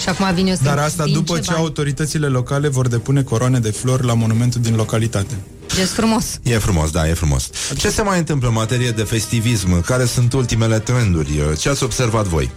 [0.00, 1.62] Și acum vin eu să Dar asta din după ce ce bani?
[1.62, 5.34] autoritățile locale vor depune coroane de flori la monumentul din localitate.
[5.74, 6.24] Gest frumos.
[6.42, 7.50] E frumos, da, e frumos.
[7.76, 9.80] Ce se mai întâmplă în materie de festivism?
[9.82, 11.56] Care sunt ultimele trenduri?
[11.58, 12.50] Ce ați observat voi?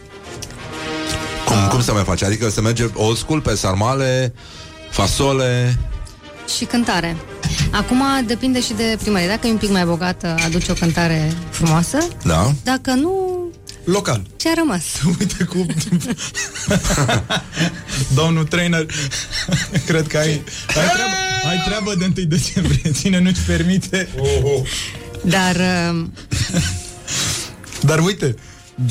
[1.46, 2.26] Cum, cum se mai face?
[2.26, 4.34] Adică se merge old school pe sarmale,
[4.92, 5.78] fasole...
[6.58, 7.16] Și cântare.
[7.72, 9.28] Acum depinde și de primărie.
[9.28, 11.98] Dacă e un pic mai bogată, aduce o cântare frumoasă.
[12.24, 12.52] Da?
[12.64, 13.39] Dacă nu,
[13.84, 14.22] Local.
[14.38, 14.84] ce a rămas?
[15.20, 15.68] Uite cum...
[18.20, 18.86] Domnul trainer,
[19.88, 21.16] cred că ai, ai, treabă,
[21.50, 22.92] ai treabă de 1 decembrie.
[23.00, 24.10] Cine nu-ți permite...
[25.22, 26.06] Dar uh,
[27.82, 28.36] Dar uite,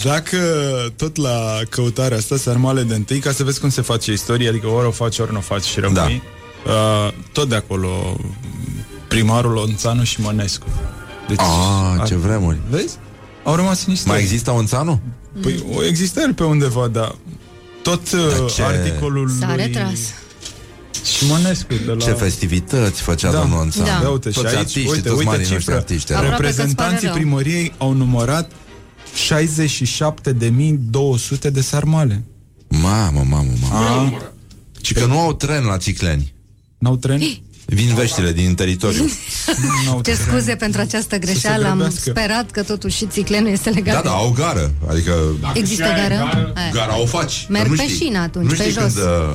[0.03, 0.39] dacă
[0.97, 4.67] tot la căutarea asta sarmale de întâi, ca să vezi cum se face istorie, adică
[4.67, 6.23] ori o faci, ori nu o faci și rămâi,
[6.65, 6.73] da.
[6.73, 8.17] uh, tot de acolo
[9.09, 10.67] primarul Onțanu și Mănescu.
[11.29, 12.59] Deci, Ah, ce vremuri.
[12.71, 12.97] Vezi?
[13.49, 14.13] Au rămas în istorie.
[14.13, 15.01] Mai există Onțanu?
[15.43, 17.15] Păi o există el pe undeva, dar
[17.83, 19.99] tot uh, ce- articolul s-a lui retras.
[21.17, 22.05] și Mănescu de la...
[22.05, 23.39] Ce festivități făcea Da.
[23.39, 23.87] domnul Onțanu?
[23.87, 23.93] Da.
[24.03, 25.75] Ia uite, și Toți aici, artiștii, uite, toți uite marii noștri cifră.
[25.75, 26.13] artiști.
[26.13, 27.15] Aproape că-ți Reprezentanții pare rău.
[27.15, 28.51] primăriei au numărat
[29.29, 32.25] 67.200 de sarmale.
[32.69, 33.77] Mamă, mamă, mamă.
[33.77, 34.13] A,
[34.83, 36.33] Și că nu au tren la Țicleni.
[36.79, 37.21] n-au tren?
[37.71, 39.11] Vin veștile din teritoriu.
[39.87, 40.27] N-au Ce tren.
[40.27, 42.11] scuze pentru această greșeală, am grăbească.
[42.11, 43.95] sperat că totuși și țiclenul este legat.
[43.95, 44.73] Da, da, au gară.
[44.89, 45.15] Adică
[45.55, 46.15] Există gară?
[46.55, 46.71] Aia.
[46.73, 47.47] gara o faci.
[47.49, 47.97] Merg Că nu pe știi.
[47.97, 48.93] șină atunci, nu pe știi jos.
[48.93, 49.35] Când, uh,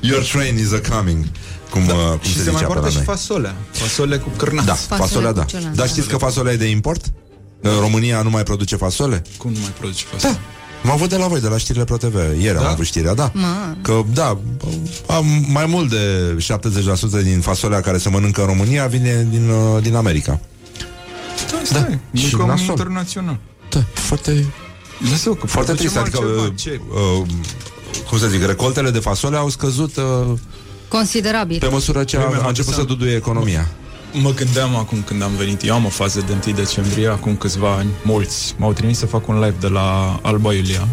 [0.00, 1.24] your train is a coming.
[1.70, 3.04] Cum, uh, cum Și se, se mai zicea pe la poartă și noi.
[3.04, 3.54] fasolea.
[3.70, 4.66] Fasole cu cârnați.
[4.66, 5.44] Da, Fasole fasolea, cu da.
[5.44, 5.92] ciolan, Dar da.
[5.92, 7.04] știți că fasolea e de import?
[7.62, 9.22] Că România nu mai produce fasole?
[9.36, 10.38] Cum nu mai produce fasole?
[10.84, 12.14] Am avut de la voi, de la știrile Pro TV.
[12.40, 12.64] Ieri da?
[12.64, 13.30] am avut știrea, da.
[13.34, 13.76] Ma.
[13.82, 14.38] Că, da,
[15.06, 16.36] am mai mult de
[17.20, 20.40] 70% din fasolea care se mănâncă în România vine din, uh, din America.
[21.50, 22.18] Da, stai, da.
[22.18, 22.66] Și și un nasol.
[22.68, 23.38] internațional.
[23.70, 24.44] Da, foarte...
[25.10, 26.80] Lăsă că Foarte producem trist, adică, altceva, uh, ce?
[27.20, 27.26] uh,
[28.08, 30.38] cum să zic, recoltele de fasole au scăzut uh,
[30.88, 31.58] Considerabil.
[31.58, 33.68] pe măsură ce Păi, a, mi-am a început adus să duduie economia.
[34.22, 37.72] Mă gândeam acum când am venit, eu am o fază de 1 decembrie, acum câțiva
[37.72, 40.88] ani, mulți, m-au trimis să fac un live de la Alba Iulia,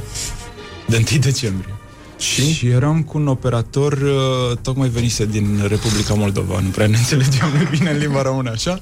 [0.87, 1.73] de 1 decembrie.
[2.17, 2.51] Și?
[2.51, 7.49] și eram cu un operator, uh, tocmai venise din Republica Moldova, nu prea ne înțelegeam
[7.53, 8.79] noi bine în limba română, așa.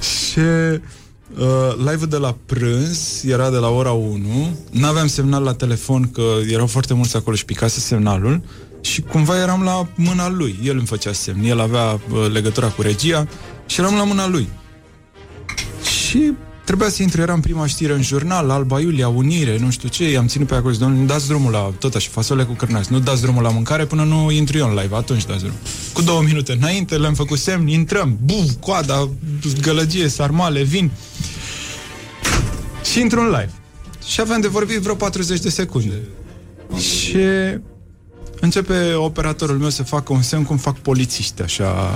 [0.00, 6.10] Și uh, live-ul de la prânz era de la ora 1, n-aveam semnal la telefon,
[6.10, 8.42] că erau foarte mulți acolo și picase semnalul,
[8.80, 10.58] și cumva eram la mâna lui.
[10.62, 13.28] El îmi făcea semn, el avea uh, legătura cu regia
[13.72, 14.48] și eram la mâna lui.
[15.82, 16.32] Și
[16.64, 20.26] trebuia să intru, eram prima știre în jurnal, Alba Iulia, Unire, nu știu ce, i-am
[20.26, 22.98] ținut pe acolo și domnule, nu dați drumul la, tot așa, fasole cu cârnați, nu
[22.98, 25.58] dați drumul la mâncare până nu intru eu în live, atunci dați drumul.
[25.92, 29.08] Cu două minute înainte le-am făcut semn, intrăm, buf, coada,
[29.60, 30.90] gălăgie, sarmale, vin.
[32.84, 33.52] Și intru în live.
[34.06, 36.00] Și aveam de vorbit vreo 40 de secunde.
[36.78, 37.16] Și
[38.40, 41.90] începe operatorul meu să facă un semn cum fac polițiști, așa,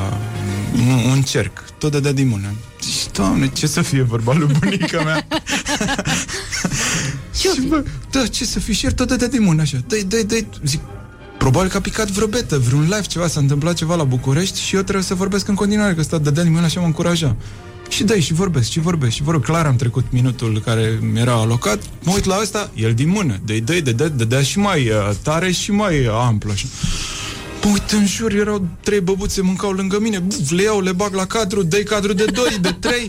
[0.78, 2.54] un, un cerc, tot de din mână.
[2.80, 5.26] Și, doamne, ce să fie vorba lui bunica mea?
[7.38, 8.74] și, bă, da, ce să fie?
[8.74, 10.46] Și el tot de din mână, așa, dă-i, dă-i, dă-i.
[10.64, 10.80] Zic,
[11.38, 14.74] probabil că a picat vreo betă, vreun live, ceva, s-a întâmplat ceva la București și
[14.74, 17.36] eu trebuie să vorbesc în continuare, că ăsta dădea din mână și mă încuraja.
[17.88, 19.50] Și dai și vorbesc, și vorbesc, și vorbesc.
[19.50, 23.40] Clar am trecut minutul care mi era alocat, mă uit la ăsta, el din mână,
[23.44, 26.66] dă-i, dă-i, dădea, dădea și mai uh, tare și mai uh, amplu, așa.
[27.66, 31.14] Mă uit în jur, erau trei băbuțe, mâncau lângă mine, Buf, le iau, le bag
[31.14, 33.06] la cadru, dă cadru de doi, de trei,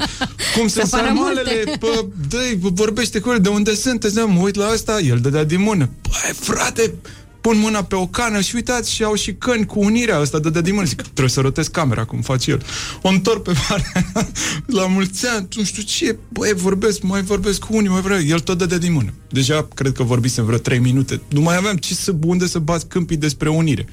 [0.56, 1.78] cum sunt Separă sarmalele, multe.
[1.80, 5.44] pă, dă vorbește cu el, de unde sunteți, da, mă uit la ăsta, el dădea
[5.44, 6.94] din mână, băi, frate,
[7.42, 10.62] pun mâna pe o cană și uitați și au și căni cu unirea asta de
[10.62, 10.88] din mână.
[10.88, 12.62] Zic, trebuie să rotez camera, cum face el.
[13.02, 14.06] O întorc pe partea
[14.80, 18.22] la mulți ani, nu știu ce, băi, vorbesc, mai vorbesc cu unii, mai vreau.
[18.22, 19.14] El tot dădea din mână.
[19.30, 21.22] Deja cred că vorbisem vreo 3 minute.
[21.28, 23.88] Nu mai aveam ce să, unde să bați câmpii despre unire.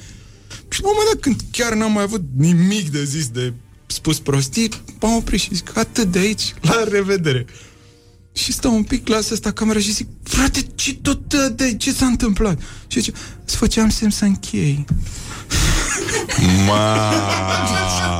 [0.69, 3.53] Și la un moment dat, când chiar n-am mai avut nimic de zis de
[3.86, 4.69] spus prostii,
[5.01, 7.47] m-am oprit și zic, atât de aici, la revedere.
[8.32, 12.07] Și stau un pic, las asta camera și zic, frate, ce tot de ce s-a
[12.07, 12.61] întâmplat?
[12.86, 13.12] Și zice,
[13.45, 14.85] îți făceam semn să închei.
[16.66, 17.12] Ma.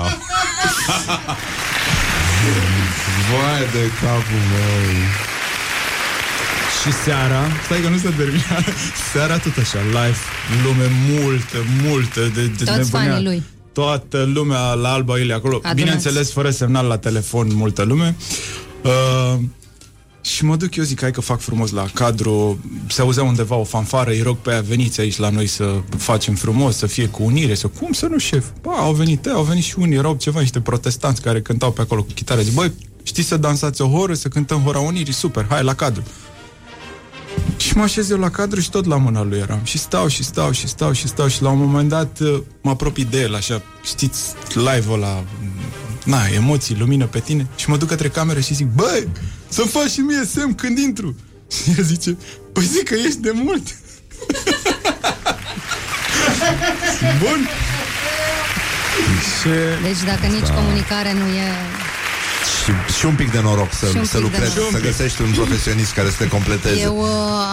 [3.31, 5.34] Vai de capul meu.
[6.85, 8.65] Și seara, stai că nu s-a terminat,
[9.13, 10.17] seara tot așa, live,
[10.65, 13.11] lume multă, multă de, de Toți nebunea.
[13.11, 13.43] fanii lui.
[13.73, 15.57] Toată lumea la Alba Iulia acolo.
[15.57, 15.77] Adunați.
[15.77, 18.17] Bineînțeles, fără semnal la telefon, multă lume.
[18.83, 19.39] Uh,
[20.21, 23.65] și mă duc, eu zic, hai că fac frumos la cadru, se auzea undeva o
[23.65, 27.23] fanfară, îi rog pe aia, veniți aici la noi să facem frumos, să fie cu
[27.23, 28.45] unire, să cum să nu, șef?
[28.63, 32.03] Ba, au venit, au venit și unii, erau ceva, niște protestanți care cântau pe acolo
[32.03, 32.41] cu chitară.
[32.41, 35.13] Zic, băi, știți să dansați o horă, să cântăm hora unirii?
[35.13, 36.03] Super, hai la cadru.
[37.75, 39.61] Și mă așez eu la cadru și tot la mâna lui eram.
[39.63, 42.71] Și stau, și stau, și stau, și stau și la un moment dat uh, mă
[42.71, 44.21] apropii de el, așa, știți,
[44.55, 45.25] live-ul ăla,
[46.05, 49.09] na, emoții, lumină pe tine și mă duc către cameră și zic, băi,
[49.49, 51.17] să-mi faci și mie semn când intru.
[51.55, 52.17] Și el zice,
[52.53, 53.67] păi zic că ești de mult.
[57.23, 57.49] Bun.
[59.41, 59.49] Și...
[59.83, 60.55] Deci dacă nici Da.
[60.55, 61.49] comunicare nu e...
[62.65, 64.71] Și, și un pic de noroc să, Și un să pic de lucrezi, noroc.
[64.73, 66.81] să găsești un profesionist care să te completeze.
[66.81, 67.07] Eu uh,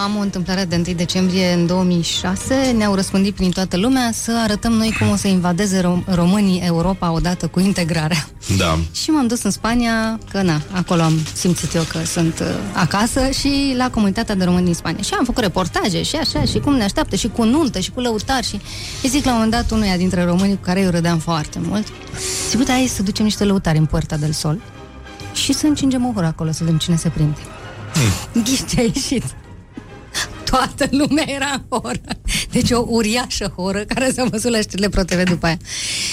[0.04, 4.72] am o întâmplare de 1 decembrie în 2006, ne-au răspândit prin toată lumea să arătăm
[4.72, 8.28] noi cum o să invadeze rom- românii Europa odată cu integrarea.
[8.56, 8.78] Da.
[9.02, 13.30] Și m-am dus în Spania, că na, acolo am simțit eu că sunt uh, acasă
[13.30, 15.02] și la comunitatea de români din Spania.
[15.02, 18.00] Și am făcut reportaje și așa, și cum ne așteaptă, și cu nuntă, și cu
[18.00, 18.46] lăutari.
[18.46, 18.60] Și
[19.02, 21.86] îi zic la un moment dat unuia dintre românii cu care eu râdeam foarte mult,
[22.48, 24.60] zic, uite, hai să ducem niște lăutari în Puerta del Sol
[25.32, 27.38] și să încingem o horă acolo, să vedem cine se prinde.
[28.32, 28.42] Hmm.
[28.42, 29.24] Ghiși ce a ieșit.
[30.50, 32.00] Toată lumea era în horă.
[32.50, 35.58] Deci o uriașă horă care s-a văzut la știrile ProTV după aia.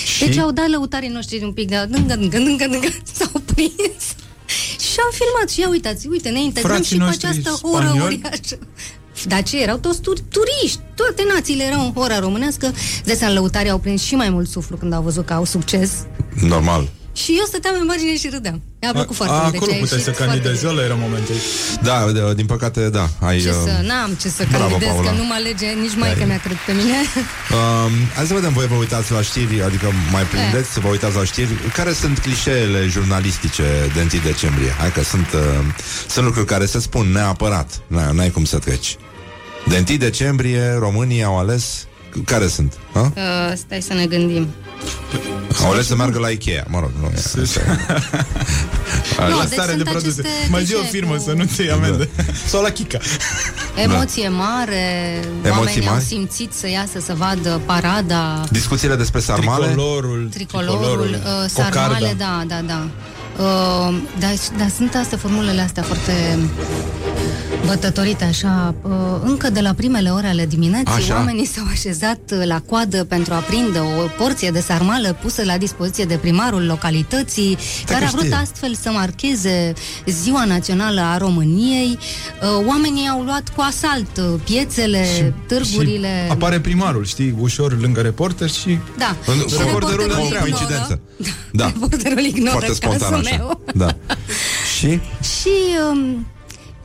[0.05, 0.25] Și?
[0.25, 4.03] Deci au dat lăutarii noștri un pic de dângă, dângă, dângă, dângă, s-au prins.
[4.79, 7.85] Și au filmat și ia uitați, uite, ne integrăm Frații și cu noștri această horă
[7.85, 8.15] spanioli?
[8.23, 8.57] uriașă.
[9.27, 12.73] Dar ce, erau toți tur- turiști, toate națiile erau în hora românească.
[13.03, 15.91] De seama, lăutarii au prins și mai mult suflu când au văzut că au succes.
[16.41, 16.89] Normal.
[17.13, 18.61] Și eu stăteam în margine și râdeam.
[18.81, 19.55] Mi-a plăcut foarte mult.
[19.55, 21.35] Acolo deci a puteai să ieșit foarte candidezi, ăla era momentul.
[21.87, 23.05] Da, de- din păcate, da.
[23.29, 25.09] Ai, Ce uh, să, n-am ce să Bravo, candidez, Paula.
[25.09, 26.97] că nu mă alege nici mai mi-a cred pe mine.
[27.59, 31.15] Um, hai să vedem, voi vă uitați la știri, adică mai prindeți să vă uitați
[31.15, 31.49] la știri.
[31.73, 33.63] Care sunt clișeele jurnalistice
[33.93, 34.71] de 1 decembrie?
[34.79, 35.39] Hai că sunt, uh,
[36.09, 37.81] sunt lucruri care se spun neapărat.
[37.87, 38.97] N-ai, n-ai cum să treci.
[39.67, 41.87] De 1 decembrie românii au ales
[42.25, 42.73] care sunt?
[42.93, 42.99] Ha?
[43.15, 44.47] Uh, stai să ne gândim.
[45.63, 49.27] Au ales să meargă la Ikea, mă rog, nu e asta e.
[49.29, 50.19] Nu, la deci stare de sunt produse.
[50.21, 52.07] aceste Mai zi o clișee firmă cu- să nu te iei amendă.
[52.47, 52.97] Sau la Kika.
[53.75, 56.05] Emoție mare, Emoții oamenii au mari?
[56.05, 62.61] simțit să iasă să vadă parada, Discuțiile despre sarmale Tricolorul, tricolorul, uh, sarmale, da, da,
[62.67, 62.87] da.
[63.43, 66.39] Uh, dar, dar sunt astea, formulele astea foarte
[67.69, 68.75] bătătorite, așa.
[68.81, 68.91] Uh,
[69.23, 71.13] încă de la primele ore ale dimineții, Așa.
[71.15, 75.57] oamenii s-au așezat uh, la coadă pentru a prinde o porție de sarmală pusă la
[75.57, 78.35] dispoziție de primarul localității, care a vrut știe.
[78.35, 79.73] astfel să marcheze
[80.05, 81.97] Ziua Națională a României.
[82.59, 86.23] Uh, oamenii au luat cu asalt uh, piețele, târgurile...
[86.25, 88.77] Și apare primarul, știi, ușor lângă reporter și...
[88.97, 89.15] Da.
[89.25, 90.39] În- Și Reporterul reporterul o ignoră.
[90.41, 90.99] coincidență.
[91.51, 91.65] Da.
[91.65, 93.35] Reporterul ignoră Foarte spontan cazul așa.
[93.37, 93.61] meu.
[93.75, 93.95] Da.
[94.77, 94.87] Și?
[95.21, 95.49] Și
[95.91, 96.27] um,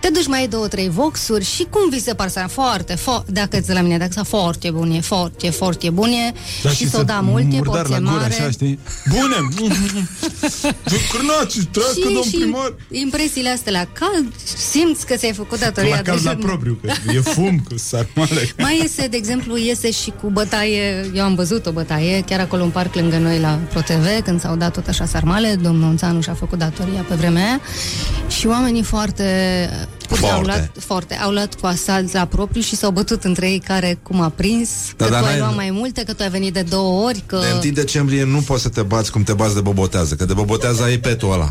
[0.05, 3.25] te duci mai ai două, trei voxuri și cum vi se par să foarte, fo-
[3.27, 6.33] dacă ți la mine, dacă să foarte bun e, foarte, foarte bun e
[6.63, 8.35] Da, și să o da mult, e murdar porție la gură, mare.
[8.35, 8.79] așa, știi?
[9.09, 9.37] Bune!
[11.11, 12.75] Cârnaci, trească și, domn și primar!
[12.91, 14.33] impresiile astea la cald,
[14.71, 18.53] simți că ți-ai făcut datoria La caz de la propriu, că e fum cu sarmale.
[18.59, 22.63] Mai iese, de exemplu, iese și cu bătaie, eu am văzut o bătaie, chiar acolo
[22.63, 26.35] în parc lângă noi la ProTV, când s-au dat tot așa sarmale, domnul Unțanu și-a
[26.35, 27.61] făcut datoria pe vremea aia
[28.29, 29.23] și oamenii foarte
[30.09, 30.27] Foarte.
[30.37, 33.99] Au luat, foarte, au luat cu asalt la propriu și s-au bătut între ei care
[34.03, 36.31] cum a prins, Da, că dar tu ai n-ai- luat mai multe, că tu ai
[36.31, 37.39] venit de două ori, că...
[37.61, 40.33] De 1 decembrie nu poți să te bați cum te bați de bobotează, că de
[40.33, 41.51] bobotează ai petul ăla.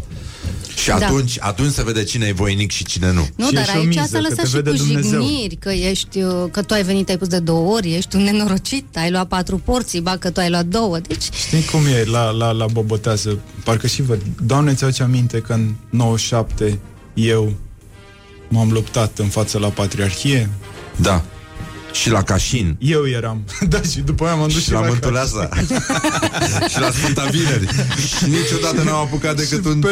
[0.75, 0.95] Și Da.
[0.95, 3.27] atunci, atunci se vede cine e voinic și cine nu.
[3.35, 5.21] Nu, Și dar ești o aici miză, s-a că lăsat te și vede cu Dumnezeu.
[5.21, 8.21] jigniri, că ești, uh, că tu ai venit, ai pus de două ori, ești un
[8.23, 11.23] nenorocit, ai luat patru porții, ba că tu ai luat două, deci...
[11.34, 13.39] Știi cum e la, la, la bobotează?
[13.63, 14.21] Parcă și văd.
[14.45, 16.80] Doamne, ți aminte că în 97
[17.13, 17.53] eu
[18.53, 20.49] m-am luptat în fața la Patriarhie?
[20.95, 21.23] Da.
[21.91, 22.75] Și la Cașin.
[22.80, 23.43] Eu eram.
[23.69, 24.91] da, și după aia m-am dus Și la Cașin.
[24.93, 25.49] Mântuleasa.
[26.71, 27.67] și la Sfânta Vineri.
[28.07, 29.84] Și niciodată n-am apucat decât un,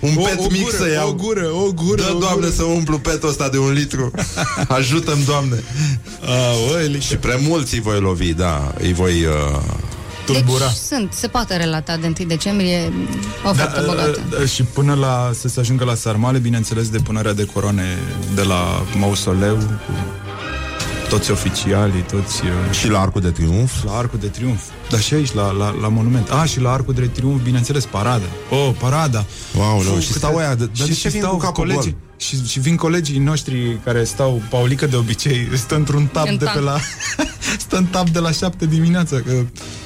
[0.00, 1.08] un O- pet o mic gură, să iau.
[1.08, 2.50] o gură, o gură, Dă, o Doamne, gură.
[2.50, 4.10] să umplu petul ăsta de un litru.
[4.78, 5.62] Ajută-mi, Doamne.
[6.24, 8.74] A, și prea mulți îi voi lovi, da.
[8.78, 9.24] Îi voi...
[9.24, 9.60] Uh...
[10.32, 10.64] Tulbura.
[10.66, 12.92] Deci sunt, se poate relata de 1 decembrie
[13.44, 14.20] o faptă bogată.
[14.38, 17.98] Da, și până la să se ajungă la sarmale, bineînțeles, depunerea de coroane
[18.34, 19.92] de la mausoleu, cu
[21.08, 22.42] toți oficialii, toți...
[22.44, 23.84] uh, Și la Arcul de Triunf.
[23.84, 24.62] La Arcul de Triunf.
[24.90, 26.30] Dar și aici, la, la, la monument.
[26.30, 28.24] Ah, și la Arcul de Triunf, bineînțeles, parada.
[28.50, 29.24] Oh, parada.
[29.58, 32.09] Wow, Fuh, și câte- stau aia, de- dar de ce vin cu capul colegii, gol?
[32.20, 36.44] Și, și vin colegii noștri care stau, Paulică de obicei, stă într-un tab În de
[36.44, 36.64] pe tank.
[36.64, 36.78] la...
[37.66, 39.32] stă în tab de la 7 dimineața, că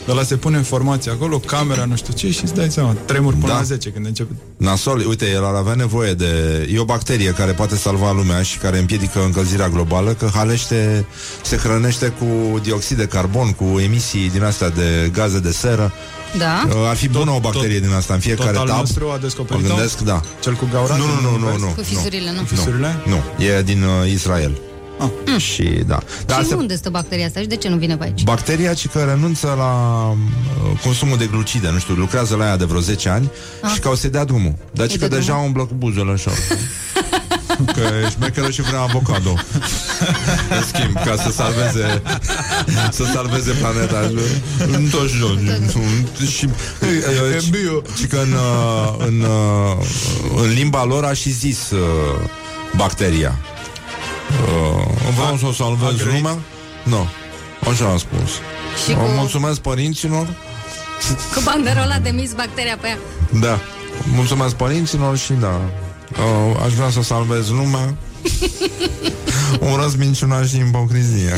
[0.07, 3.33] de la se pune informația acolo, camera, nu știu ce, și îți dai seama, tremur
[3.33, 3.55] până Da.
[3.55, 4.33] la 10 când începe.
[4.57, 6.27] Nasol, uite, el ar avea nevoie de...
[6.73, 11.07] E o bacterie care poate salva lumea și care împiedică încălzirea globală, că halește,
[11.43, 15.93] se hrănește cu dioxid de carbon, cu emisii din astea de gaze de seră.
[16.39, 16.65] Da?
[16.69, 18.79] Uh, Ar fi bună o bacterie din asta în fiecare tot al tab.
[18.79, 20.21] nostru a O descoperit gândesc, da.
[20.43, 20.97] Cel cu gaura?
[20.97, 21.67] Nu, nu, nu, nu, nu.
[21.67, 22.39] Cu fisurile, nu?
[22.39, 22.97] Cu fisurile?
[23.07, 24.59] Nu, e din uh, Israel.
[24.99, 25.41] Ah.
[25.41, 25.99] Și da.
[26.27, 28.23] Dar și asta, unde stă bacteria asta și de ce nu vine pe aici?
[28.23, 29.73] Bacteria ci că renunță la
[30.11, 33.31] uh, consumul de glucide, nu știu, lucrează la ea de vreo 10 ani
[33.63, 33.71] Ah.
[33.75, 34.55] și ca o să dea drumul.
[34.73, 35.47] Dar ci Îi că dă deja drumul?
[35.47, 36.31] umblă cu buzele așa.
[37.75, 39.31] Că e șmecheră și vrea avocado.
[40.51, 42.03] În schimb, ca să salveze
[42.91, 44.11] să salveze planeta.
[44.73, 45.39] În tot jos.
[46.31, 46.49] Și,
[47.37, 47.83] E bio.
[47.97, 52.29] și că în, uh, în, uh, în limba lor a și zis uh,
[52.77, 53.39] bacteria.
[54.31, 54.85] Uh,
[55.17, 56.15] vreau să o salvez a grăit?
[56.17, 56.39] lumea?
[56.83, 57.07] Nu.
[57.71, 58.31] Așa am spus.
[58.85, 60.27] Și Vă cu- mulțumesc părinților.
[61.35, 62.99] Cu banderola de mis bacteria pe ea.
[63.41, 63.59] Da.
[64.15, 65.61] Mulțumesc părinților și da.
[66.19, 67.95] Uh, aș vrea să salvez lumea.
[69.73, 71.37] Urăsc minciuna și ipocrizia.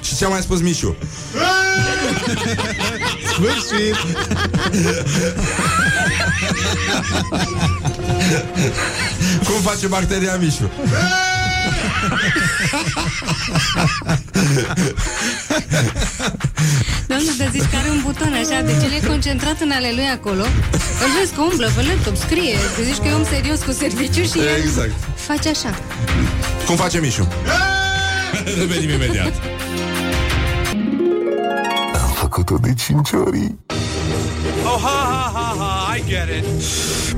[0.00, 0.96] și ce a mai spus Mișu?
[3.26, 3.96] Sfârșit!
[9.44, 10.70] Cum face bacteria Mișu?
[17.08, 20.08] Doamne, dar zici că are un buton așa, deci el e concentrat în ale lui
[20.16, 20.42] acolo.
[21.04, 22.56] Îl vezi că umblă pe laptop, scrie.
[22.76, 24.92] Că zici că e om serios cu serviciu și el Exact.
[25.14, 25.74] face așa.
[26.66, 27.28] Cum face Mișu?
[28.60, 29.32] Revenim imediat.
[32.02, 33.54] Am făcut-o de cinci ori.
[34.64, 36.44] Oh, ha, ha, ha, ha, I get it.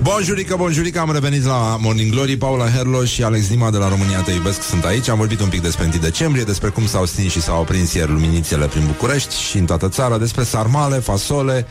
[0.03, 4.21] Bonjurică, bonjurică, am revenit la Morning Glory Paula Herlo și Alex Dima de la România
[4.21, 7.33] Te Iubesc sunt aici Am vorbit un pic despre 1 decembrie Despre cum s-au stins
[7.33, 11.67] și s-au aprins ieri luminițele prin București Și în toată țara Despre sarmale, fasole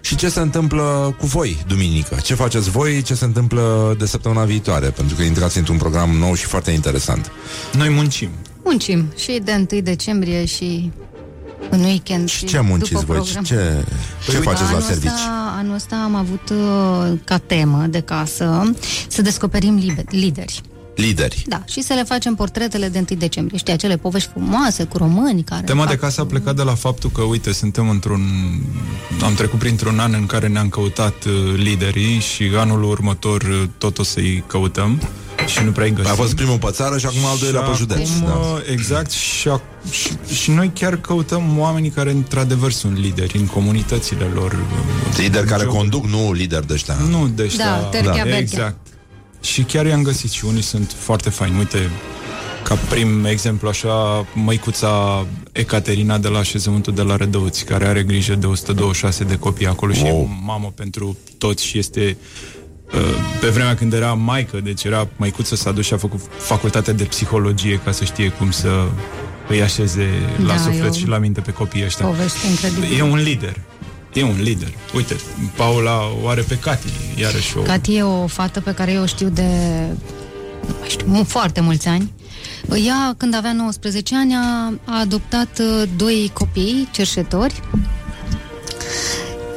[0.00, 2.16] și ce se întâmplă cu voi duminică.
[2.22, 6.34] Ce faceți voi, ce se întâmplă de săptămâna viitoare, pentru că intrați într-un program nou
[6.34, 7.32] și foarte interesant.
[7.72, 8.28] Noi muncim.
[8.64, 10.90] Muncim și de 1 decembrie și
[11.70, 12.28] în weekend.
[12.28, 13.16] Și Ce munciți după voi?
[13.16, 13.42] program.
[13.44, 13.84] Ce,
[14.24, 15.10] ce Păi, faceți la anul servici?
[15.10, 18.72] Ăsta, anul ăsta am avut uh, ca temă de casă
[19.08, 20.60] să descoperim libe- lideri.
[21.02, 21.42] Lideri.
[21.46, 23.58] Da, și să le facem portretele de 1 decembrie.
[23.58, 25.62] Știi, acele povești frumoase cu români care...
[25.64, 28.22] Tema de fac- casă a plecat de la faptul că, uite, suntem într-un...
[29.22, 33.98] Am trecut printr-un an în care ne-am căutat uh, liderii și anul următor uh, tot
[33.98, 35.02] o să-i căutăm
[35.46, 36.10] și nu prea îi găsim.
[36.10, 38.08] A fost primul pe țară și acum al doilea pe județ.
[38.10, 38.32] Acum, Da.
[38.34, 43.46] uh, Exact, și, ac- și, și noi chiar căutăm oamenii care într-adevăr sunt lideri în
[43.46, 44.52] comunitățile lor.
[44.52, 46.94] uh, Lideri care Job- conduc, nu lideri de ăștia.
[47.10, 47.64] Nu de ăștia.
[47.64, 48.38] Da, terchea, berchea.
[48.38, 48.76] Exact.
[49.40, 51.58] Și chiar i-am găsit și unii sunt foarte faini.
[51.58, 51.90] Uite,
[52.62, 58.34] ca prim exemplu așa, măicuța Ecaterina de la așezământul de la Rădăuți, care are grijă
[58.34, 62.16] de 126 de copii acolo și e o mamă pentru toți și este
[62.94, 63.00] uh,
[63.40, 67.04] pe vremea când era maică, deci era măicuță, s-a dus și a făcut facultatea de
[67.04, 68.88] psihologie ca să știe cum să
[69.48, 70.08] îi așeze
[70.38, 72.06] la Da, suflet e o și la minte pe copiii ăștia.
[72.06, 72.86] Poveste incredibilă.
[72.94, 73.60] E un lider.
[74.12, 74.72] E un lider.
[74.94, 75.16] Uite,
[75.56, 76.86] Paula o are pe Cati,
[77.16, 77.60] iarăși o...
[77.62, 79.42] Cati e o fată pe care eu o știu de
[80.68, 82.12] nu mai știu, mu- foarte mulți ani.
[82.86, 87.60] Ea, când avea 19 ani, a, a adoptat uh, doi copii cerșetori.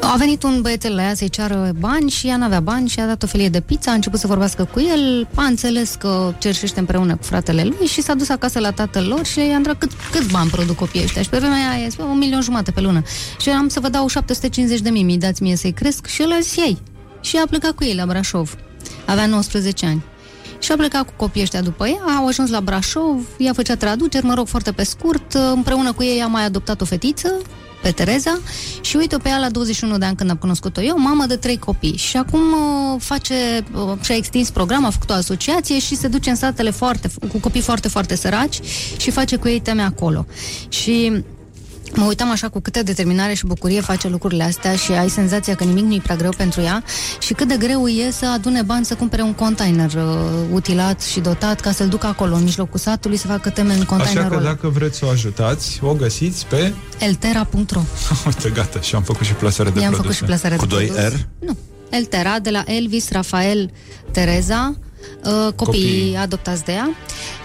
[0.04, 3.06] A venit un băiețel la ea să-i ceară bani și ea n-avea bani și a
[3.06, 6.80] dat o felie de pizza, a început să vorbească cu el, a înțeles că cerșește
[6.80, 9.92] împreună cu fratele lui și s-a dus acasă la tatăl lor și i-a întrebat cât,
[10.12, 11.22] cât bani produc copiii ăștia.
[11.22, 13.02] Și pe vremea aia i-a zis, "Bă, un milion jumate pe lună.
[13.40, 16.22] Și eu am să vă dau 750 de mii, mi dați mie să-i cresc și
[16.22, 16.78] el a zis ei.
[17.22, 18.56] Și a plecat cu ei la Brașov.
[19.06, 20.04] Avea 19 ani.
[20.60, 24.26] Și a plecat cu copiii ăștia după ea, au ajuns la Brașov, ea făcea traduceri,
[24.26, 27.32] mă rog, foarte pe scurt, împreună cu ei a mai adoptat o fetiță,
[27.82, 28.40] pe Tereza,
[28.82, 31.58] și uite pe ea la 21 de ani când am cunoscut-o eu, mamă de trei
[31.58, 31.98] copii.
[31.98, 36.30] Și acum uh, face, uh, și-a extins program, a făcut o asociație și se duce
[36.30, 38.60] în satele foarte, cu copii foarte, foarte săraci
[38.98, 40.26] și face cu ei teme acolo.
[40.70, 41.24] Și
[41.96, 45.64] Mă uitam așa cu câtă determinare și bucurie face lucrurile astea și ai senzația că
[45.64, 46.84] nimic nu e prea greu pentru ea
[47.20, 50.04] și cât de greu e să adune bani să cumpere un container uh,
[50.52, 53.86] utilat și dotat ca să-l ducă acolo, în mijlocul satului, să facă teme în Așa
[53.86, 54.44] containerul că ăla.
[54.44, 56.74] dacă vreți să o ajutați, o găsiți pe...
[57.00, 57.82] Eltera.ro
[58.26, 60.02] Uite, gata, și am făcut și plasarea de I-am produse.
[60.14, 61.10] făcut și plasarea Cu de 2 produs.
[61.12, 61.14] R?
[61.46, 61.58] Nu.
[61.90, 63.72] Eltera, de la Elvis, Rafael,
[64.12, 64.76] Tereza,
[65.26, 66.16] uh, copiii Copiii.
[66.18, 66.90] adoptați de ea,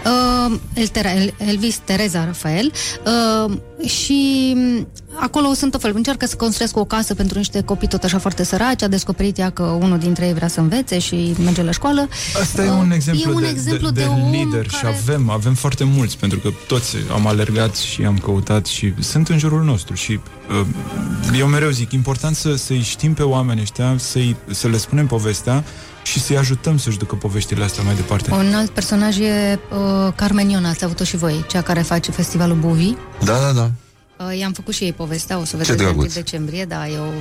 [0.05, 2.71] uh, Eltera, El, Elvis, Tereza, Rafael
[3.05, 3.57] uh,
[3.89, 4.87] și mm,
[5.19, 5.91] acolo sunt o fel.
[5.95, 9.49] Încearcă să construiască o casă pentru niște copii tot așa foarte săraci, a descoperit ea
[9.49, 12.07] că unul dintre ei vrea să învețe și merge la școală.
[12.41, 14.77] Asta e Uh, un exemplu, e un de, exemplu de, de, de om lider care...
[14.77, 19.27] și avem, avem foarte mulți, pentru că toți am alergat și am căutat și sunt
[19.29, 20.19] în jurul nostru și
[20.59, 20.65] uh,
[21.37, 25.63] eu mereu zic, important să, să-i știm pe oamenii ăștia, să-i, să le spunem povestea
[26.03, 28.33] și să-i ajutăm să-și ducă poveștile astea mai departe.
[28.33, 32.55] Un alt personaj e uh, Carmen Iona, ați avut-o și voi, cea care face festivalul
[32.55, 32.93] Buvi.
[33.23, 33.71] Da, da, da.
[34.19, 36.13] Uh, i-am făcut și ei povestea, o să Ce vedeți în drăguț.
[36.13, 37.11] decembrie, da, e o...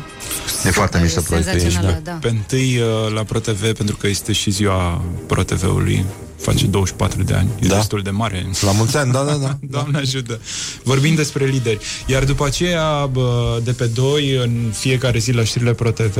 [0.67, 2.11] E foarte mișto proiectul aici, senzațională, da.
[2.11, 2.19] da.
[2.21, 6.05] Pe întâi uh, la ProTV, pentru că este și ziua ProTV-ului,
[6.37, 7.75] face 24 de ani, e Da.
[7.77, 8.47] destul de mare.
[8.61, 9.59] La mulți ani, da, da, da.
[9.77, 10.41] Doamne ajută.
[10.83, 11.79] Vorbim despre lideri.
[12.07, 16.17] Iar după aceea, bă, de pe 2, în fiecare zi la știrile ProTV,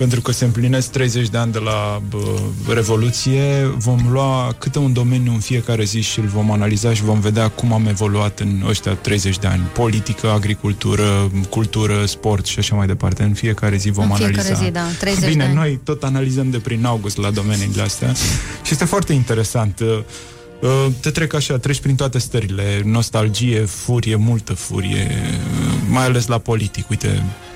[0.00, 2.38] pentru că se împlinesc 30 de ani de la bă,
[2.74, 7.20] Revoluție, vom lua câte un domeniu în fiecare zi și îl vom analiza și vom
[7.20, 9.62] vedea cum am evoluat în ăștia 30 de ani.
[9.72, 13.22] Politică, agricultură, cultură, sport și așa mai departe.
[13.22, 14.64] În fiecare zi vom În fiecare analiza.
[14.64, 15.54] zi, da, 30 Bine, de ani.
[15.58, 18.12] noi tot analizăm de prin august la domeniile astea
[18.62, 19.80] și este foarte interesant.
[19.80, 19.98] Uh,
[20.60, 26.26] uh, Te trec așa, treci prin toate stările, nostalgie, furie, multă furie, uh, mai ales
[26.26, 26.90] la politic.
[26.90, 27.49] Uite, uh,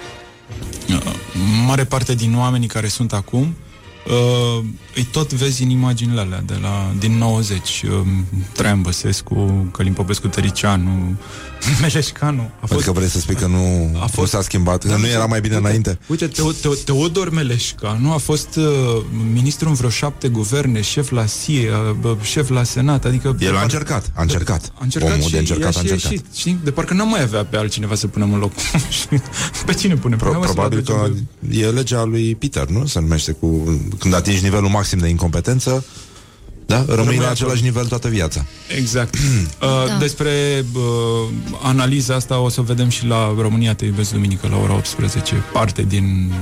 [1.67, 3.55] mare parte din oamenii care sunt acum
[4.07, 7.91] uh, îi tot vezi în imaginile alea de la, din 90 uh,
[8.53, 11.17] Traian Băsescu, Călim Popescu Tăricianu
[11.81, 14.33] Meleșcanu a Adică vrei să spui că nu, a fost...
[14.33, 15.99] nu s-a schimbat, că nu era mai bine Uite, înainte?
[16.07, 18.65] Uite, Teo, Teo, Teodor Meleșcanu a fost uh,
[19.33, 21.71] ministru în vreo șapte guverne, șef la SIE,
[22.03, 23.37] uh, șef la Senat, adică...
[23.41, 24.73] El a încercat, a încercat.
[24.75, 26.11] A încercat Omul și de încercat i-a a și încercat.
[26.11, 26.59] ieșit, știi?
[26.65, 28.53] De parcă n-am mai avea pe altcineva să punem în loc.
[29.67, 30.19] pe cine punem?
[30.19, 31.11] Pro, Hai, mă, să-l probabil aducem că
[31.49, 32.87] pe- e legea lui Peter, nu?
[32.87, 33.79] Se numește cu...
[33.99, 35.85] Când atingi nivelul maxim de incompetență,
[36.67, 36.77] da?
[36.77, 37.31] Rămâi Rămâi la acolo.
[37.31, 38.45] același nivel toată viața.
[38.77, 39.15] Exact.
[39.63, 39.97] Uh, Da.
[39.99, 40.83] Despre uh,
[41.63, 45.35] analiza asta o să o vedem și la România Te iubesc duminică la ora 18,
[45.53, 46.33] parte din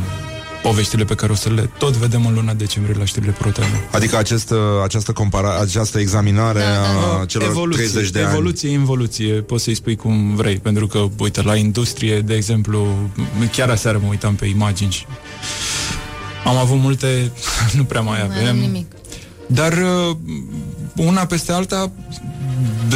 [0.62, 3.74] poveștile pe care o să le tot vedem în luna decembrie la știrile Proteanu.
[3.90, 8.28] Adică acest, uh, această, compara- această examinare da, a celor evoluție, 30 de ani.
[8.32, 12.86] evoluție, involuție, poți să-i spui cum vrei, pentru că, uite, la industrie, de exemplu,
[13.52, 15.06] chiar aseară mă uitam pe imagini și
[16.44, 17.32] am avut multe,
[17.76, 18.42] nu prea mai Nu avem.
[18.42, 18.86] avem nimic.
[19.46, 20.16] Dar uh,
[20.96, 21.90] una peste alta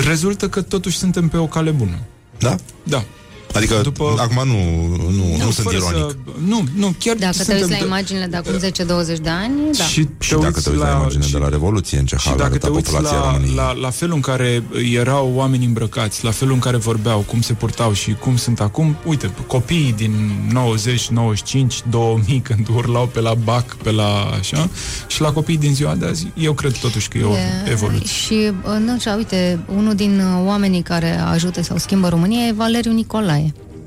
[0.06, 1.98] rezultă că totuși suntem pe o cale bună.
[2.38, 2.56] Da?
[2.82, 3.04] Da.
[3.52, 4.14] Adică, După...
[4.18, 5.96] acum nu, nu, nu sunt fără ironic.
[6.10, 6.16] Să,
[6.46, 9.52] nu, nu, chiar Dacă te suntem uiți la de- imaginile de acum 10-20 de ani,
[9.78, 9.84] da.
[9.84, 12.48] Și, Și dacă te uiți la, imagine de la Revoluție, în ce Și hal dacă
[12.58, 13.54] te arăta uiți populația la, României.
[13.54, 14.62] la, la felul în care
[14.94, 18.96] erau oameni îmbrăcați, la felul în care vorbeau, cum se purtau și cum sunt acum,
[19.04, 20.12] uite, copiii din
[20.52, 24.68] 90, 95, 2000, când urlau pe la BAC, pe la așa,
[25.06, 28.06] și la copiii din ziua de azi, eu cred totuși că e o E, evoluție.
[28.06, 28.32] Și,
[28.62, 32.92] uh, nu știu, uite, unul din uh, oamenii care ajută sau schimbă România e Valeriu
[32.92, 33.35] Nicolae.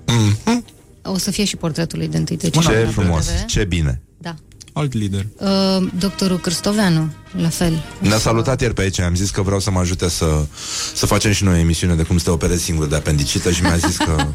[0.05, 0.63] Mm.
[1.03, 2.83] O să fie și portretul lui de 1 Ce decembrie.
[2.83, 3.45] la frumos, PTV.
[3.45, 4.01] ce bine.
[4.17, 4.35] Da.
[4.73, 5.25] Alt lider.
[5.37, 7.11] Uh, doctorul Cârstoveanu,
[7.41, 7.83] la fel.
[7.99, 10.45] Ne-a salutat ieri pe aici, am zis că vreau să mă ajute să,
[10.93, 13.61] să facem și noi o emisiune de cum să te operezi singur de apendicită și
[13.61, 14.27] mi-a zis că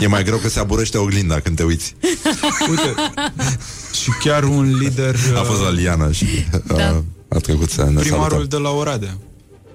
[0.00, 1.94] e mai greu că se aburăște oglinda când te uiți.
[2.70, 2.94] Uite,
[4.02, 5.16] și chiar un lider...
[5.36, 6.26] A fost la Liana și
[6.66, 6.88] Da.
[6.88, 8.58] a, a trecut să ne primarul salutăm.
[8.60, 9.18] de la Oradea.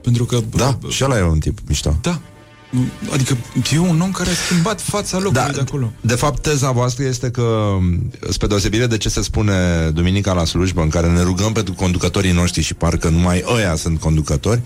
[0.01, 0.39] Pentru că...
[0.55, 1.97] Da, și ăla e un tip mișto.
[2.01, 2.19] Da.
[3.13, 3.37] Adică
[3.73, 5.91] e un om care a schimbat fața locului Da, de acolo.
[6.01, 7.77] De fapt, teza voastră este că,
[8.29, 12.31] spre deosebire de ce se spune duminica la slujbă, în care ne rugăm pentru conducătorii
[12.31, 14.61] noștri și parcă numai ăia sunt conducători,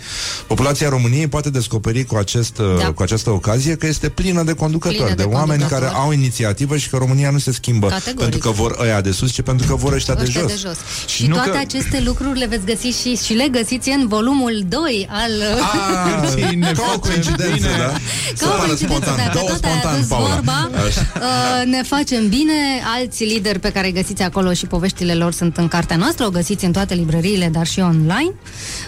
[0.48, 2.92] populația României poate descoperi cu, acest, Da.
[2.92, 5.82] cu această ocazie că este plină de conducători, Plină de, de oameni conducători.
[5.92, 8.20] care au inițiativă și că România nu se schimbă Categoric.
[8.20, 10.62] pentru că vor ăia de sus, ci pentru că vor ăștia, Ăștia de de jos.
[10.62, 10.78] jos.
[11.08, 14.64] Și nu toate că- aceste lucruri le veți găsi și, și le găsiți în volumul
[14.70, 15.32] 2 al...
[15.60, 17.93] Ah, ca o coincidență, da?
[18.36, 20.28] Să Ca o pară coincidență, spontan, dacă două tot ai spontan, adus Paula.
[20.34, 21.08] vorba, Așa.
[21.16, 22.54] uh, ne facem bine,
[22.98, 26.30] alți lideri pe care îi găsiți acolo și poveștile lor sunt în cartea noastră, o
[26.30, 28.32] găsiți în toate librăriile, dar și online.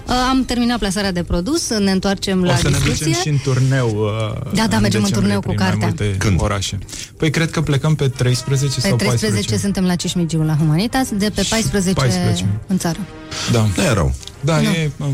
[0.07, 3.06] Uh, am terminat plasarea de produs, ne întoarcem la o să ne discuție.
[3.06, 3.88] ducem și în turneu.
[3.90, 5.88] Uh, Da, da, mergem în decembrie turneu cu prin mai cartea.
[5.88, 6.41] multe Când?
[6.41, 6.77] orașe.
[7.18, 9.57] Păi cred că plecăm pe 13 Pe sau 13 14.
[9.57, 12.45] suntem la Cismigiu la Humanitas, de pe 14, 14.
[12.68, 12.99] în țară.
[13.52, 13.68] Da.
[13.76, 14.14] Nu e rău.
[14.41, 15.06] Da, e, uh,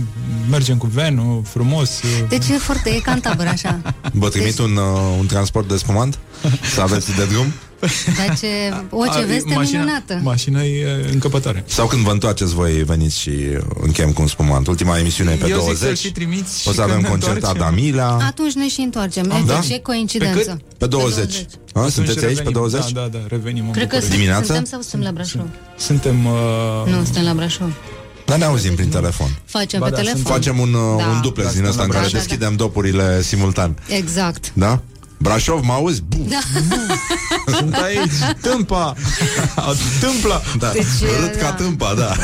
[0.49, 1.89] mergem cu venul, frumos.
[2.03, 3.80] uh, Deci e foarte, e ca în tabără, așa.
[4.11, 6.19] Vă trimit un, uh, un transport de spumant?
[6.73, 7.53] Să aveți de drum?
[8.05, 8.51] Deci
[8.89, 10.19] o ce a, veste mașina, minunată.
[10.23, 11.63] Mașina e încăpătoare.
[11.67, 13.31] Sau când vă întoarceți voi, veniți și
[13.81, 14.67] închem cu un spumant.
[14.67, 15.97] Ultima emisiune e pe Eu zic să-l 20.
[15.97, 17.63] și trimiți O și să avem când ne concert întoarcem.
[17.63, 18.17] Adamila.
[18.27, 19.31] Atunci ne și întoarcem.
[19.31, 19.73] Am, deci da?
[19.73, 20.61] e coincidență.
[20.77, 21.35] Pe 20.
[21.73, 22.51] A, Atunci sunteți aici pe revenim.
[22.51, 22.91] 20?
[22.91, 24.11] Da, da, da, revenim în Cred că București.
[24.15, 24.43] Dimineața?
[24.45, 25.45] suntem sau suntem la Brașov?
[25.77, 26.25] Suntem...
[26.25, 26.31] Uh...
[26.85, 27.73] Nu, suntem la Brașov.
[28.31, 29.27] Dar ne auzim prin telefon.
[29.45, 30.21] Facem Ba pe da, telefon.
[30.23, 31.03] Facem un, uh, Da.
[31.05, 32.19] un duplex Da, din ăsta suntem în la care Brașov.
[32.19, 33.75] deschidem dopurile simultan.
[33.87, 34.51] Exact.
[34.53, 34.81] Da?
[35.17, 36.01] Brașov, mă auzi?
[36.07, 36.17] Bu!
[36.29, 36.39] Da.
[37.57, 38.95] Sunt aici, tâmpa!
[39.99, 40.41] Tâmpla!
[40.57, 40.69] Da.
[40.71, 40.85] Deci,
[41.19, 41.37] Râd da.
[41.45, 42.11] ca tâmpa, da.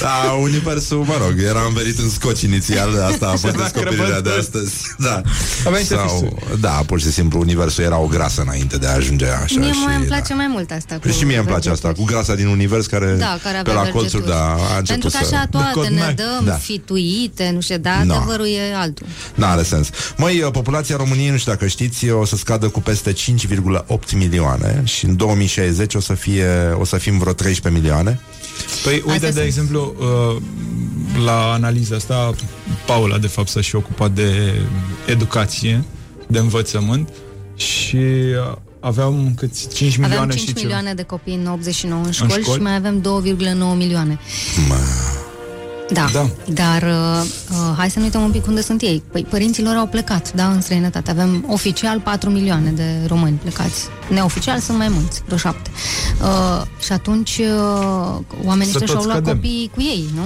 [0.08, 4.30] Da, universul, mă rog, era înverit în scoci inițial, asta a fost Și-a descoperirea de
[4.30, 4.38] crăpătut.
[4.38, 4.74] astăzi.
[5.08, 5.22] Da.
[5.66, 9.26] Aveai să Sau, da, pur și simplu, universul era o grasă înainte de a ajunge
[9.26, 9.58] așa.
[9.60, 10.14] Mie și, mai îmi da.
[10.14, 10.98] place mai mult asta.
[11.02, 13.82] Cu Și mie îmi place asta, cu grasa din univers care, Da, care pe avea
[13.82, 14.26] la colțuri, vergeturi.
[14.36, 15.34] da, a început Pentru că să...
[15.34, 16.14] așa toate ne codnac.
[16.14, 16.52] dăm Da.
[16.52, 18.14] fituite, nu știu, dar No.
[18.14, 19.06] adevărul e altul.
[19.34, 19.88] N-are sens.
[20.16, 24.82] Măi, uh, populația României, nu știu dacă știți, o să scadă cu peste 5,8 milioane
[24.84, 26.46] și în 2060 o să, fie,
[26.80, 28.20] o să fim vreo 13 milioane.
[28.84, 29.44] Păi, uite, Astea de sunt.
[29.44, 30.42] exemplu, uh,
[31.24, 32.34] la analiza asta,
[32.86, 34.52] Paula, de fapt, s-a și ocupat de
[35.06, 35.84] educație,
[36.26, 37.08] de învățământ
[37.56, 40.60] și uh, aveam câți 5 milioane Aveam și 5 ceva.
[40.60, 42.56] milioane de copii în 89 în școli, școli?
[42.56, 44.18] și mai avem 2,9 milioane.
[45.92, 46.28] Da, Da.
[46.52, 49.02] dar uh, uh, hai să nu uităm un pic unde sunt ei.
[49.12, 51.10] Păi părinții lor au plecat, da, în străinătate.
[51.10, 53.84] Avem oficial 4 milioane de români plecați.
[54.08, 55.70] Neoficial sunt mai mulți, vreo 7.
[56.22, 59.34] Uh, și atunci uh, oamenii Să ăștia și-au tot luat scădem.
[59.34, 60.22] copiii cu ei, nu?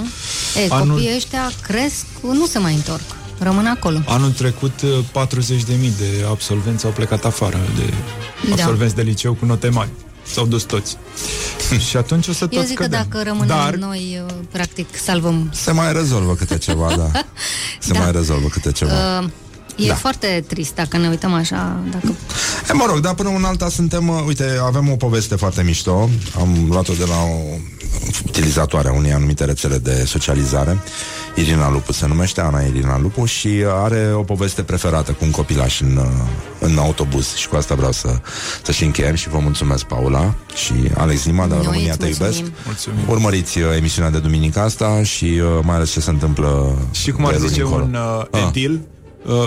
[0.61, 3.03] E, Anul- copiii ăștia cresc, nu se mai întorc.
[3.39, 3.97] Rămân acolo.
[4.07, 7.93] Anul trecut, uh, 40.000 de absolvenți au plecat afară, de
[8.47, 8.53] Da.
[8.53, 9.89] absolvenți de liceu cu note mari.
[10.33, 10.97] S-au dus toți.
[11.89, 13.05] și atunci o să Eu tot zic că scădem.
[13.09, 17.11] dacă rămânem Dar, noi, uh, practic, salvăm Se mai rezolvă câte ceva, da.
[17.79, 17.99] Se Da.
[17.99, 19.19] mai rezolvă câte ceva.
[19.19, 19.27] Uh,
[19.75, 19.95] e Da.
[19.95, 21.79] foarte trist dacă ne uităm așa.
[21.91, 22.13] Dacă...
[22.69, 26.09] E, mă rog, dar până în alta suntem, uh, uite, avem o poveste foarte mișto.
[26.39, 27.57] Am luat-o de la o
[28.27, 30.77] utilizatoare a unei anumite rețele de socializare.
[31.35, 33.49] Irina Lupu se numește, Ana Irina Lupu și
[33.83, 36.05] are o poveste preferată cu un copilaș în, uh,
[36.59, 38.15] în autobuz și cu asta vreau să,
[38.63, 41.99] să și încheiem și vă mulțumesc, Paula și Alex Lima de la Noi România îți
[41.99, 42.21] Te Iubesc.
[42.39, 42.53] mulțumim.
[42.65, 42.99] Mulțumim.
[43.07, 47.25] Urmăriți uh, emisiunea de duminică asta și uh, mai ales ce se întâmplă Și cum
[47.25, 47.83] ar de luni zice încolo.
[47.83, 48.45] un uh, Ah.
[48.47, 48.79] edil, uh,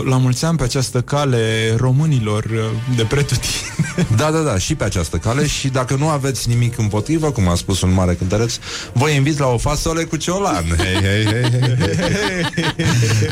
[0.05, 3.55] la mulți ani pe această cale românilor uh, de pretutine.
[4.17, 7.55] Da, da, da, și pe această cale și dacă nu aveți nimic împotrivă, cum a
[7.55, 8.59] spus un mare cântăreț,
[8.93, 10.65] vă invit la o fasole cu ciolan.
[10.83, 12.85] Hei, hei, hei, hei, hei.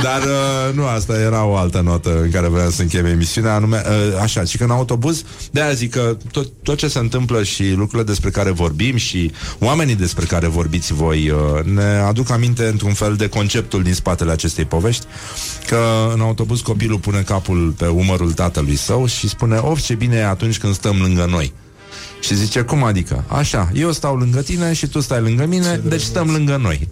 [0.02, 3.82] Dar uh, nu, asta era o altă notă în care vreau să încheiem emisiunea, anume,
[3.86, 7.42] uh, așa, și că în autobuz, de aia zic că tot, tot ce se întâmplă
[7.42, 12.66] și lucrurile despre care vorbim și oamenii despre care vorbiți voi uh, ne aduc aminte
[12.66, 15.04] într-un fel de conceptul din spatele acestei povești,
[15.66, 20.16] că în autobuz copilul pune capul pe umărul tatălui său și spune, of, ce bine
[20.16, 21.52] e atunci când stăm lângă noi.
[22.20, 23.24] Și zice, cum adică?
[23.28, 26.88] Așa, eu stau lângă tine și tu stai lângă mine, deci stăm lângă noi.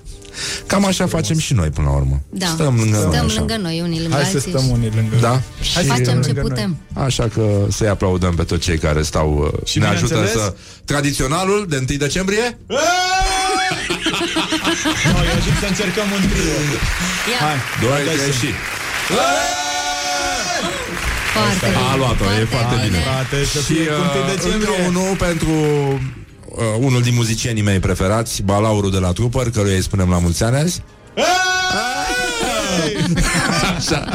[0.67, 2.21] Cam așa facem și noi până la urmă.
[2.31, 2.47] Da.
[2.47, 3.19] Stăm lângă Stăm noi.
[3.27, 3.39] Așa.
[3.39, 4.51] lângă noi, unii lângă Hai să alții.
[4.51, 5.29] stăm unii lângă Da?
[5.29, 5.41] Hai
[5.73, 6.77] să Facem stăm ce lângă putem.
[6.95, 10.55] Așa că să-i aplaudăm pe toți cei care stau uh, Și ne ajută bineînțeles- să...
[10.85, 12.59] Tradiționalul de 1 decembrie?
[12.69, 12.81] noi.
[15.13, 16.57] No, eu zic să încercăm un trio.
[17.33, 17.39] Ia.
[17.47, 18.51] Hai, Doi, dai trei să- și...
[21.33, 21.89] Foarte bine.
[21.93, 22.99] A luat-o, e foarte bine.
[22.99, 24.69] Frate, să Și fie cu 1 uh, decembrie.
[24.69, 25.51] încă unul pentru
[26.45, 30.43] uh, unul din muzicienii mei preferați, Balauru de la Trooper, căruia îi spunem la mulți
[30.45, 30.83] ani azi.
[33.77, 34.09] Așa.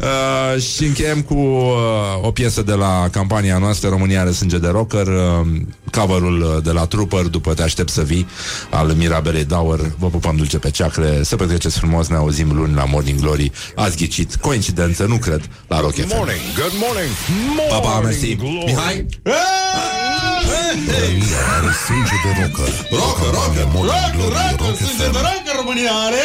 [0.00, 4.68] Uh, și încheiem cu uh, o piesă de la campania noastră România are sânge de
[4.68, 5.46] rocker uh,
[5.90, 8.26] coverul uh, de la Trooper După te aștept să vii
[8.70, 12.84] al Mirabelei Dauer Vă pupăm dulce pe ceacre Să petreceți frumos, ne auzim luni la
[12.84, 17.10] Morning Glory Ați ghicit, coincidență, nu cred La Rock FM Morning, good morning.
[17.68, 18.64] Pa, pa, Morning mersi glory.
[18.64, 19.06] Mihai?
[20.92, 22.72] România are sânge de rocker.
[23.00, 25.12] Rocker, rocker, Morning Glory, Rock, Rock sânge FM.
[25.16, 26.24] de rock, România are